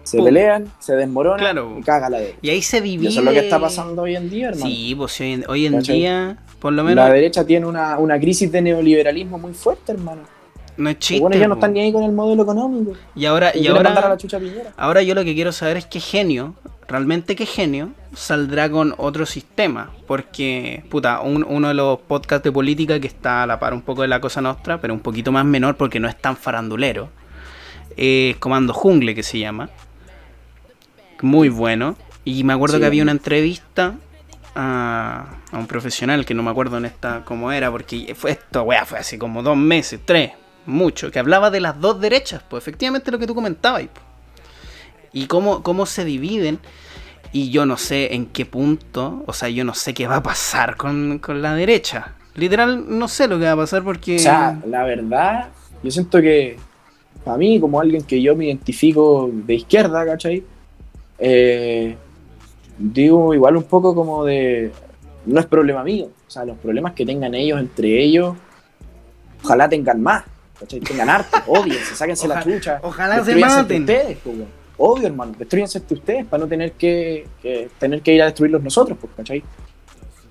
[0.03, 0.27] se Pum.
[0.27, 1.77] pelean, se desmoronan Claro.
[1.79, 2.39] y caga la derecha.
[2.43, 3.09] Y ahí se Y divide.
[3.11, 4.67] eso es lo que está pasando hoy en día, hermano.
[4.67, 5.97] Sí, pues hoy en, hoy en ¿Cachai?
[5.97, 10.23] día, por lo menos, La derecha tiene una, una crisis de neoliberalismo muy fuerte, hermano.
[10.77, 11.21] no es chiste.
[11.21, 12.93] buenos ya no están ni ahí con el modelo económico.
[13.15, 14.41] Y ahora, y a ahora, la chucha
[14.77, 16.55] ahora yo lo que quiero saber es qué genio,
[16.89, 19.91] realmente qué genio, saldrá con otro sistema.
[20.07, 23.83] Porque, puta, un- uno de los podcasts de política que está a la par un
[23.83, 27.11] poco de la cosa nostra, pero un poquito más menor porque no es tan farandulero,
[27.97, 29.69] es Comando Jungle que se llama.
[31.23, 31.97] Muy bueno.
[32.25, 33.95] Y me acuerdo Sí, que había una entrevista
[34.55, 38.63] a, a un profesional que no me acuerdo en esta cómo era, porque fue esto,
[38.63, 40.33] weá, fue hace como dos meses, tres,
[40.67, 43.85] mucho, que hablaba de las dos derechas, pues efectivamente lo que tú comentabas.
[45.13, 46.59] Y cómo, cómo se dividen.
[47.33, 50.23] Y yo no sé en qué punto, o sea, yo no sé qué va a
[50.23, 52.13] pasar con, con la derecha.
[52.35, 54.17] Literal, no sé lo que va a pasar porque...
[54.17, 55.49] O sea, la verdad,
[55.83, 56.59] yo siento que
[57.25, 60.45] para mí, como alguien que yo me identifico de izquierda, ¿cachai?
[61.25, 61.97] Eh,
[62.77, 64.73] digo igual un poco como de...
[65.25, 66.09] No es problema mío.
[66.27, 68.35] O sea, los problemas que tengan ellos entre ellos,
[69.45, 70.25] ojalá tengan más.
[70.59, 70.81] ¿cachai?
[70.81, 72.81] Tengan harto, odiense, sáquense la Ojalá- chucha.
[72.83, 73.83] ojalá se maten.
[73.83, 74.19] ustedes.
[74.79, 78.63] Obvio, hermano, destruyanse entre ustedes para no tener que, que tener que ir a destruirlos
[78.63, 79.45] nosotros, ¿cachai?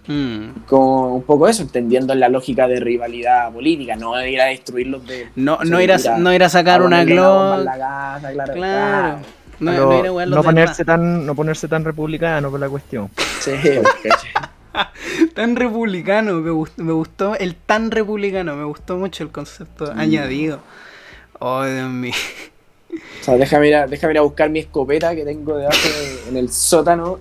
[0.07, 0.63] Mm.
[0.67, 5.05] Con un poco eso, entendiendo la lógica de rivalidad política, no de ir a destruirlos
[5.07, 5.29] de...
[5.35, 8.53] No, no, ir a, no ir a sacar a una la claro.
[8.53, 9.17] Claro.
[9.61, 10.53] No, Pero no ir a wear los no demás.
[10.53, 13.09] ponerse tan, no ponerse tan republicano por la cuestión.
[13.39, 13.51] Sí.
[15.35, 20.59] Tan republicano, me gustó, me gustó el tan republicano, me gustó mucho el concepto añadido.
[21.39, 22.13] Oh, Dios mío.
[22.93, 26.29] O sea, déjame ir, a, déjame ir a buscar mi escopeta que tengo debajo de-
[26.29, 27.19] en el sótano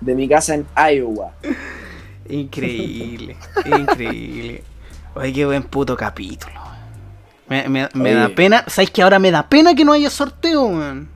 [0.00, 1.32] de mi casa en Iowa.
[2.28, 4.62] Increíble, increíble.
[5.14, 6.54] Oye, qué buen puto capítulo.
[7.48, 10.64] Me, me- me da pena, ¿sabes que ahora me da pena que no haya sorteo,
[10.66, 11.08] weón?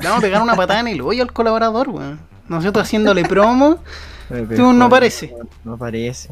[0.00, 2.18] Le vamos a pegar una patada en el hoyo al colaborador, weón.
[2.48, 3.78] Nosotros haciéndole promo,
[4.56, 5.34] tú no parece.
[5.64, 6.30] No parece.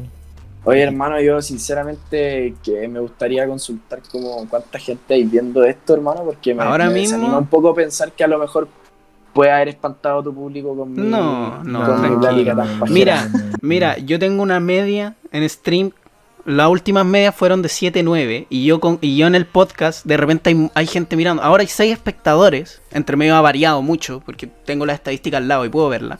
[0.63, 6.23] Oye, hermano, yo sinceramente que me gustaría consultar como cuánta gente hay viendo esto, hermano,
[6.23, 8.67] porque me, Ahora me mismo- desanima un poco pensar que a lo mejor
[9.33, 12.65] puede haber espantado a tu público con mi, No, no, con mi tan pajera.
[12.89, 13.29] Mira,
[13.61, 15.91] mira, yo tengo una media en stream.
[16.47, 18.47] Las últimas medias fueron de 7-9.
[18.49, 21.43] Y yo con, y yo en el podcast, de repente hay, hay gente mirando.
[21.43, 22.81] Ahora hay 6 espectadores.
[22.91, 24.21] Entre medio ha variado mucho.
[24.25, 26.19] Porque tengo la estadística al lado y puedo verla.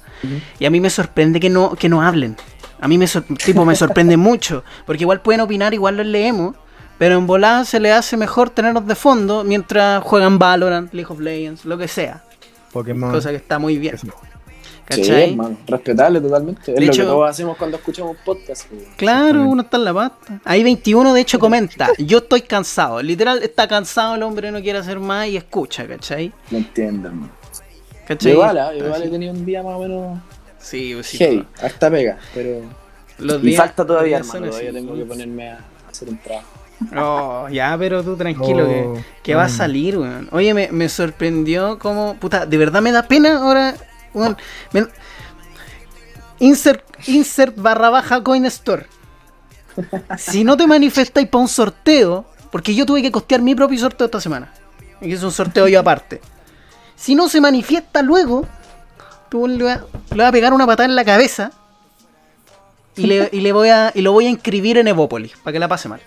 [0.59, 2.35] Y a mí me sorprende que no, que no hablen.
[2.81, 4.63] A mí me, sor- tipo, me sorprende mucho.
[4.85, 6.55] Porque igual pueden opinar, igual los leemos.
[6.97, 11.19] Pero en volada se le hace mejor tenerlos de fondo mientras juegan Valorant, League of
[11.19, 12.23] Legends, lo que sea.
[12.73, 13.11] Pokémon.
[13.11, 13.95] Cosa que está muy bien.
[14.89, 15.31] Sí, ¿Cachai?
[15.31, 16.61] hermano, respetable totalmente.
[16.71, 18.67] Es De lo hecho- que todos hacemos cuando escuchamos podcast.
[18.67, 18.83] pues.
[18.95, 20.39] Claro, uno está en la pasta.
[20.45, 23.01] Ahí 21 de hecho comenta, yo estoy cansado.
[23.01, 26.31] Literal, está cansado el hombre, no quiere hacer más y escucha, ¿cachai?
[26.51, 27.31] No entiendo, hermano.
[28.07, 28.31] ¿Cachai?
[28.31, 28.73] Igual, ¿ah?
[28.73, 30.19] igual he tenido un día más o menos
[30.59, 31.17] Sí, pues sí.
[31.17, 32.61] heavy, harta pega, pero...
[33.19, 34.79] Los Y días- falta todavía, los días son hermano, todavía así.
[34.79, 35.59] tengo que ponerme a
[35.89, 36.47] hacer un trabajo.
[36.95, 39.49] Oh, ya, pero tú tranquilo, Oh, que, que va a mm.
[39.49, 40.29] salir, weón.
[40.31, 43.75] Oye, me, me sorprendió como, puta, de verdad me da pena ahora,
[44.73, 44.87] Me-
[46.39, 48.85] Insert, insert barra baja coin store.
[50.17, 54.05] Si no te manifestáis para un sorteo, porque yo tuve que costear mi propio sorteo
[54.05, 54.51] esta semana.
[55.01, 56.21] Y es un sorteo yo aparte.
[56.95, 58.45] Si no se manifiesta luego,
[59.29, 59.81] tú le vas,
[60.11, 61.51] le vas a pegar una patada en la cabeza
[62.95, 65.59] y le, y le voy a y lo voy a inscribir en Evópolis para que
[65.59, 66.01] la pase mal.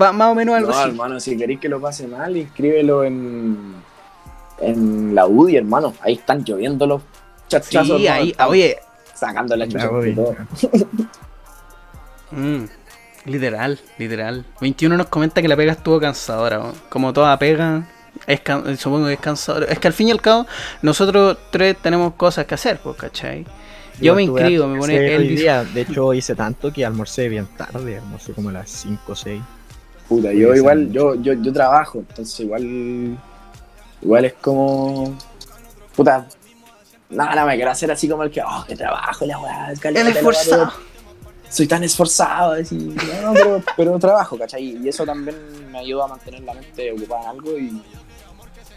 [0.00, 0.88] Va, más o menos algo No, así.
[0.88, 3.74] hermano, si queréis que lo pase mal, inscríbelo en,
[4.60, 5.94] en la UDI, hermano.
[6.00, 7.02] Ahí están lloviendo los
[7.48, 7.98] chachazos.
[7.98, 8.78] Sí, ahí, oye,
[9.14, 10.36] Sacando la chucha todo.
[12.32, 12.64] mm,
[13.24, 14.44] literal, literal.
[14.60, 17.86] 21 nos comenta que la pega estuvo cansadora, como toda pega,
[18.26, 19.66] es can- supongo que es cansadora.
[19.66, 20.46] Es que al fin y al cabo,
[20.82, 23.46] nosotros tres tenemos cosas que hacer, pues, ¿cachai?
[24.00, 25.40] Yo me inscribo, me pone Elvis.
[25.40, 25.64] día.
[25.64, 27.96] De hecho, hice tanto que almorcé bien tarde.
[27.96, 29.40] Almorcé como a las 5 o 6.
[30.06, 33.16] Puta, yo igual, yo, yo, yo trabajo, entonces igual.
[34.06, 35.18] Igual es como.
[35.96, 36.26] Puta.
[37.10, 39.96] No, no me quiero hacer así como el que, oh, que trabajo, la weá, El
[40.08, 40.72] esforzado.
[41.48, 44.76] Soy tan esforzado, así, no, pero, pero trabajo, ¿cachai?
[44.82, 45.36] Y eso también
[45.72, 47.82] me ayuda a mantener la mente ocupada en algo y.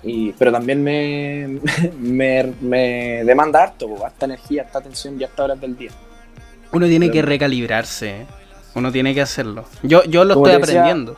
[0.04, 1.60] y pero también me,
[2.00, 5.92] me, me demanda harto, harta energía, harta atención y harta horas del día.
[6.72, 8.26] Uno tiene que recalibrarse, ¿eh?
[8.76, 9.66] uno tiene que hacerlo.
[9.84, 11.16] Yo, yo lo estoy decía- aprendiendo.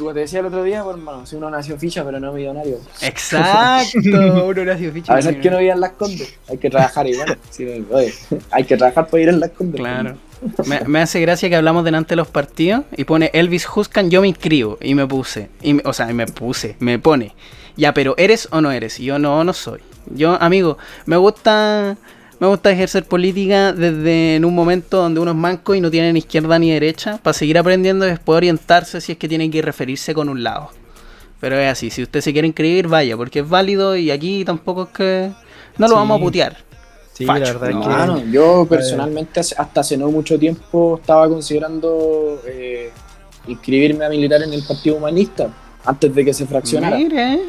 [0.00, 2.78] Como te decía el otro día, hermano, si uno nació ficha, pero no millonario.
[3.02, 3.98] Exacto,
[4.46, 5.12] un Horacio Ficha.
[5.12, 7.38] A veces que no vive en las condes, hay que trabajar igual.
[7.50, 8.14] Sí, oye,
[8.50, 9.78] hay que trabajar para ir en las condes.
[9.78, 10.16] Claro.
[10.64, 14.22] Me, me hace gracia que hablamos delante de los partidos y pone Elvis Huskan, yo
[14.22, 14.78] me inscribo.
[14.80, 15.50] Y me puse.
[15.60, 17.34] Y o sea, me puse, me pone.
[17.76, 18.98] Ya, pero ¿eres o no eres?
[19.00, 19.80] Y yo no, no soy.
[20.14, 21.98] Yo, amigo, me gusta.
[22.40, 26.10] Me gusta ejercer política desde en un momento donde uno es manco y no tiene
[26.12, 29.60] ni izquierda ni derecha, para seguir aprendiendo y después orientarse si es que tiene que
[29.60, 30.70] referirse con un lado.
[31.38, 34.84] Pero es así, si usted se quiere inscribir, vaya, porque es válido y aquí tampoco
[34.84, 35.30] es que...
[35.78, 35.94] No lo Sí.
[35.96, 36.56] vamos a putear.
[37.12, 37.92] Sí, Facho, la verdad No, es que.
[37.92, 42.90] mano, yo personalmente hace- hasta hace no mucho tiempo estaba considerando eh,
[43.48, 45.48] inscribirme a militar en el Partido Humanista
[45.84, 46.96] antes de que se fraccionara.
[46.96, 47.40] Mire, ¿eh?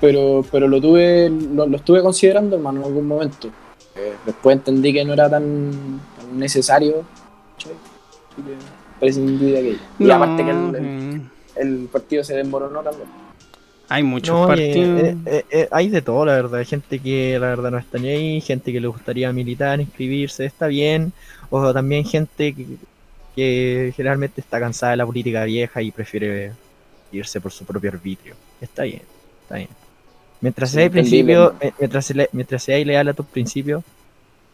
[0.00, 3.48] Pero, pero lo tuve, lo, lo estuve considerando, hermano, en algún momento.
[3.94, 5.70] Eh, después entendí que no era tan,
[6.16, 7.04] tan necesario.
[7.58, 8.54] Así que
[8.98, 9.78] prescindí de aquello.
[9.98, 11.30] Y No, aparte que el, el- mm.
[11.56, 13.08] el partido se desmoronó también.
[13.88, 15.00] Hay muchos No, eh, partidos.
[15.00, 16.60] eh, eh, eh, hay de todo, la verdad.
[16.60, 20.46] Hay gente que la verdad no está ni ahí, gente que le gustaría militar, inscribirse,
[20.46, 21.12] está bien.
[21.50, 22.66] O también gente que,
[23.36, 26.52] que generalmente está cansada de la política vieja y prefiere
[27.12, 28.34] irse por su propio arbitrio.
[28.62, 29.02] Está bien,
[29.42, 29.68] está bien.
[30.42, 33.82] Mientras Sí, sea entendible, principio, eh, mientras, se le- mientras sea leal a tus principios,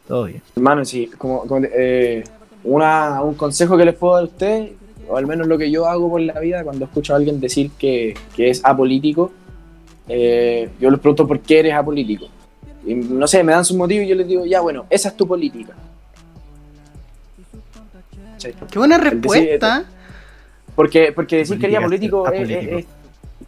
[0.06, 0.40] todo bien.
[0.54, 2.22] Hermano, sí, como, como, eh,
[2.62, 4.70] una, un consejo que les puedo dar a ustedes,
[5.08, 7.70] o al menos lo que yo hago por la vida, cuando escucho a alguien decir
[7.78, 9.32] que, que es apolítico,
[10.08, 12.28] eh, yo les pregunto por qué eres apolítico.
[12.86, 15.16] Y, no sé, me dan sus motivos y yo les digo, ya bueno, esa es
[15.16, 15.74] tu política.
[18.70, 19.84] Qué buena decir- respuesta.
[20.76, 22.76] Porque, porque decir que eres apolítico, es- apolítico.
[22.78, 22.86] es- es-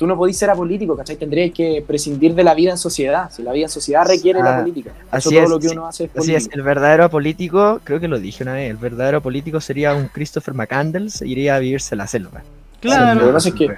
[0.01, 1.17] tú no podís ser apolítico, ¿cachai?
[1.17, 3.31] Tendrías que prescindir de la vida en sociedad.
[3.31, 4.93] Si la vida en sociedad requiere la Ah, política.
[4.97, 5.75] Eso así todo es, lo que sí.
[5.77, 8.79] uno hace es Así es, el verdadero apolítico, creo que lo dije una vez, el
[8.79, 12.41] verdadero político sería un Christopher McCandles, iría a vivirse a la selva.
[12.81, 13.21] Claro.
[13.21, 13.77] Lo que pasa es que- Lo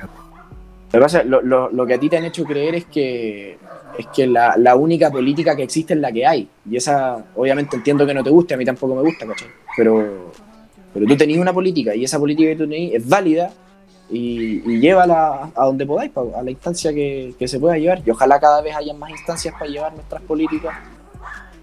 [0.93, 3.59] que pasa es, lo, lo- lo que a ti te han hecho creer es que
[3.99, 6.49] es que la, la única política que existe es la que hay.
[6.71, 9.49] Y esa, obviamente entiendo que no te guste, a mí tampoco me gusta, ¿cachai?
[9.77, 10.31] Pero,
[10.95, 13.51] pero tú tenías una política y esa política que tú tenías es válida
[14.13, 18.03] y, y llévala a donde podáis, a la instancia que, que se pueda llevar.
[18.05, 20.77] Y ojalá cada vez haya más instancias para llevar nuestras políticas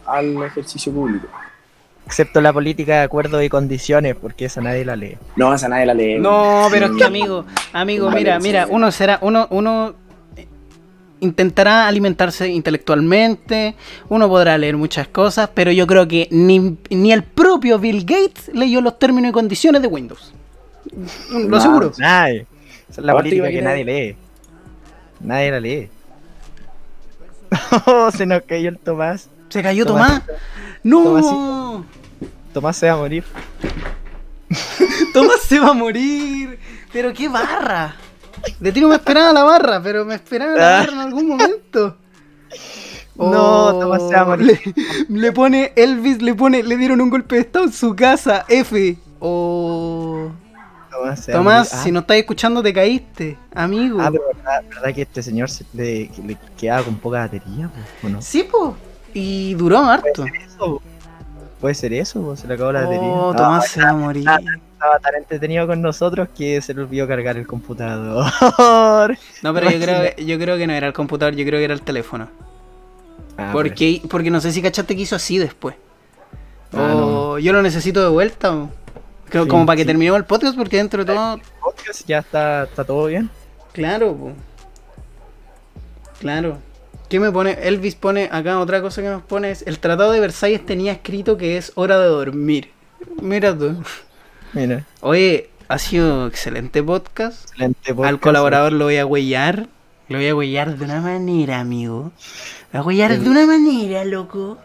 [0.06, 1.28] al ejercicio público.
[2.08, 5.16] Excepto la política de acuerdos y condiciones, porque esa nadie la lee.
[5.36, 6.18] No, esa nadie la lee.
[6.18, 9.94] No, pero es que amigo, amigo, mira, mira, uno será, uno, uno
[10.36, 10.48] eh,
[11.20, 13.76] intentará alimentarse intelectualmente,
[14.10, 18.50] uno podrá leer muchas cosas, pero yo creo que ni, ni el propio Bill Gates
[18.56, 20.34] leyó los términos y condiciones de Windows.
[21.32, 21.92] Lo No, aseguro.
[21.98, 22.46] Nadie.
[22.90, 24.16] Esa es la política que nadie lee.
[25.20, 25.90] Nadie la lee.
[27.86, 29.30] Oh, se nos cayó el Tomás.
[29.50, 30.22] Se cayó Tomás.
[30.26, 30.40] Tomás.
[30.84, 31.86] No.
[32.54, 33.24] Tomás se va a morir.
[35.14, 36.60] Tomás se va a morir.
[36.92, 37.96] Pero qué barra.
[38.60, 41.98] De ti no me esperaba la barra, pero me esperaba la barra en algún momento.
[43.20, 44.62] No, Tomás se va a morir.
[45.10, 48.46] Le, le pone Elvis, le pone, le dieron un golpe de estado en su casa.
[48.48, 48.98] F.
[49.20, 50.32] Oh.
[51.00, 51.84] Tomás, se va a Tomás, morir.
[51.84, 54.00] si no estás escuchando, te caíste, amigo.
[54.02, 57.70] Ah, ah, pero verdad, verdad que este señor se le, le quedaba con poca batería,
[58.02, 58.22] po, ¿o no?
[58.22, 58.76] Sí, po.
[59.14, 60.26] Y duró harto.
[60.26, 60.82] Eso,
[61.60, 63.02] Puede ser eso, po, se le acabó la batería.
[63.10, 64.26] Oh, No, Tomás se va a morir.
[64.74, 68.26] estaba tan entretenido con nosotros que se le olvidó cargar el computador.
[69.42, 71.66] No, pero yo creo, que- yo creo que no era el computador, yo creo que
[71.66, 72.28] era el teléfono.
[73.38, 75.76] Ah, Porque, porque no sé si cachaste que hizo así después.
[76.74, 78.54] Ah, o yo lo necesito de vuelta.
[78.54, 78.70] o-
[79.32, 79.88] Como, Sí, como para que sí.
[79.88, 81.40] terminemos el podcast, porque dentro de todo.
[81.62, 83.30] podcast ya está, está todo bien.
[83.74, 84.32] Claro, po.
[86.20, 86.58] Claro.
[87.10, 87.58] ¿Qué me pone?
[87.64, 91.38] Elvis pone acá otra cosa que nos pone es: el Tratado de Versalles tenía escrito
[91.38, 92.72] que es hora de dormir.
[93.22, 93.82] Mira tú.
[94.54, 97.44] Mira, Oye, ha sido excelente podcast.
[97.50, 98.20] excelente Al podcast.
[98.22, 99.68] colaborador lo voy a huellar.
[100.08, 102.12] Lo voy a huellar de una manera, amigo.
[102.74, 104.58] Lo voy a huellar de una manera, loco.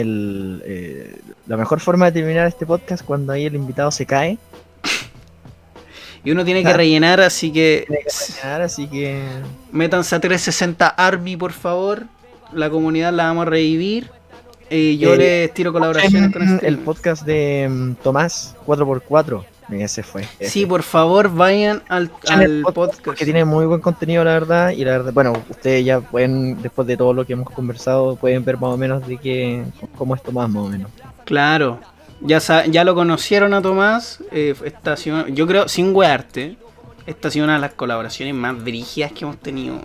[0.00, 1.16] El, eh,
[1.46, 4.38] la mejor forma de terminar este podcast cuando ahí el invitado se cae.
[6.24, 9.24] Y uno tiene que rellenar, así que Tiene que rellenar, así que
[9.72, 12.04] métanse a 360 Army, por favor.
[12.52, 14.08] La comunidad la vamos a revivir.
[14.70, 16.66] Eh, yo Eh, les tiro colaboraciones con este.
[16.68, 19.44] el podcast de mm, Tomás 4x4.
[19.80, 20.22] Ese fue.
[20.38, 20.50] ese.
[20.50, 23.04] Sí, por favor, vayan al, al podcast podcast.
[23.04, 24.70] Porque tiene muy buen contenido, la verdad.
[24.70, 28.44] Y la verdad, bueno, ustedes ya pueden, después de todo lo que hemos conversado, pueden
[28.44, 29.62] ver más o menos de qué,
[29.96, 30.90] cómo es Tomás, más o menos.
[31.24, 31.80] Claro.
[32.20, 34.20] Ya, ya lo conocieron a Tomás.
[34.30, 34.54] eh,
[35.32, 36.56] yo creo, sin wearte,
[37.06, 39.80] esta ha sido una de las colaboraciones más dirigidas que hemos tenido.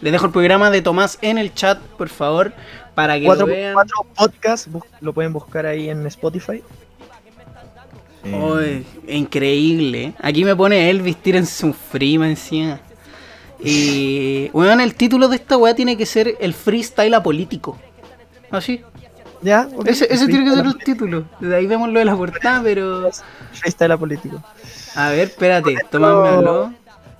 [0.00, 2.52] Les dejo el programa de Tomás en el chat, por favor,
[2.94, 3.74] para que lo 4x4 vean.
[4.16, 6.62] podcast, bus- lo pueden buscar ahí en Spotify.
[8.24, 10.14] Eh, Oy, increíble.
[10.18, 11.74] Aquí me pone Elvis, tírense un
[12.18, 12.80] más encima.
[13.62, 17.78] Y, weón, el título de esta weá tiene que ser el freestyle apolítico.
[18.50, 18.82] Así.
[19.42, 21.24] ya, ok, Ese, ese tiene que ser el título.
[21.40, 23.10] De ahí vemos lo de la portada, pero.
[23.52, 24.42] Freestyle político.
[24.94, 26.72] A ver, espérate, Tomás me habló.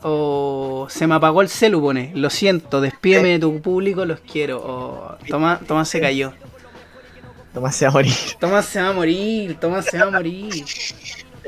[0.06, 2.12] O se me apagó el celu, pone.
[2.14, 4.58] Lo siento, despídeme de tu público, los quiero.
[4.58, 6.34] O Tomás, Tomás se cayó.
[7.54, 8.14] Tomás se va a morir.
[8.40, 10.64] Tomás se va a morir, Tomás se va a morir.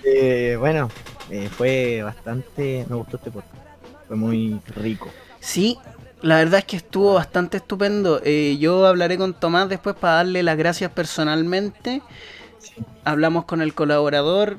[0.04, 0.88] Eh, bueno,
[1.30, 2.86] eh, fue bastante.
[2.88, 3.54] Me gustó este podcast.
[4.06, 5.10] Fue muy rico.
[5.40, 5.78] Sí,
[6.22, 8.20] la verdad es que estuvo bastante estupendo.
[8.24, 12.02] Eh, yo hablaré con Tomás después para darle las gracias personalmente.
[13.04, 14.58] Hablamos con el colaborador.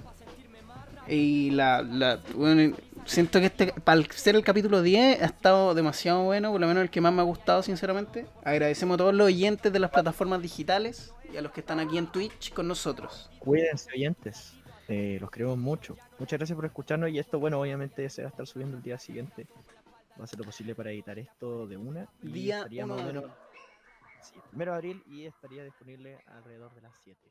[1.08, 2.76] Y la, la- bueno,
[3.06, 6.84] siento que este, para ser el capítulo 10, ha estado demasiado bueno, por lo menos
[6.84, 8.26] el que más me ha gustado, sinceramente.
[8.44, 11.98] Agradecemos a todos los oyentes de las plataformas digitales y a los que están aquí
[11.98, 13.30] en Twitch con nosotros.
[13.40, 14.54] Cuídense, oyentes.
[14.88, 15.98] Eh, los queremos mucho.
[16.18, 17.10] Muchas gracias por escucharnos.
[17.10, 19.48] Y esto, bueno, obviamente se va a estar subiendo el día siguiente.
[20.18, 22.08] va a hacer lo posible para editar esto de una.
[22.24, 23.26] Y Día estaría 1 más o menos.
[24.22, 27.20] Sí, primero de abril y estaría disponible alrededor de las 7.
[27.20, 27.27] Como esta hora.